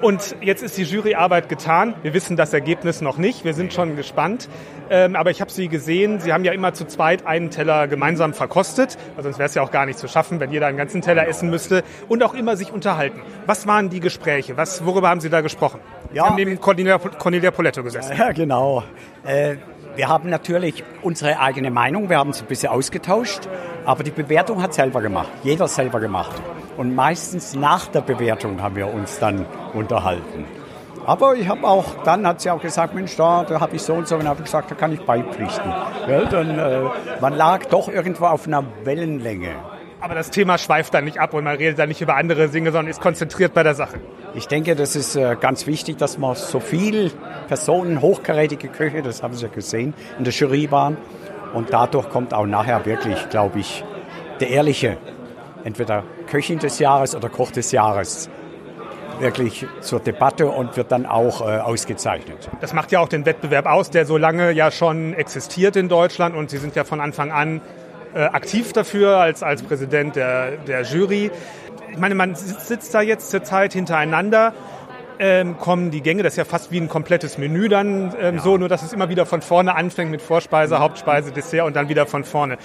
Und 0.00 0.34
jetzt 0.40 0.62
ist 0.62 0.78
die 0.78 0.82
Juryarbeit 0.82 1.48
getan. 1.48 1.94
Wir 2.02 2.14
wissen 2.14 2.36
das 2.36 2.52
Ergebnis 2.52 3.00
noch 3.00 3.18
nicht. 3.18 3.44
Wir 3.44 3.54
sind 3.54 3.72
schon 3.72 3.96
gespannt. 3.96 4.48
Ähm, 4.88 5.14
aber 5.14 5.30
ich 5.30 5.40
habe 5.40 5.50
Sie 5.50 5.68
gesehen. 5.68 6.20
Sie 6.20 6.32
haben 6.32 6.44
ja 6.44 6.52
immer 6.52 6.72
zu 6.72 6.86
zweit 6.86 7.26
einen 7.26 7.50
Teller 7.50 7.86
gemeinsam 7.86 8.32
verkostet. 8.32 8.96
Weil 9.14 9.24
sonst 9.24 9.38
wäre 9.38 9.48
es 9.48 9.54
ja 9.54 9.62
auch 9.62 9.70
gar 9.70 9.86
nicht 9.86 9.98
zu 9.98 10.08
schaffen, 10.08 10.40
wenn 10.40 10.50
jeder 10.50 10.66
einen 10.66 10.78
ganzen 10.78 11.02
Teller 11.02 11.28
essen 11.28 11.50
müsste. 11.50 11.84
Und 12.08 12.22
auch 12.22 12.34
immer 12.34 12.56
sich 12.56 12.72
unterhalten. 12.72 13.20
Was 13.46 13.66
waren 13.66 13.90
die 13.90 14.00
Gespräche? 14.00 14.56
Was, 14.56 14.84
worüber 14.84 15.08
haben 15.08 15.20
Sie 15.20 15.30
da 15.30 15.42
gesprochen? 15.42 15.80
Ja, 16.12 16.24
Sie 16.24 16.30
haben 16.30 16.36
neben 16.36 16.60
Cornelia, 16.60 16.98
Cornelia 16.98 17.50
Poletto 17.50 17.82
gesessen. 17.82 18.16
Ja, 18.16 18.32
genau. 18.32 18.82
Äh, 19.24 19.56
wir 20.00 20.08
haben 20.08 20.30
natürlich 20.30 20.82
unsere 21.02 21.38
eigene 21.40 21.70
Meinung, 21.70 22.08
wir 22.08 22.16
haben 22.16 22.30
es 22.30 22.40
ein 22.40 22.46
bisschen 22.46 22.70
ausgetauscht, 22.70 23.40
aber 23.84 24.02
die 24.02 24.10
Bewertung 24.10 24.62
hat 24.62 24.72
selber 24.72 25.02
gemacht, 25.02 25.28
jeder 25.42 25.68
selber 25.68 26.00
gemacht. 26.00 26.40
Und 26.78 26.94
meistens 26.94 27.54
nach 27.54 27.86
der 27.88 28.00
Bewertung 28.00 28.62
haben 28.62 28.76
wir 28.76 28.94
uns 28.94 29.18
dann 29.18 29.44
unterhalten. 29.74 30.46
Aber 31.04 31.34
ich 31.34 31.46
habe 31.48 31.68
auch, 31.68 32.02
dann 32.02 32.26
hat 32.26 32.40
sie 32.40 32.50
auch 32.50 32.62
gesagt, 32.62 32.94
Mensch, 32.94 33.14
da, 33.16 33.44
da 33.44 33.60
habe 33.60 33.76
ich 33.76 33.82
so 33.82 33.92
und 33.92 34.08
so, 34.08 34.16
und 34.16 34.26
habe 34.26 34.42
gesagt, 34.42 34.70
da 34.70 34.74
kann 34.74 34.90
ich 34.90 35.02
beipflichten. 35.02 35.70
Ja, 36.08 36.24
dann, 36.24 36.58
äh, 36.58 36.80
man 37.20 37.36
lag 37.36 37.66
doch 37.66 37.88
irgendwo 37.88 38.24
auf 38.24 38.46
einer 38.46 38.64
Wellenlänge. 38.84 39.50
Aber 40.00 40.14
das 40.14 40.30
Thema 40.30 40.56
schweift 40.56 40.94
dann 40.94 41.04
nicht 41.04 41.18
ab 41.18 41.34
und 41.34 41.44
man 41.44 41.56
redet 41.56 41.78
dann 41.78 41.88
nicht 41.88 42.00
über 42.00 42.16
andere 42.16 42.48
Dinge, 42.48 42.72
sondern 42.72 42.90
ist 42.90 43.00
konzentriert 43.00 43.52
bei 43.52 43.62
der 43.62 43.74
Sache. 43.74 44.00
Ich 44.34 44.48
denke, 44.48 44.74
das 44.74 44.96
ist 44.96 45.14
äh, 45.14 45.36
ganz 45.38 45.66
wichtig, 45.66 45.98
dass 45.98 46.16
man 46.16 46.34
so 46.36 46.58
viel 46.58 47.10
Personen, 47.48 48.00
hochkarätige 48.00 48.68
Köche, 48.68 49.02
das 49.02 49.22
haben 49.22 49.34
Sie 49.34 49.44
ja 49.44 49.52
gesehen, 49.52 49.92
in 50.18 50.24
der 50.24 50.32
Jury 50.32 50.70
waren. 50.70 50.96
Und 51.52 51.72
dadurch 51.72 52.08
kommt 52.08 52.32
auch 52.32 52.46
nachher 52.46 52.86
wirklich, 52.86 53.28
glaube 53.28 53.58
ich, 53.58 53.84
der 54.40 54.50
ehrliche, 54.50 54.96
entweder 55.64 56.04
Köchin 56.28 56.58
des 56.58 56.78
Jahres 56.78 57.14
oder 57.14 57.28
Koch 57.28 57.50
des 57.50 57.72
Jahres 57.72 58.30
wirklich 59.18 59.66
zur 59.80 60.00
Debatte 60.00 60.48
und 60.48 60.78
wird 60.78 60.90
dann 60.92 61.04
auch 61.04 61.42
äh, 61.42 61.58
ausgezeichnet. 61.58 62.48
Das 62.62 62.72
macht 62.72 62.90
ja 62.90 63.00
auch 63.00 63.08
den 63.08 63.26
Wettbewerb 63.26 63.66
aus, 63.66 63.90
der 63.90 64.06
so 64.06 64.16
lange 64.16 64.52
ja 64.52 64.70
schon 64.70 65.12
existiert 65.12 65.76
in 65.76 65.88
Deutschland 65.88 66.34
und 66.34 66.48
Sie 66.48 66.56
sind 66.56 66.74
ja 66.74 66.84
von 66.84 67.00
Anfang 67.00 67.30
an 67.30 67.60
äh, 68.14 68.20
aktiv 68.20 68.72
dafür 68.72 69.18
als, 69.18 69.42
als 69.42 69.62
Präsident 69.62 70.16
der, 70.16 70.52
der 70.58 70.82
Jury. 70.82 71.30
Ich 71.90 71.98
meine, 71.98 72.14
man 72.14 72.34
sitzt 72.34 72.94
da 72.94 73.02
jetzt 73.02 73.30
zur 73.30 73.42
Zeit 73.42 73.72
hintereinander. 73.72 74.52
Ähm, 75.22 75.58
kommen 75.58 75.90
die 75.90 76.00
Gänge, 76.00 76.22
das 76.22 76.32
ist 76.32 76.36
ja 76.38 76.46
fast 76.46 76.72
wie 76.72 76.78
ein 76.78 76.88
komplettes 76.88 77.36
Menü 77.36 77.68
dann 77.68 78.14
ähm, 78.18 78.36
ja. 78.36 78.40
so, 78.40 78.56
nur 78.56 78.70
dass 78.70 78.82
es 78.82 78.94
immer 78.94 79.10
wieder 79.10 79.26
von 79.26 79.42
vorne 79.42 79.74
anfängt 79.74 80.10
mit 80.10 80.22
Vorspeise, 80.22 80.78
Hauptspeise, 80.78 81.30
Dessert 81.30 81.66
und 81.66 81.76
dann 81.76 81.90
wieder 81.90 82.06
von 82.06 82.24
vorne. 82.24 82.56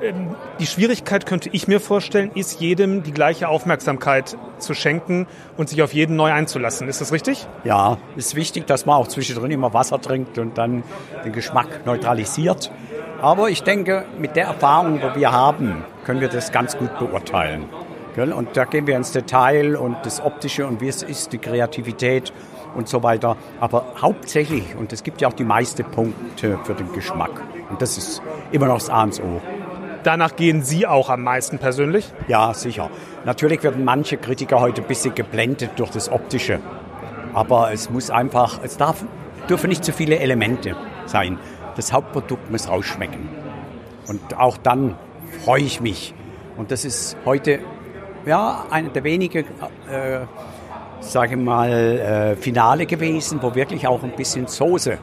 Ähm, 0.00 0.36
die 0.60 0.66
Schwierigkeit 0.66 1.26
könnte 1.26 1.48
ich 1.50 1.66
mir 1.66 1.80
vorstellen, 1.80 2.30
ist 2.36 2.60
jedem 2.60 3.02
die 3.02 3.10
gleiche 3.10 3.48
Aufmerksamkeit 3.48 4.38
zu 4.58 4.72
schenken 4.72 5.26
und 5.56 5.68
sich 5.68 5.82
auf 5.82 5.92
jeden 5.92 6.14
neu 6.14 6.30
einzulassen. 6.30 6.88
Ist 6.88 7.00
das 7.00 7.12
richtig? 7.12 7.48
Ja, 7.64 7.98
ist 8.14 8.36
wichtig, 8.36 8.68
dass 8.68 8.86
man 8.86 8.94
auch 8.98 9.08
zwischendrin 9.08 9.50
immer 9.50 9.74
Wasser 9.74 10.00
trinkt 10.00 10.38
und 10.38 10.58
dann 10.58 10.84
den 11.24 11.32
Geschmack 11.32 11.86
neutralisiert. 11.86 12.70
Aber 13.20 13.48
ich 13.48 13.64
denke, 13.64 14.04
mit 14.16 14.36
der 14.36 14.46
Erfahrung, 14.46 15.00
die 15.00 15.18
wir 15.18 15.32
haben, 15.32 15.84
können 16.04 16.20
wir 16.20 16.28
das 16.28 16.52
ganz 16.52 16.78
gut 16.78 16.96
beurteilen. 17.00 17.64
Und 18.16 18.56
da 18.56 18.64
gehen 18.64 18.86
wir 18.86 18.96
ins 18.96 19.12
Detail 19.12 19.76
und 19.76 19.96
das 20.04 20.20
Optische 20.22 20.66
und 20.66 20.80
wie 20.80 20.88
es 20.88 21.02
ist, 21.02 21.32
die 21.32 21.38
Kreativität 21.38 22.32
und 22.74 22.88
so 22.88 23.02
weiter. 23.02 23.36
Aber 23.60 23.94
hauptsächlich, 24.00 24.74
und 24.76 24.92
es 24.92 25.02
gibt 25.02 25.20
ja 25.20 25.28
auch 25.28 25.32
die 25.32 25.44
meisten 25.44 25.84
Punkte 25.84 26.58
für 26.64 26.74
den 26.74 26.92
Geschmack. 26.92 27.42
Und 27.70 27.82
das 27.82 27.98
ist 27.98 28.22
immer 28.52 28.66
noch 28.66 28.78
das 28.78 28.90
A 28.90 29.02
und 29.02 29.22
O. 29.22 29.40
Danach 30.02 30.36
gehen 30.36 30.62
Sie 30.62 30.86
auch 30.86 31.10
am 31.10 31.22
meisten 31.22 31.58
persönlich? 31.58 32.12
Ja, 32.28 32.54
sicher. 32.54 32.90
Natürlich 33.24 33.62
werden 33.62 33.84
manche 33.84 34.16
Kritiker 34.16 34.60
heute 34.60 34.82
ein 34.82 34.88
bisschen 34.88 35.14
geblendet 35.14 35.70
durch 35.76 35.90
das 35.90 36.10
Optische. 36.10 36.60
Aber 37.34 37.72
es 37.72 37.90
muss 37.90 38.10
einfach, 38.10 38.60
es 38.62 38.76
darf, 38.76 39.04
dürfen 39.48 39.68
nicht 39.68 39.84
zu 39.84 39.92
viele 39.92 40.18
Elemente 40.18 40.76
sein 41.06 41.38
das 41.76 41.92
Hauptprodukt 41.92 42.50
muss 42.50 42.68
rausschmecken. 42.68 43.28
Und 44.08 44.36
auch 44.36 44.56
dann 44.56 44.96
freue 45.44 45.62
ich 45.62 45.80
mich. 45.80 46.14
Und 46.56 46.70
das 46.70 46.84
ist 46.84 47.16
heute 47.24 47.60
ja 48.26 48.66
eine 48.70 48.88
der 48.90 49.04
wenigen, 49.04 49.44
äh, 49.90 50.20
sage 51.00 51.36
mal, 51.36 51.70
äh, 51.70 52.36
Finale 52.36 52.86
gewesen, 52.86 53.38
wo 53.42 53.54
wirklich 53.54 53.86
auch 53.86 54.02
ein 54.02 54.14
bisschen 54.16 54.46
Soße 54.46 54.98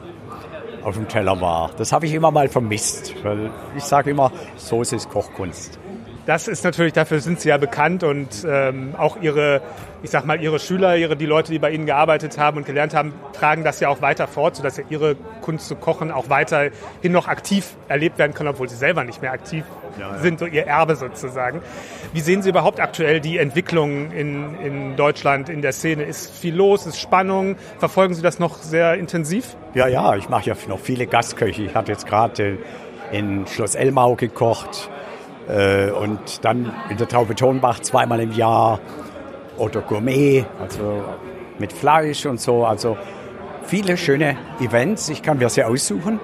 auf 0.82 0.94
dem 0.94 1.08
Teller 1.08 1.40
war. 1.40 1.70
Das 1.76 1.92
habe 1.92 2.06
ich 2.06 2.14
immer 2.14 2.30
mal 2.30 2.48
vermisst, 2.48 3.14
weil 3.24 3.50
ich 3.76 3.84
sage 3.84 4.10
immer, 4.10 4.30
Soße 4.56 4.96
ist 4.96 5.08
Kochkunst. 5.08 5.78
Das 6.26 6.48
ist 6.48 6.64
natürlich, 6.64 6.94
dafür 6.94 7.20
sind 7.20 7.40
Sie 7.40 7.50
ja 7.50 7.58
bekannt 7.58 8.02
und 8.02 8.46
ähm, 8.48 8.94
auch 8.96 9.18
Ihre, 9.20 9.60
ich 10.02 10.08
sag 10.08 10.24
mal, 10.24 10.40
Ihre 10.42 10.58
Schüler, 10.58 10.96
ihre, 10.96 11.16
die 11.16 11.26
Leute, 11.26 11.52
die 11.52 11.58
bei 11.58 11.70
Ihnen 11.70 11.84
gearbeitet 11.84 12.38
haben 12.38 12.56
und 12.56 12.66
gelernt 12.66 12.94
haben, 12.94 13.12
tragen 13.34 13.62
das 13.62 13.78
ja 13.80 13.90
auch 13.90 14.00
weiter 14.00 14.26
fort, 14.26 14.56
sodass 14.56 14.78
ja 14.78 14.84
Ihre 14.88 15.16
Kunst 15.42 15.68
zu 15.68 15.76
kochen 15.76 16.10
auch 16.10 16.30
weiterhin 16.30 16.72
noch 17.12 17.28
aktiv 17.28 17.76
erlebt 17.88 18.18
werden 18.18 18.32
kann, 18.32 18.48
obwohl 18.48 18.70
Sie 18.70 18.76
selber 18.76 19.04
nicht 19.04 19.20
mehr 19.20 19.32
aktiv 19.32 19.64
ja, 20.00 20.12
ja. 20.12 20.18
sind, 20.18 20.38
so 20.38 20.46
Ihr 20.46 20.66
Erbe 20.66 20.96
sozusagen. 20.96 21.60
Wie 22.14 22.20
sehen 22.20 22.40
Sie 22.40 22.48
überhaupt 22.48 22.80
aktuell 22.80 23.20
die 23.20 23.36
Entwicklung 23.36 24.10
in, 24.10 24.58
in 24.60 24.96
Deutschland, 24.96 25.50
in 25.50 25.60
der 25.60 25.72
Szene? 25.72 26.04
Ist 26.04 26.30
viel 26.30 26.54
los, 26.54 26.86
ist 26.86 26.98
Spannung? 26.98 27.56
Verfolgen 27.78 28.14
Sie 28.14 28.22
das 28.22 28.38
noch 28.38 28.56
sehr 28.56 28.94
intensiv? 28.94 29.56
Ja, 29.74 29.88
ja, 29.88 30.16
ich 30.16 30.30
mache 30.30 30.48
ja 30.48 30.56
noch 30.68 30.80
viele 30.80 31.06
Gastköche. 31.06 31.64
Ich 31.64 31.74
hatte 31.74 31.92
jetzt 31.92 32.06
gerade 32.06 32.56
in 33.12 33.46
Schloss 33.46 33.74
Elmau 33.74 34.14
gekocht 34.14 34.88
und 35.46 36.44
dann 36.44 36.72
in 36.88 36.96
der 36.96 37.08
Traube 37.08 37.34
Tonbach 37.34 37.80
zweimal 37.80 38.20
im 38.20 38.32
Jahr 38.32 38.80
oder 39.58 39.82
Gourmet, 39.82 40.44
also 40.60 41.04
mit 41.58 41.72
Fleisch 41.72 42.26
und 42.26 42.40
so. 42.40 42.64
Also 42.64 42.96
viele 43.64 43.96
schöne 43.96 44.36
Events. 44.60 45.08
Ich 45.08 45.22
kann 45.22 45.38
mir 45.38 45.48
sehr 45.48 45.68
aussuchen. 45.68 46.18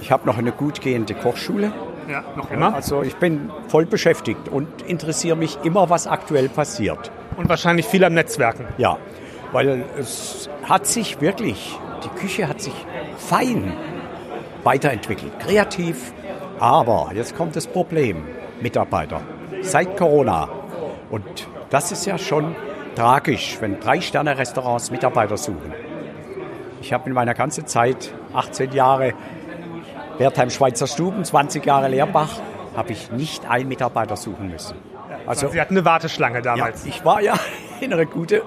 Ich 0.00 0.12
habe 0.12 0.26
noch 0.26 0.38
eine 0.38 0.52
gut 0.52 0.80
gehende 0.80 1.14
Kochschule. 1.14 1.72
Ja, 2.08 2.24
noch 2.36 2.50
immer. 2.50 2.74
Also 2.74 3.02
ich 3.02 3.16
bin 3.16 3.50
voll 3.68 3.84
beschäftigt 3.86 4.48
und 4.48 4.82
interessiere 4.82 5.36
mich 5.36 5.58
immer, 5.62 5.90
was 5.90 6.06
aktuell 6.06 6.48
passiert. 6.48 7.10
Und 7.36 7.48
wahrscheinlich 7.48 7.86
viel 7.86 8.02
am 8.02 8.14
Netzwerken. 8.14 8.66
Ja, 8.78 8.96
weil 9.52 9.84
es 9.98 10.48
hat 10.64 10.86
sich 10.86 11.20
wirklich, 11.20 11.78
die 12.04 12.20
Küche 12.20 12.48
hat 12.48 12.60
sich 12.60 12.74
fein 13.18 13.72
weiterentwickelt, 14.64 15.38
kreativ. 15.38 16.12
Aber 16.58 17.10
jetzt 17.14 17.36
kommt 17.36 17.56
das 17.56 17.66
Problem. 17.66 18.24
Mitarbeiter 18.60 19.20
seit 19.62 19.96
Corona. 19.96 20.48
Und 21.10 21.48
das 21.70 21.92
ist 21.92 22.06
ja 22.06 22.18
schon 22.18 22.54
tragisch, 22.94 23.58
wenn 23.60 23.80
Drei-Sterne-Restaurants 23.80 24.90
Mitarbeiter 24.90 25.36
suchen. 25.36 25.72
Ich 26.80 26.92
habe 26.92 27.08
in 27.08 27.14
meiner 27.14 27.34
ganzen 27.34 27.66
Zeit, 27.66 28.12
18 28.34 28.72
Jahre 28.72 29.14
Wertheim 30.18 30.50
Schweizer 30.50 30.86
Stuben, 30.86 31.24
20 31.24 31.64
Jahre 31.64 31.88
Lehrbach, 31.88 32.40
habe 32.76 32.92
ich 32.92 33.10
nicht 33.10 33.48
einen 33.48 33.68
Mitarbeiter 33.68 34.16
suchen 34.16 34.48
müssen. 34.48 34.76
Also, 35.26 35.48
Sie 35.48 35.60
hatten 35.60 35.74
eine 35.76 35.84
Warteschlange 35.84 36.42
damals. 36.42 36.84
Ja, 36.84 36.90
ich 36.90 37.04
war 37.04 37.20
ja 37.20 37.34
in 37.80 37.92
einer 37.92 38.06
guten 38.06 38.40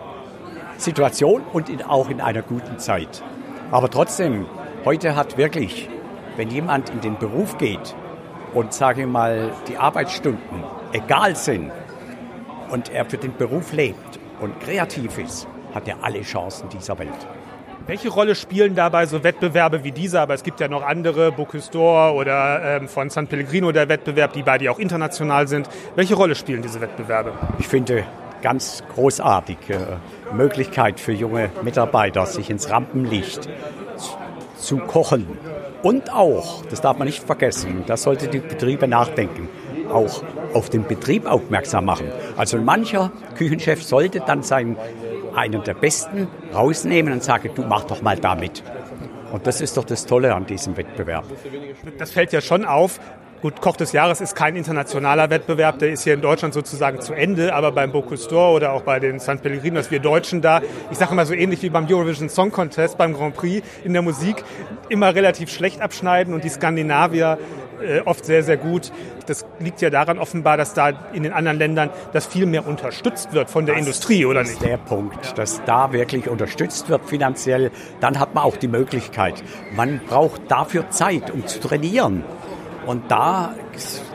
Situation 0.77 1.43
und 1.53 1.69
in, 1.69 1.83
auch 1.83 2.09
in 2.09 2.21
einer 2.21 2.41
guten 2.41 2.79
Zeit. 2.79 3.23
Aber 3.71 3.89
trotzdem, 3.89 4.45
heute 4.83 5.15
hat 5.15 5.37
wirklich, 5.37 5.89
wenn 6.35 6.49
jemand 6.49 6.89
in 6.89 7.01
den 7.01 7.17
Beruf 7.17 7.57
geht, 7.57 7.95
und 8.53 8.73
sage 8.73 9.07
mal, 9.07 9.51
die 9.67 9.77
Arbeitsstunden 9.77 10.63
egal 10.93 11.35
sind 11.35 11.71
und 12.69 12.89
er 12.89 13.05
für 13.05 13.17
den 13.17 13.35
Beruf 13.35 13.73
lebt 13.73 14.19
und 14.39 14.59
kreativ 14.59 15.17
ist, 15.17 15.47
hat 15.73 15.87
er 15.87 16.03
alle 16.03 16.21
Chancen 16.21 16.69
dieser 16.69 16.97
Welt. 16.99 17.27
Welche 17.87 18.09
Rolle 18.09 18.35
spielen 18.35 18.75
dabei 18.75 19.05
so 19.07 19.23
Wettbewerbe 19.23 19.83
wie 19.83 19.91
dieser? 19.91 20.21
Aber 20.21 20.35
es 20.35 20.43
gibt 20.43 20.59
ja 20.59 20.67
noch 20.67 20.83
andere, 20.83 21.31
Bocuse 21.31 21.71
d'Or 21.71 22.13
oder 22.13 22.77
ähm, 22.77 22.87
von 22.87 23.09
San 23.09 23.27
Pellegrino 23.27 23.71
der 23.71 23.89
Wettbewerb, 23.89 24.33
die 24.33 24.43
beide 24.43 24.69
auch 24.69 24.77
international 24.77 25.47
sind. 25.47 25.67
Welche 25.95 26.13
Rolle 26.13 26.35
spielen 26.35 26.61
diese 26.61 26.79
Wettbewerbe? 26.79 27.33
Ich 27.57 27.67
finde 27.67 28.03
ganz 28.41 28.83
großartig 28.93 29.57
äh, 29.69 30.33
Möglichkeit 30.33 30.99
für 30.99 31.11
junge 31.11 31.49
Mitarbeiter, 31.63 32.25
sich 32.27 32.49
ins 32.49 32.69
Rampenlicht 32.69 33.49
zu 34.57 34.77
kochen. 34.77 35.27
Und 35.83 36.13
auch, 36.13 36.63
das 36.65 36.81
darf 36.81 36.97
man 36.97 37.07
nicht 37.07 37.23
vergessen, 37.23 37.83
da 37.87 37.97
sollte 37.97 38.27
die 38.27 38.39
Betriebe 38.39 38.87
nachdenken, 38.87 39.49
auch 39.91 40.23
auf 40.53 40.69
den 40.69 40.85
Betrieb 40.85 41.25
aufmerksam 41.25 41.85
machen. 41.85 42.07
Also 42.37 42.57
mancher 42.57 43.11
Küchenchef 43.35 43.83
sollte 43.83 44.19
dann 44.19 44.43
seinen 44.43 44.77
einen 45.35 45.63
der 45.63 45.73
Besten 45.73 46.27
rausnehmen 46.53 47.13
und 47.13 47.23
sagen, 47.23 47.51
du 47.55 47.63
mach 47.63 47.85
doch 47.85 48.01
mal 48.01 48.17
damit. 48.17 48.63
Und 49.31 49.47
das 49.47 49.61
ist 49.61 49.77
doch 49.77 49.85
das 49.85 50.05
Tolle 50.05 50.35
an 50.35 50.45
diesem 50.45 50.75
Wettbewerb. 50.75 51.23
Das 51.97 52.11
fällt 52.11 52.33
ja 52.33 52.41
schon 52.41 52.65
auf. 52.65 52.99
Gut, 53.41 53.59
Koch 53.59 53.75
des 53.75 53.91
Jahres 53.91 54.21
ist 54.21 54.35
kein 54.35 54.55
internationaler 54.55 55.31
Wettbewerb, 55.31 55.79
der 55.79 55.89
ist 55.91 56.03
hier 56.03 56.13
in 56.13 56.21
Deutschland 56.21 56.53
sozusagen 56.53 57.01
zu 57.01 57.13
Ende, 57.13 57.55
aber 57.55 57.71
beim 57.71 57.91
Bocuse 57.91 58.29
d'Or 58.29 58.53
oder 58.53 58.71
auch 58.71 58.83
bei 58.83 58.99
den 58.99 59.19
St. 59.19 59.41
Pellegrinos, 59.41 59.89
wir 59.89 59.99
Deutschen 59.99 60.41
da, 60.41 60.61
ich 60.91 60.99
sage 60.99 61.15
mal 61.15 61.25
so 61.25 61.33
ähnlich 61.33 61.63
wie 61.63 61.71
beim 61.71 61.87
Eurovision 61.89 62.29
Song 62.29 62.51
Contest, 62.51 62.99
beim 62.99 63.13
Grand 63.13 63.35
Prix 63.35 63.65
in 63.83 63.93
der 63.93 64.03
Musik, 64.03 64.43
immer 64.89 65.15
relativ 65.15 65.49
schlecht 65.49 65.81
abschneiden 65.81 66.35
und 66.35 66.43
die 66.43 66.49
Skandinavier 66.49 67.39
äh, 67.83 68.01
oft 68.01 68.25
sehr, 68.25 68.43
sehr 68.43 68.57
gut. 68.57 68.91
Das 69.25 69.43
liegt 69.59 69.81
ja 69.81 69.89
daran 69.89 70.19
offenbar, 70.19 70.57
dass 70.57 70.75
da 70.75 70.89
in 71.11 71.23
den 71.23 71.33
anderen 71.33 71.57
Ländern 71.57 71.89
das 72.13 72.27
viel 72.27 72.45
mehr 72.45 72.67
unterstützt 72.67 73.33
wird 73.33 73.49
von 73.49 73.65
der 73.65 73.73
das 73.73 73.85
Industrie, 73.85 74.23
oder 74.23 74.41
nicht? 74.41 74.57
Das 74.57 74.61
ist 74.61 74.69
der 74.69 74.77
Punkt, 74.77 75.37
dass 75.39 75.63
da 75.65 75.91
wirklich 75.93 76.29
unterstützt 76.29 76.89
wird 76.89 77.05
finanziell. 77.07 77.71
Dann 78.01 78.19
hat 78.19 78.35
man 78.35 78.43
auch 78.43 78.57
die 78.57 78.67
Möglichkeit. 78.67 79.43
Man 79.75 79.99
braucht 80.07 80.41
dafür 80.49 80.91
Zeit, 80.91 81.31
um 81.31 81.47
zu 81.47 81.59
trainieren. 81.59 82.23
Und 82.85 83.11
da, 83.11 83.53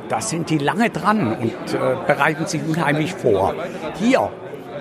da 0.09 0.21
sind 0.21 0.51
die 0.51 0.59
lange 0.59 0.91
dran 0.91 1.37
und 1.37 1.75
äh, 1.75 1.97
bereiten 2.07 2.47
sich 2.47 2.63
unheimlich 2.67 3.15
vor. 3.15 3.55
Hier, 3.99 4.31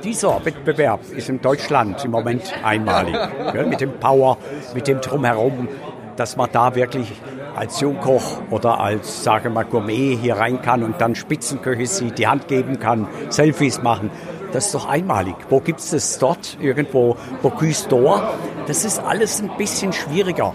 dieser 0.04 0.44
Wettbewerb 0.46 1.02
ist 1.16 1.30
in 1.30 1.42
Deutschland 1.42 2.04
im 2.04 2.12
Moment 2.12 2.54
einmalig. 2.64 3.16
Gell, 3.52 3.66
mit 3.66 3.82
dem 3.82 3.94
Power, 4.00 4.38
mit 4.74 4.88
dem 4.88 5.02
Drumherum, 5.02 5.68
dass 6.16 6.36
man 6.36 6.50
da 6.52 6.76
wirklich 6.76 7.12
als 7.56 7.80
Jungkoch 7.80 8.42
oder 8.50 8.80
als, 8.80 9.24
sage 9.24 9.50
mal, 9.50 9.66
Gourmet 9.66 10.16
hier 10.16 10.36
rein 10.36 10.62
kann 10.62 10.84
und 10.84 11.00
dann 11.00 11.16
Spitzenköche 11.16 11.86
sieht, 11.88 12.18
die 12.18 12.28
Hand 12.28 12.48
geben 12.48 12.80
kann, 12.80 13.08
Selfies 13.30 13.82
machen. 13.82 14.12
Das 14.52 14.68
ist 14.68 14.76
doch 14.76 14.88
einmalig. 14.88 15.36
Wo 15.50 15.60
gibt 15.60 15.80
es 15.80 15.92
das 15.92 16.18
dort? 16.20 16.58
Irgendwo 16.62 17.18
Bocuse 17.42 17.90
d'Or? 17.90 18.22
Das 18.68 18.86
ist 18.86 19.00
alles 19.00 19.42
ein 19.42 19.50
bisschen 19.58 19.92
schwieriger. 19.92 20.54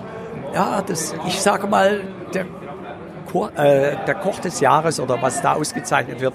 Ja, 0.55 0.83
das, 0.83 1.15
ich 1.27 1.41
sage 1.41 1.67
mal, 1.67 2.03
der 2.35 2.47
Ko 3.31 3.49
äh, 3.49 3.97
der 4.07 4.15
Koch 4.17 4.39
des 4.41 4.61
Jahres 4.61 5.01
oder 5.01 5.21
was 5.23 5.41
da 5.43 5.55
ausgezeichnet 5.55 6.21
wird, 6.21 6.35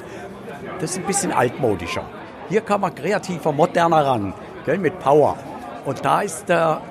das 0.80 0.92
ist 0.92 0.98
ein 0.98 1.06
bisschen 1.06 1.32
altmodischer. 1.32 2.04
Hier 2.50 2.62
kann 2.62 2.82
man 2.82 2.94
kreativer, 2.94 3.52
moderner 3.52 4.06
ran, 4.06 4.34
gell, 4.66 4.78
mit 4.78 5.00
Power. 5.00 5.38
Und 5.86 6.04
da 6.06 6.22
ist 6.22 6.48
der 6.48 6.82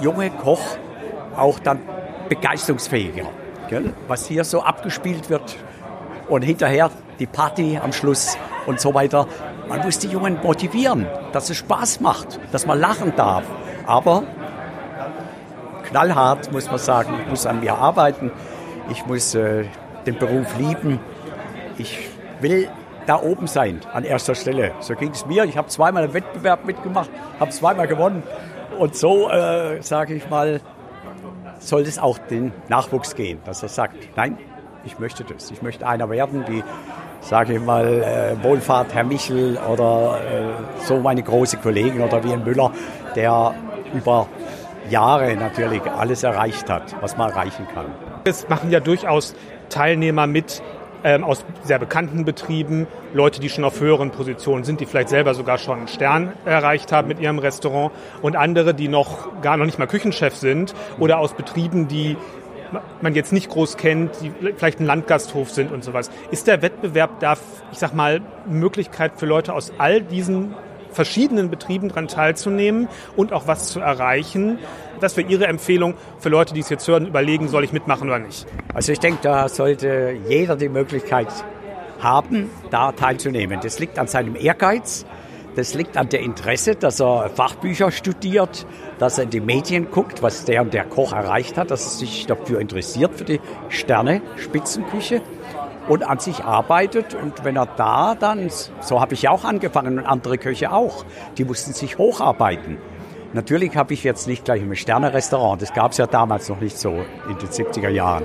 junge 0.00 0.30
Koch 0.30 0.62
auch 1.36 1.58
dann 1.58 1.80
begeisterungsfähiger. 2.28 3.26
Gell? 3.68 3.92
Was 4.08 4.26
hier 4.26 4.44
so 4.44 4.62
abgespielt 4.62 5.30
wird 5.30 5.56
und 6.28 6.42
hinterher 6.42 6.90
die 7.18 7.26
Party 7.26 7.78
am 7.82 7.92
Schluss 7.92 8.36
und 8.66 8.80
so 8.80 8.94
weiter. 8.94 9.26
Man 9.68 9.80
muss 9.80 9.98
die 9.98 10.08
Jungen 10.08 10.38
motivieren, 10.42 11.06
dass 11.32 11.50
es 11.50 11.58
Spaß 11.58 12.00
macht, 12.00 12.40
dass 12.52 12.66
man 12.66 12.80
lachen 12.80 13.14
darf. 13.14 13.44
Aber 13.86 14.24
knallhart 15.84 16.50
muss 16.52 16.68
man 16.68 16.78
sagen, 16.78 17.14
ich 17.22 17.28
muss 17.28 17.46
an 17.46 17.60
mir 17.60 17.76
arbeiten, 17.76 18.32
ich 18.90 19.06
muss 19.06 19.34
äh, 19.34 19.64
den 20.06 20.16
Beruf 20.16 20.56
lieben, 20.58 20.98
ich 21.78 22.08
will 22.40 22.68
da 23.06 23.20
oben 23.20 23.46
sein, 23.46 23.80
an 23.92 24.04
erster 24.04 24.34
Stelle. 24.34 24.72
So 24.80 24.94
ging 24.94 25.10
es 25.10 25.26
mir. 25.26 25.44
Ich 25.44 25.56
habe 25.56 25.68
zweimal 25.68 26.04
einen 26.04 26.14
Wettbewerb 26.14 26.64
mitgemacht, 26.64 27.10
habe 27.38 27.50
zweimal 27.50 27.86
gewonnen. 27.86 28.22
Und 28.78 28.94
so, 28.94 29.28
äh, 29.30 29.82
sage 29.82 30.14
ich 30.14 30.28
mal, 30.30 30.60
soll 31.58 31.82
es 31.82 31.98
auch 31.98 32.18
den 32.18 32.52
Nachwuchs 32.68 33.14
gehen, 33.14 33.40
dass 33.44 33.62
er 33.62 33.68
sagt, 33.68 33.96
nein, 34.16 34.38
ich 34.84 34.98
möchte 34.98 35.24
das. 35.24 35.50
Ich 35.50 35.60
möchte 35.62 35.86
einer 35.86 36.08
werden, 36.08 36.44
wie, 36.48 36.64
sage 37.20 37.54
ich 37.54 37.60
mal, 37.60 37.86
äh, 37.86 38.42
Wohlfahrt, 38.42 38.94
Herr 38.94 39.04
Michel 39.04 39.58
oder 39.58 40.18
äh, 40.20 40.84
so 40.84 41.00
meine 41.00 41.22
große 41.22 41.58
Kollegen 41.58 42.00
oder 42.00 42.24
wie 42.24 42.32
ein 42.32 42.44
Müller, 42.44 42.72
der 43.14 43.54
über 43.92 44.26
Jahre 44.88 45.34
natürlich 45.36 45.82
alles 45.82 46.22
erreicht 46.22 46.70
hat, 46.70 46.94
was 47.00 47.16
man 47.16 47.30
erreichen 47.30 47.66
kann. 47.74 47.86
Es 48.24 48.48
machen 48.48 48.70
ja 48.70 48.80
durchaus 48.80 49.34
Teilnehmer 49.70 50.26
mit 50.26 50.62
ähm, 51.04 51.24
aus 51.24 51.44
sehr 51.64 51.78
bekannten 51.78 52.24
Betrieben, 52.24 52.86
Leute, 53.14 53.40
die 53.40 53.48
schon 53.48 53.64
auf 53.64 53.80
höheren 53.80 54.10
Positionen 54.10 54.64
sind, 54.64 54.80
die 54.80 54.86
vielleicht 54.86 55.08
selber 55.08 55.34
sogar 55.34 55.56
schon 55.56 55.78
einen 55.78 55.88
Stern 55.88 56.32
erreicht 56.44 56.92
haben 56.92 57.08
mit 57.08 57.18
ihrem 57.20 57.38
Restaurant 57.38 57.92
und 58.20 58.36
andere, 58.36 58.74
die 58.74 58.88
noch 58.88 59.40
gar 59.40 59.56
noch 59.56 59.64
nicht 59.64 59.78
mal 59.78 59.86
Küchenchef 59.86 60.36
sind 60.36 60.74
oder 60.98 61.18
aus 61.18 61.32
Betrieben, 61.32 61.88
die 61.88 62.16
man 63.00 63.14
jetzt 63.14 63.32
nicht 63.32 63.48
groß 63.48 63.78
kennt, 63.78 64.10
die 64.20 64.30
vielleicht 64.56 64.80
ein 64.80 64.86
Landgasthof 64.86 65.50
sind 65.50 65.72
und 65.72 65.82
sowas. 65.82 66.10
Ist 66.30 66.46
der 66.46 66.62
Wettbewerb 66.62 67.18
da, 67.20 67.36
ich 67.72 67.78
sag 67.78 67.94
mal, 67.94 68.20
Möglichkeit 68.46 69.12
für 69.16 69.26
Leute 69.26 69.54
aus 69.54 69.72
all 69.78 70.02
diesen 70.02 70.54
verschiedenen 70.92 71.50
Betrieben 71.50 71.88
daran 71.88 72.08
teilzunehmen 72.08 72.88
und 73.16 73.32
auch 73.32 73.46
was 73.46 73.68
zu 73.68 73.80
erreichen. 73.80 74.58
Das 75.00 75.16
wäre 75.16 75.28
Ihre 75.28 75.46
Empfehlung 75.46 75.94
für 76.18 76.28
Leute, 76.28 76.54
die 76.54 76.60
es 76.60 76.68
jetzt 76.68 76.86
hören, 76.88 77.06
überlegen, 77.06 77.48
soll 77.48 77.64
ich 77.64 77.72
mitmachen 77.72 78.08
oder 78.08 78.18
nicht? 78.18 78.46
Also 78.74 78.92
ich 78.92 79.00
denke, 79.00 79.20
da 79.22 79.48
sollte 79.48 80.16
jeder 80.28 80.56
die 80.56 80.68
Möglichkeit 80.68 81.28
haben, 82.00 82.50
da 82.70 82.92
teilzunehmen. 82.92 83.60
Das 83.62 83.78
liegt 83.78 83.98
an 83.98 84.06
seinem 84.06 84.36
Ehrgeiz, 84.36 85.04
das 85.56 85.74
liegt 85.74 85.96
an 85.96 86.08
der 86.08 86.20
Interesse, 86.20 86.76
dass 86.76 87.00
er 87.00 87.28
Fachbücher 87.28 87.90
studiert, 87.90 88.66
dass 88.98 89.18
er 89.18 89.24
in 89.24 89.30
die 89.30 89.40
Medien 89.40 89.90
guckt, 89.90 90.22
was 90.22 90.44
der 90.44 90.62
und 90.62 90.72
der 90.72 90.84
Koch 90.84 91.12
erreicht 91.12 91.58
hat, 91.58 91.70
dass 91.70 91.84
er 91.84 91.98
sich 91.98 92.26
dafür 92.26 92.60
interessiert, 92.60 93.14
für 93.16 93.24
die 93.24 93.40
Sterne 93.68 94.22
Spitzenküche 94.36 95.22
und 95.90 96.04
an 96.04 96.20
sich 96.20 96.44
arbeitet. 96.44 97.14
Und 97.14 97.44
wenn 97.44 97.56
er 97.56 97.66
da 97.66 98.14
dann, 98.14 98.48
so 98.80 99.00
habe 99.00 99.14
ich 99.14 99.22
ja 99.22 99.32
auch 99.32 99.44
angefangen 99.44 99.98
und 99.98 100.06
andere 100.06 100.38
Köche 100.38 100.70
auch, 100.70 101.04
die 101.36 101.44
mussten 101.44 101.72
sich 101.72 101.98
hocharbeiten. 101.98 102.78
Natürlich 103.32 103.76
habe 103.76 103.92
ich 103.92 104.04
jetzt 104.04 104.28
nicht 104.28 104.44
gleich 104.44 104.62
im 104.62 104.74
Sterne-Restaurant, 104.74 105.60
das 105.60 105.72
gab 105.72 105.90
es 105.90 105.98
ja 105.98 106.06
damals 106.06 106.48
noch 106.48 106.60
nicht 106.60 106.78
so 106.78 106.90
in 107.28 107.38
den 107.38 107.48
70er 107.48 107.88
Jahren. 107.88 108.24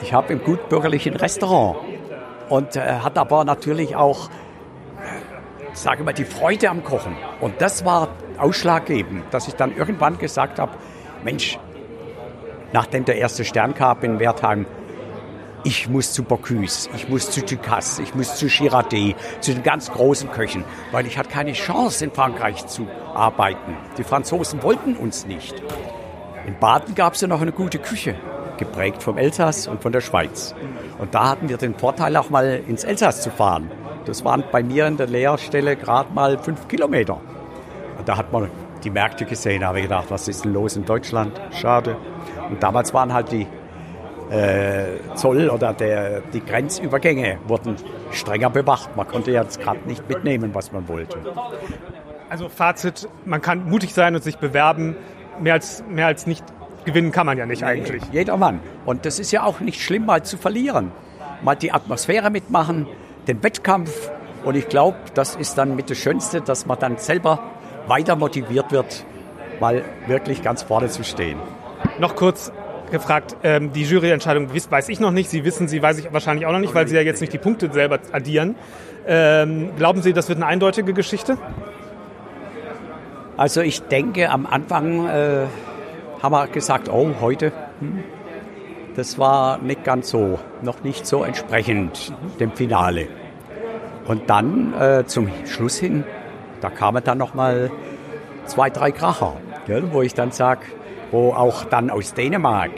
Ich 0.00 0.12
habe 0.12 0.32
im 0.32 0.44
gutbürgerlichen 0.44 1.16
Restaurant 1.16 1.78
und 2.48 2.76
äh, 2.76 2.80
hat 2.80 3.18
aber 3.18 3.44
natürlich 3.44 3.96
auch, 3.96 4.30
sage 5.72 6.04
mal, 6.04 6.12
die 6.12 6.24
Freude 6.24 6.70
am 6.70 6.84
Kochen. 6.84 7.16
Und 7.40 7.60
das 7.60 7.84
war 7.84 8.08
ausschlaggebend, 8.38 9.24
dass 9.32 9.48
ich 9.48 9.54
dann 9.54 9.76
irgendwann 9.76 10.18
gesagt 10.18 10.60
habe, 10.60 10.72
Mensch, 11.24 11.58
nachdem 12.72 13.04
der 13.04 13.16
erste 13.16 13.44
Stern 13.44 13.74
kam 13.74 14.02
in 14.02 14.20
Wertheim, 14.20 14.66
ich 15.66 15.88
muss 15.88 16.12
zu 16.12 16.22
Bocuse, 16.22 16.88
ich 16.94 17.08
muss 17.08 17.28
zu 17.28 17.42
Ducasse, 17.42 18.00
ich 18.00 18.14
muss 18.14 18.36
zu 18.36 18.46
Girardet, 18.46 19.16
zu 19.40 19.52
den 19.52 19.64
ganz 19.64 19.90
großen 19.90 20.30
Köchen, 20.30 20.62
weil 20.92 21.06
ich 21.06 21.18
hatte 21.18 21.28
keine 21.28 21.54
Chance 21.54 22.04
in 22.04 22.12
Frankreich 22.12 22.68
zu 22.68 22.86
arbeiten. 23.14 23.76
Die 23.98 24.04
Franzosen 24.04 24.62
wollten 24.62 24.94
uns 24.94 25.26
nicht. 25.26 25.60
In 26.46 26.56
Baden 26.60 26.94
gab 26.94 27.14
es 27.14 27.20
ja 27.20 27.26
noch 27.26 27.42
eine 27.42 27.50
gute 27.50 27.80
Küche, 27.80 28.14
geprägt 28.58 29.02
vom 29.02 29.18
Elsass 29.18 29.66
und 29.66 29.82
von 29.82 29.90
der 29.90 30.00
Schweiz. 30.00 30.54
Und 30.98 31.16
da 31.16 31.30
hatten 31.30 31.48
wir 31.48 31.56
den 31.56 31.74
Vorteil, 31.74 32.16
auch 32.16 32.30
mal 32.30 32.62
ins 32.68 32.84
Elsass 32.84 33.22
zu 33.22 33.30
fahren. 33.30 33.68
Das 34.04 34.24
waren 34.24 34.44
bei 34.52 34.62
mir 34.62 34.86
in 34.86 34.96
der 34.96 35.08
Lehrstelle 35.08 35.74
gerade 35.74 36.12
mal 36.12 36.38
fünf 36.38 36.68
Kilometer. 36.68 37.20
Und 37.98 38.08
da 38.08 38.16
hat 38.16 38.32
man 38.32 38.48
die 38.84 38.90
Märkte 38.90 39.24
gesehen, 39.24 39.62
da 39.62 39.68
habe 39.68 39.78
ich 39.78 39.86
gedacht, 39.86 40.06
was 40.10 40.28
ist 40.28 40.44
denn 40.44 40.52
los 40.52 40.76
in 40.76 40.84
Deutschland? 40.84 41.40
Schade. 41.50 41.96
Und 42.50 42.62
damals 42.62 42.94
waren 42.94 43.12
halt 43.12 43.32
die 43.32 43.48
äh, 44.30 45.14
Zoll 45.14 45.50
oder 45.50 45.72
der, 45.72 46.20
die 46.20 46.44
Grenzübergänge 46.44 47.38
wurden 47.46 47.76
strenger 48.10 48.50
bewacht. 48.50 48.96
Man 48.96 49.06
konnte 49.06 49.30
jetzt 49.30 49.60
gerade 49.60 49.80
nicht 49.86 50.08
mitnehmen, 50.08 50.54
was 50.54 50.72
man 50.72 50.88
wollte. 50.88 51.18
Also 52.28 52.48
Fazit, 52.48 53.08
man 53.24 53.40
kann 53.40 53.68
mutig 53.68 53.94
sein 53.94 54.14
und 54.14 54.24
sich 54.24 54.38
bewerben. 54.38 54.96
Mehr 55.40 55.54
als, 55.54 55.84
mehr 55.88 56.06
als 56.06 56.26
nicht 56.26 56.44
gewinnen 56.84 57.12
kann 57.12 57.26
man 57.26 57.38
ja 57.38 57.46
nicht 57.46 57.62
eigentlich. 57.62 58.02
Jeder 58.12 58.36
Mann. 58.36 58.60
Und 58.84 59.06
das 59.06 59.18
ist 59.18 59.32
ja 59.32 59.44
auch 59.44 59.60
nicht 59.60 59.80
schlimm, 59.82 60.06
mal 60.06 60.22
zu 60.22 60.36
verlieren. 60.36 60.92
Mal 61.42 61.54
die 61.56 61.72
Atmosphäre 61.72 62.30
mitmachen, 62.30 62.86
den 63.28 63.42
Wettkampf. 63.42 64.10
Und 64.44 64.56
ich 64.56 64.68
glaube, 64.68 64.96
das 65.14 65.36
ist 65.36 65.58
dann 65.58 65.76
mit 65.76 65.90
das 65.90 65.98
Schönste, 65.98 66.40
dass 66.40 66.66
man 66.66 66.78
dann 66.78 66.96
selber 66.96 67.40
weiter 67.86 68.16
motiviert 68.16 68.72
wird, 68.72 69.04
mal 69.60 69.84
wirklich 70.06 70.42
ganz 70.42 70.62
vorne 70.62 70.88
zu 70.88 71.04
stehen. 71.04 71.38
Noch 71.98 72.16
kurz 72.16 72.52
gefragt, 72.90 73.36
ähm, 73.42 73.72
die 73.72 73.84
Juryentscheidung 73.84 74.48
weiß 74.52 74.88
ich 74.88 75.00
noch 75.00 75.10
nicht, 75.10 75.30
Sie 75.30 75.44
wissen 75.44 75.68
sie, 75.68 75.82
weiß 75.82 75.98
ich 75.98 76.12
wahrscheinlich 76.12 76.46
auch 76.46 76.52
noch 76.52 76.58
nicht, 76.58 76.74
weil 76.74 76.88
Sie 76.88 76.94
ja 76.94 77.02
jetzt 77.02 77.20
nicht 77.20 77.32
die 77.32 77.38
Punkte 77.38 77.72
selber 77.72 77.98
addieren. 78.12 78.56
Ähm, 79.06 79.70
glauben 79.76 80.02
Sie, 80.02 80.12
das 80.12 80.28
wird 80.28 80.38
eine 80.38 80.46
eindeutige 80.46 80.92
Geschichte? 80.92 81.38
Also 83.36 83.60
ich 83.60 83.82
denke, 83.82 84.30
am 84.30 84.46
Anfang 84.46 85.06
äh, 85.06 85.46
haben 86.22 86.32
wir 86.32 86.46
gesagt, 86.48 86.88
oh, 86.88 87.10
heute, 87.20 87.52
hm, 87.80 88.02
das 88.94 89.18
war 89.18 89.58
nicht 89.58 89.84
ganz 89.84 90.08
so, 90.08 90.38
noch 90.62 90.82
nicht 90.82 91.06
so 91.06 91.22
entsprechend 91.22 92.14
dem 92.40 92.52
Finale. 92.52 93.08
Und 94.06 94.30
dann 94.30 94.72
äh, 94.72 95.04
zum 95.06 95.28
Schluss 95.44 95.76
hin, 95.76 96.04
da 96.60 96.70
kamen 96.70 97.04
dann 97.04 97.18
noch 97.18 97.34
mal 97.34 97.70
zwei, 98.46 98.70
drei 98.70 98.90
Kracher, 98.92 99.36
gell, 99.66 99.92
wo 99.92 100.00
ich 100.00 100.14
dann 100.14 100.30
sage, 100.30 100.60
wo 101.10 101.32
auch 101.32 101.64
dann 101.64 101.90
aus 101.90 102.14
Dänemark, 102.14 102.70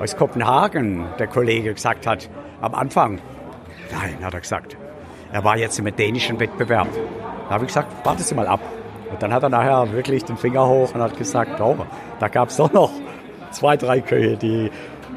aus 0.00 0.16
Kopenhagen 0.16 1.04
der 1.18 1.26
Kollege 1.26 1.74
gesagt 1.74 2.06
hat, 2.06 2.28
am 2.60 2.74
Anfang, 2.74 3.20
nein, 3.90 4.24
hat 4.24 4.34
er 4.34 4.40
gesagt, 4.40 4.76
er 5.32 5.44
war 5.44 5.56
jetzt 5.56 5.78
im 5.78 5.94
dänischen 5.94 6.38
Wettbewerb. 6.38 6.88
Da 7.48 7.54
habe 7.54 7.64
ich 7.64 7.68
gesagt, 7.68 7.92
warte 8.04 8.22
Sie 8.22 8.34
mal 8.34 8.46
ab. 8.46 8.60
Und 9.10 9.22
dann 9.22 9.32
hat 9.32 9.42
er 9.42 9.48
nachher 9.48 9.92
wirklich 9.92 10.24
den 10.24 10.36
Finger 10.36 10.66
hoch 10.66 10.94
und 10.94 11.00
hat 11.00 11.16
gesagt, 11.18 11.60
oh, 11.60 11.76
da 12.18 12.28
gab 12.28 12.48
es 12.48 12.56
doch 12.56 12.72
noch 12.72 12.90
zwei, 13.50 13.76
drei 13.76 14.00
Köche, 14.00 14.36
die 14.36 14.70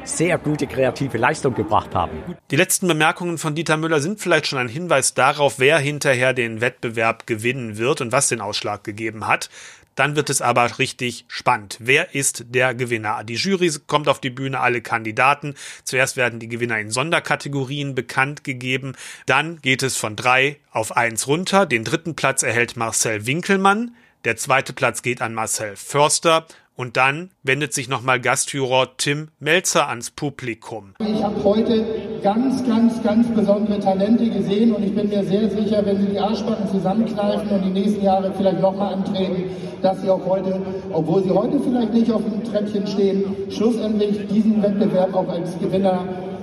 sehr 0.04 0.38
gute 0.38 0.66
kreative 0.66 1.18
Leistung 1.18 1.54
gebracht 1.54 1.94
haben. 1.94 2.36
Die 2.50 2.56
letzten 2.56 2.86
Bemerkungen 2.86 3.38
von 3.38 3.54
Dieter 3.54 3.76
Müller 3.76 4.00
sind 4.00 4.20
vielleicht 4.20 4.46
schon 4.46 4.58
ein 4.58 4.68
Hinweis 4.68 5.14
darauf, 5.14 5.58
wer 5.58 5.78
hinterher 5.78 6.32
den 6.32 6.60
Wettbewerb 6.60 7.26
gewinnen 7.26 7.78
wird 7.78 8.00
und 8.00 8.12
was 8.12 8.28
den 8.28 8.40
Ausschlag 8.40 8.84
gegeben 8.84 9.26
hat. 9.26 9.50
Dann 9.96 10.14
wird 10.14 10.30
es 10.30 10.40
aber 10.40 10.78
richtig 10.78 11.24
spannend. 11.26 11.78
Wer 11.80 12.14
ist 12.14 12.44
der 12.50 12.74
Gewinner? 12.74 13.24
Die 13.24 13.34
Jury 13.34 13.72
kommt 13.86 14.08
auf 14.08 14.20
die 14.20 14.30
Bühne, 14.30 14.60
alle 14.60 14.82
Kandidaten. 14.82 15.54
Zuerst 15.82 16.16
werden 16.16 16.38
die 16.38 16.48
Gewinner 16.48 16.78
in 16.78 16.90
Sonderkategorien 16.90 17.94
bekannt 17.94 18.44
gegeben. 18.44 18.94
Dann 19.26 19.60
geht 19.60 19.82
es 19.82 19.96
von 19.96 20.14
drei 20.14 20.58
auf 20.70 20.96
eins 20.96 21.26
runter. 21.26 21.66
Den 21.66 21.82
dritten 21.82 22.14
Platz 22.14 22.42
erhält 22.42 22.76
Marcel 22.76 23.26
Winkelmann. 23.26 23.96
Der 24.24 24.36
zweite 24.36 24.72
Platz 24.72 25.02
geht 25.02 25.22
an 25.22 25.34
Marcel 25.34 25.76
Förster 25.76 26.46
und 26.74 26.96
dann 26.96 27.30
wendet 27.42 27.72
sich 27.72 27.88
nochmal 27.88 28.20
Gastjuror 28.20 28.96
Tim 28.98 29.28
Melzer 29.38 29.88
ans 29.88 30.10
Publikum. 30.10 30.94
Ich 30.98 31.22
habe 31.22 31.42
heute 31.42 32.05
ganz, 32.26 32.66
ganz, 32.66 33.00
ganz 33.04 33.28
besondere 33.28 33.78
Talente 33.78 34.28
gesehen 34.28 34.72
und 34.72 34.82
ich 34.82 34.92
bin 34.92 35.08
mir 35.08 35.22
sehr 35.22 35.48
sicher, 35.48 35.80
wenn 35.84 35.98
Sie 35.98 36.06
die 36.06 36.18
Arschbacken 36.18 36.66
zusammenkneifen 36.68 37.48
und 37.50 37.64
die 37.64 37.70
nächsten 37.70 38.04
Jahre 38.04 38.32
vielleicht 38.36 38.60
nochmal 38.60 38.94
antreten, 38.94 39.44
dass 39.80 40.02
Sie 40.02 40.10
auch 40.10 40.26
heute, 40.26 40.60
obwohl 40.92 41.22
Sie 41.22 41.30
heute 41.30 41.60
vielleicht 41.60 41.94
nicht 41.94 42.10
auf 42.10 42.22
dem 42.24 42.42
Treppchen 42.42 42.84
stehen, 42.88 43.24
schlussendlich 43.48 44.26
diesen 44.26 44.60
Wettbewerb 44.60 45.14
auch 45.14 45.28
als 45.28 45.56
Gewinner 45.60 46.00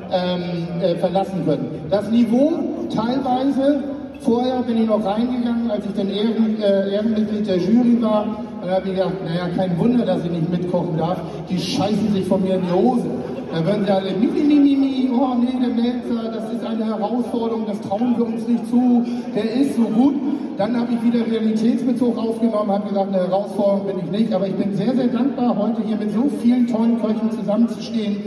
ähm, 0.10 0.82
äh, 0.82 0.96
verlassen 0.96 1.44
können. 1.44 1.68
Das 1.90 2.10
Niveau 2.10 2.54
teilweise 2.90 3.84
Vorher 4.24 4.62
bin 4.62 4.82
ich 4.82 4.88
noch 4.88 5.04
reingegangen, 5.04 5.70
als 5.70 5.86
ich 5.86 5.94
dann 5.98 6.10
Ehren, 6.10 6.62
äh, 6.62 6.94
Ehrenmitglied 6.94 7.46
der 7.46 7.58
Jury 7.58 8.02
war. 8.02 8.26
Und 8.62 8.70
da 8.70 8.76
habe 8.76 8.88
ich 8.88 8.96
gedacht, 8.96 9.16
naja, 9.26 9.50
kein 9.54 9.78
Wunder, 9.78 10.06
dass 10.06 10.24
ich 10.24 10.32
nicht 10.32 10.50
mitkochen 10.50 10.98
darf. 10.98 11.20
Die 11.50 11.60
scheißen 11.60 12.14
sich 12.14 12.26
von 12.26 12.42
mir 12.42 12.56
in 12.56 12.62
die 12.62 12.72
Hose. 12.72 13.04
Da 13.54 13.64
würden 13.64 13.86
sie 13.86 13.92
alle, 13.92 14.14
mi, 14.14 14.26
mi, 14.26 14.42
mi, 14.42 14.76
mi, 14.76 15.10
oh 15.14 15.36
nee, 15.36 15.54
der 15.62 15.76
Melzer, 15.76 16.32
das 16.32 16.52
ist 16.52 16.66
eine 16.66 16.86
Herausforderung, 16.86 17.68
das 17.68 17.80
trauen 17.82 18.18
wir 18.18 18.26
uns 18.26 18.48
nicht 18.48 18.68
zu, 18.68 19.06
der 19.36 19.44
ist 19.54 19.76
so 19.76 19.84
gut. 19.84 20.16
Dann 20.58 20.76
habe 20.76 20.92
ich 20.94 21.04
wieder 21.04 21.24
Realitätsbezug 21.24 22.18
aufgenommen, 22.18 22.72
habe 22.72 22.90
gesagt, 22.90 23.14
eine 23.14 23.28
Herausforderung 23.28 23.86
bin 23.86 24.00
ich 24.00 24.10
nicht. 24.10 24.34
Aber 24.34 24.48
ich 24.48 24.56
bin 24.56 24.76
sehr, 24.76 24.96
sehr 24.96 25.08
dankbar, 25.08 25.56
heute 25.56 25.84
hier 25.84 25.98
mit 25.98 26.12
so 26.14 26.32
vielen 26.42 26.66
tollen 26.66 27.00
Köchen 27.00 27.30
zusammenzustehen 27.30 28.18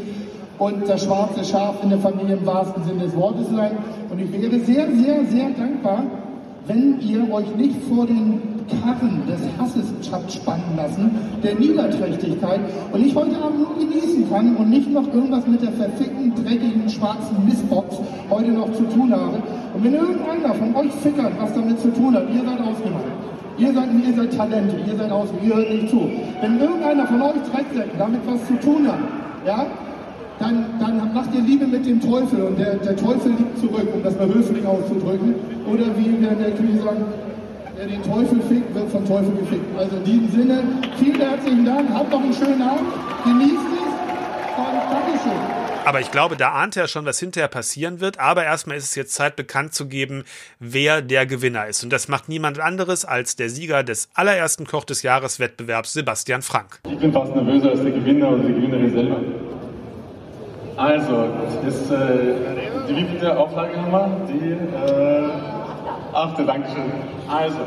und 0.60 0.88
das 0.88 1.02
schwarze 1.02 1.44
Schaf 1.44 1.82
in 1.82 1.90
der 1.90 1.98
Familie 1.98 2.36
im 2.36 2.46
wahrsten 2.46 2.84
Sinne 2.84 3.02
des 3.02 3.16
Wortes 3.16 3.48
sein. 3.50 3.72
Und 4.08 4.20
ich 4.20 4.30
wäre 4.30 4.60
sehr, 4.60 4.86
sehr, 4.92 5.24
sehr 5.24 5.50
dankbar, 5.50 6.04
wenn 6.68 7.00
ihr 7.00 7.32
euch 7.32 7.52
nicht 7.56 7.82
vor 7.88 8.06
den 8.06 8.55
Karren 8.68 9.22
des 9.26 9.40
Hasses 9.58 9.86
spannen 10.34 10.76
lassen, 10.76 11.10
der 11.42 11.54
Niederträchtigkeit 11.54 12.60
und 12.92 13.04
ich 13.04 13.14
heute 13.14 13.36
Abend 13.36 13.60
nur 13.60 13.74
genießen 13.78 14.28
kann 14.30 14.56
und 14.56 14.70
nicht 14.70 14.90
noch 14.90 15.12
irgendwas 15.12 15.46
mit 15.46 15.62
der 15.62 15.72
verfickten, 15.72 16.32
dreckigen, 16.34 16.88
schwarzen 16.88 17.44
Mistbox 17.44 17.96
heute 18.30 18.50
noch 18.50 18.72
zu 18.72 18.84
tun 18.84 19.12
habe. 19.12 19.38
Und 19.74 19.84
wenn 19.84 19.94
irgendeiner 19.94 20.54
von 20.54 20.74
euch 20.76 20.92
fickert, 21.02 21.32
was 21.38 21.52
damit 21.54 21.80
zu 21.80 21.92
tun 21.92 22.14
hat, 22.14 22.24
ihr 22.32 22.42
seid 22.44 22.60
ausgemacht. 22.60 23.04
Ihr 23.58 23.72
seid, 23.72 23.88
ihr 24.06 24.14
seid 24.14 24.36
Talente, 24.36 24.76
ihr 24.86 24.96
seid 24.96 25.10
aus, 25.10 25.28
ihr 25.42 25.54
hört 25.54 25.70
nicht 25.70 25.88
zu. 25.88 26.10
Wenn 26.42 26.60
irgendeiner 26.60 27.06
von 27.06 27.22
euch 27.22 27.40
Drecksäcken 27.50 27.98
damit 27.98 28.20
was 28.26 28.46
zu 28.46 28.54
tun 28.60 28.86
hat, 28.86 28.98
ja, 29.46 29.66
dann, 30.38 30.66
dann 30.78 31.14
macht 31.14 31.34
ihr 31.34 31.40
Liebe 31.40 31.66
mit 31.66 31.86
dem 31.86 32.00
Teufel 32.00 32.42
und 32.42 32.58
der, 32.58 32.74
der 32.76 32.96
Teufel 32.96 33.32
liegt 33.32 33.58
zurück, 33.58 33.88
um 33.94 34.02
das 34.02 34.18
mal 34.18 34.28
höflich 34.28 34.66
auszudrücken. 34.66 35.34
Oder 35.66 35.86
wie 35.96 36.20
wir 36.20 36.30
in 36.30 36.38
der 36.38 36.50
Küche 36.50 36.78
sagen, 36.84 37.04
der 37.76 37.86
den 37.86 38.02
Teufel 38.02 38.40
fickt, 38.48 38.74
wird 38.74 38.90
vom 38.90 39.06
Teufel 39.06 39.36
gefickt. 39.36 39.78
Also 39.78 39.96
in 39.96 40.04
diesem 40.04 40.30
Sinne, 40.30 40.62
vielen 40.98 41.20
herzlichen 41.20 41.64
Dank, 41.64 41.90
habt 41.92 42.10
noch 42.10 42.22
einen 42.22 42.32
schönen 42.32 42.62
Abend, 42.62 42.92
genießt 43.24 43.52
es 43.52 43.96
und 44.56 44.90
Dankeschön. 44.90 45.66
Aber 45.84 46.00
ich 46.00 46.10
glaube, 46.10 46.36
da 46.36 46.50
ahnt 46.52 46.76
er 46.76 46.88
schon, 46.88 47.04
was 47.04 47.20
hinterher 47.20 47.46
passieren 47.46 48.00
wird. 48.00 48.18
Aber 48.18 48.44
erstmal 48.44 48.76
ist 48.76 48.84
es 48.84 48.94
jetzt 48.96 49.14
Zeit, 49.14 49.36
bekannt 49.36 49.72
zu 49.72 49.86
geben, 49.86 50.24
wer 50.58 51.00
der 51.00 51.26
Gewinner 51.26 51.66
ist. 51.68 51.84
Und 51.84 51.92
das 51.92 52.08
macht 52.08 52.28
niemand 52.28 52.58
anderes 52.58 53.04
als 53.04 53.36
der 53.36 53.50
Sieger 53.50 53.84
des 53.84 54.08
allerersten 54.14 54.66
Koch 54.66 54.84
des 54.84 55.02
Jahreswettbewerbs, 55.02 55.92
Sebastian 55.92 56.42
Frank. 56.42 56.80
Ich 56.90 56.98
bin 56.98 57.12
fast 57.12 57.36
nervöser 57.36 57.70
als 57.70 57.82
der 57.82 57.92
Gewinner 57.92 58.30
oder 58.30 58.42
die 58.42 58.54
Gewinnerin 58.54 58.92
selber. 58.92 59.20
Also, 60.76 61.28
ist 61.68 61.90
äh, 61.90 62.86
die 62.88 62.96
wievielte 62.96 63.38
Auflage 63.38 63.80
haben 63.80 63.92
wir? 63.92 64.26
Die 64.28 64.50
äh, 64.50 65.55
achte, 66.16 66.44
Dankeschön. 66.44 66.92
Also, 67.28 67.58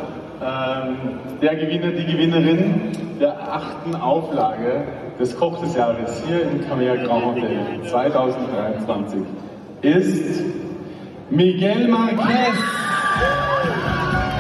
ähm, 0.42 1.20
der 1.42 1.56
Gewinner, 1.56 1.92
die 1.92 2.06
Gewinnerin 2.06 2.92
der 3.20 3.38
achten 3.54 3.96
Auflage 3.96 4.86
des 5.20 5.38
Koch 5.38 5.62
des 5.62 5.76
Jahres 5.76 6.24
hier 6.26 6.44
im 6.44 6.66
Camera 6.68 6.96
Grand 6.96 7.26
Hotel 7.26 7.82
2023 7.90 9.20
ist 9.82 10.42
Miguel 11.30 11.88
Marquez. 11.90 12.58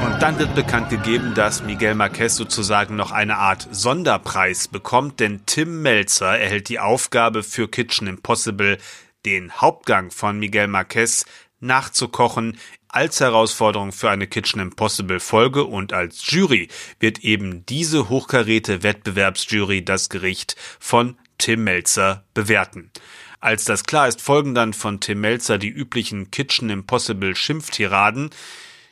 Und 0.05 0.21
dann 0.21 0.39
wird 0.39 0.55
bekannt 0.55 0.89
gegeben, 0.89 1.33
dass 1.35 1.63
Miguel 1.63 1.95
Marquez 1.95 2.35
sozusagen 2.35 2.95
noch 2.95 3.11
eine 3.11 3.37
Art 3.37 3.67
Sonderpreis 3.69 4.69
bekommt, 4.69 5.19
denn 5.19 5.41
Tim 5.45 5.81
Melzer 5.81 6.37
erhält 6.37 6.69
die 6.69 6.79
Aufgabe 6.79 7.43
für 7.43 7.67
Kitchen 7.67 8.07
Impossible, 8.07 8.77
den 9.25 9.51
Hauptgang 9.51 10.11
von 10.11 10.39
Miguel 10.39 10.67
Marquez 10.67 11.25
nachzukochen 11.59 12.57
als 12.89 13.19
Herausforderung 13.19 13.91
für 13.91 14.09
eine 14.09 14.27
Kitchen 14.27 14.59
Impossible 14.59 15.19
Folge 15.19 15.63
und 15.63 15.93
als 15.93 16.29
Jury 16.29 16.67
wird 16.99 17.19
eben 17.19 17.65
diese 17.67 18.09
hochkaräte 18.09 18.83
Wettbewerbsjury 18.83 19.85
das 19.85 20.09
Gericht 20.09 20.55
von 20.79 21.15
Tim 21.37 21.63
Melzer 21.63 22.23
bewerten. 22.33 22.91
Als 23.39 23.63
das 23.63 23.83
klar 23.83 24.07
ist, 24.07 24.21
folgen 24.21 24.53
dann 24.53 24.73
von 24.73 24.99
Tim 24.99 25.21
Melzer 25.21 25.57
die 25.57 25.69
üblichen 25.69 26.31
Kitchen 26.31 26.69
Impossible 26.69 27.35
Schimpftiraden, 27.35 28.31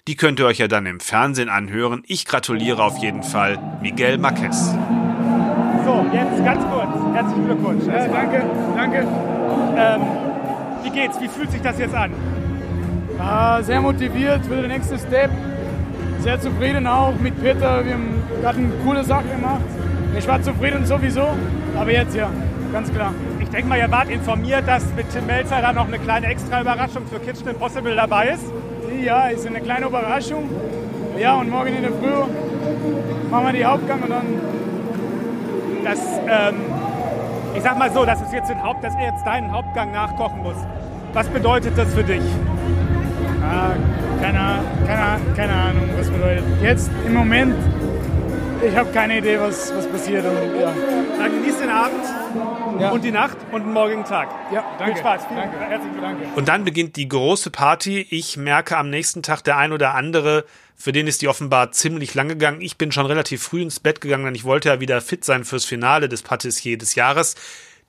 die 0.08 0.16
könnt 0.16 0.40
ihr 0.40 0.46
euch 0.46 0.60
ja 0.60 0.70
dann 0.70 0.86
im 0.86 1.02
Fernsehen 1.02 1.50
anhören. 1.50 2.04
Ich 2.08 2.26
gratuliere 2.26 2.82
auf 2.82 2.98
jeden 3.00 3.24
Fall 3.24 3.58
Miguel 3.82 4.18
Marquez. 4.18 4.74
So, 5.84 6.06
jetzt 6.14 6.46
ganz 6.46 6.64
kurz. 6.72 7.14
Herzlichen 7.14 7.46
Glückwunsch. 7.46 7.84
Äh, 7.88 8.08
danke, 8.08 8.46
danke. 8.74 9.08
Ähm, 9.76 10.02
wie 10.84 10.92
geht's? 10.92 11.20
Wie 11.20 11.28
fühlt 11.28 11.52
sich 11.52 11.62
das 11.62 11.78
jetzt 11.78 11.94
an? 11.94 12.14
Äh, 13.20 13.64
sehr 13.64 13.82
motiviert 13.82 14.46
für 14.46 14.56
den 14.56 14.68
nächsten 14.68 14.98
Step. 15.00 15.32
Sehr 16.20 16.40
zufrieden 16.40 16.86
auch 16.86 17.14
mit 17.20 17.42
Peter. 17.42 17.84
Wir 17.84 17.94
haben 17.94 18.24
gerade 18.42 18.58
eine 18.60 18.70
coole 18.86 19.04
Sache 19.04 19.28
gemacht. 19.28 19.62
Ich 20.18 20.28
war 20.28 20.42
zufrieden 20.42 20.86
sowieso, 20.86 21.28
aber 21.76 21.92
jetzt 21.92 22.16
ja, 22.16 22.30
ganz 22.72 22.92
klar. 22.94 23.14
Ich 23.40 23.50
denke 23.50 23.68
mal, 23.68 23.80
ihr 23.80 23.90
wart 23.92 24.10
informiert, 24.10 24.68
dass 24.68 24.84
mit 24.96 25.10
Tim 25.12 25.26
Melzer 25.26 25.62
da 25.62 25.74
noch 25.74 25.88
eine 25.88 26.00
kleine 26.00 26.28
extra 26.28 26.62
Überraschung 26.62 27.04
für 27.08 27.20
Kitchen 27.20 27.48
Impossible 27.48 27.96
dabei 27.96 28.30
ist. 28.30 28.46
Ja, 29.04 29.28
ist 29.28 29.48
eine 29.48 29.62
kleine 29.62 29.88
Überraschung. 29.88 30.50
Ja, 31.20 31.36
und 31.36 31.50
morgen 31.50 31.76
in 31.76 31.82
der 31.82 31.92
Früh 31.92 32.12
machen 33.32 33.46
wir 33.46 33.54
die 33.54 33.66
Hauptgang 33.66 34.02
und 34.02 34.10
dann. 34.10 34.26
Das, 35.84 36.00
ähm, 36.28 36.56
ich 37.56 37.64
sag 37.64 37.80
mal 37.80 37.92
so, 37.92 38.06
das 38.06 38.22
ist 38.22 38.34
jetzt, 38.34 38.54
Haupt, 38.62 38.84
dass 38.84 38.94
er 38.96 39.12
jetzt 39.12 39.26
deinen 39.26 39.52
Hauptgang 39.52 39.92
nachkochen 39.92 40.44
muss. 40.44 40.58
Was 41.14 41.28
bedeutet 41.30 41.78
das 41.78 41.94
für 41.94 42.04
dich? 42.04 42.22
Ah, 43.48 43.76
keine, 44.22 44.62
keine, 44.86 45.36
keine 45.36 45.54
Ahnung, 45.54 45.90
was 45.98 46.10
bedeutet. 46.10 46.44
Jetzt 46.62 46.90
im 47.06 47.14
Moment, 47.14 47.56
ich 48.68 48.76
habe 48.76 48.92
keine 48.92 49.20
Idee, 49.20 49.40
was, 49.40 49.74
was 49.74 49.88
passiert. 49.88 50.26
Und, 50.26 50.60
ja. 50.60 50.74
Dann 51.18 51.32
genieß 51.32 51.60
den 51.60 51.70
Abend 51.70 52.04
ja. 52.80 52.92
und 52.92 53.04
die 53.04 53.12
Nacht 53.12 53.38
und 53.52 53.64
den 53.64 53.74
morgigen 53.74 54.04
Tag. 54.04 54.30
Ja, 54.52 54.64
danke. 54.78 54.94
Viel 54.94 55.02
Spaß. 55.02 55.26
Vielen 55.28 55.40
danke. 55.40 55.58
Herzlichen 55.60 56.02
Dank. 56.02 56.18
Und 56.36 56.48
dann 56.48 56.64
beginnt 56.64 56.96
die 56.96 57.08
große 57.08 57.50
Party. 57.50 58.06
Ich 58.10 58.38
merke 58.38 58.78
am 58.78 58.90
nächsten 58.90 59.24
Tag 59.24 59.44
der 59.44 59.58
ein 59.58 59.72
oder 59.72 59.94
andere, 59.96 60.46
für 60.76 60.92
den 60.92 61.08
ist 61.08 61.22
die 61.24 61.28
offenbar 61.28 61.72
ziemlich 61.72 62.14
lang 62.14 62.28
gegangen. 62.28 62.62
Ich 62.62 62.78
bin 62.78 62.92
schon 62.92 63.08
relativ 63.08 63.42
früh 63.42 63.62
ins 63.62 63.80
Bett 63.80 64.00
gegangen, 64.00 64.26
denn 64.26 64.36
ich 64.36 64.44
wollte 64.44 64.70
ja 64.70 64.80
wieder 64.80 65.02
fit 65.02 65.26
sein 65.26 65.44
fürs 65.44 65.66
Finale 65.66 66.08
des 66.08 66.22
Patissier 66.22 66.78
des 66.78 66.94
Jahres. 66.96 67.36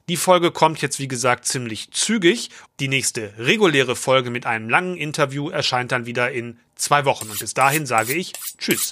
Die 0.08 0.16
Folge 0.16 0.50
kommt 0.50 0.80
jetzt, 0.80 0.98
wie 0.98 1.08
gesagt, 1.08 1.44
ziemlich 1.44 1.90
zügig. 1.90 2.48
Die 2.80 2.88
nächste 2.88 3.34
reguläre 3.36 3.94
Folge 3.94 4.30
mit 4.30 4.46
einem 4.46 4.70
langen 4.70 4.96
Interview 4.96 5.50
erscheint 5.50 5.92
dann 5.92 6.06
wieder 6.06 6.30
in 6.30 6.58
zwei 6.76 7.04
Wochen. 7.04 7.28
Und 7.28 7.38
bis 7.38 7.52
dahin 7.52 7.84
sage 7.84 8.14
ich 8.14 8.32
Tschüss. 8.56 8.90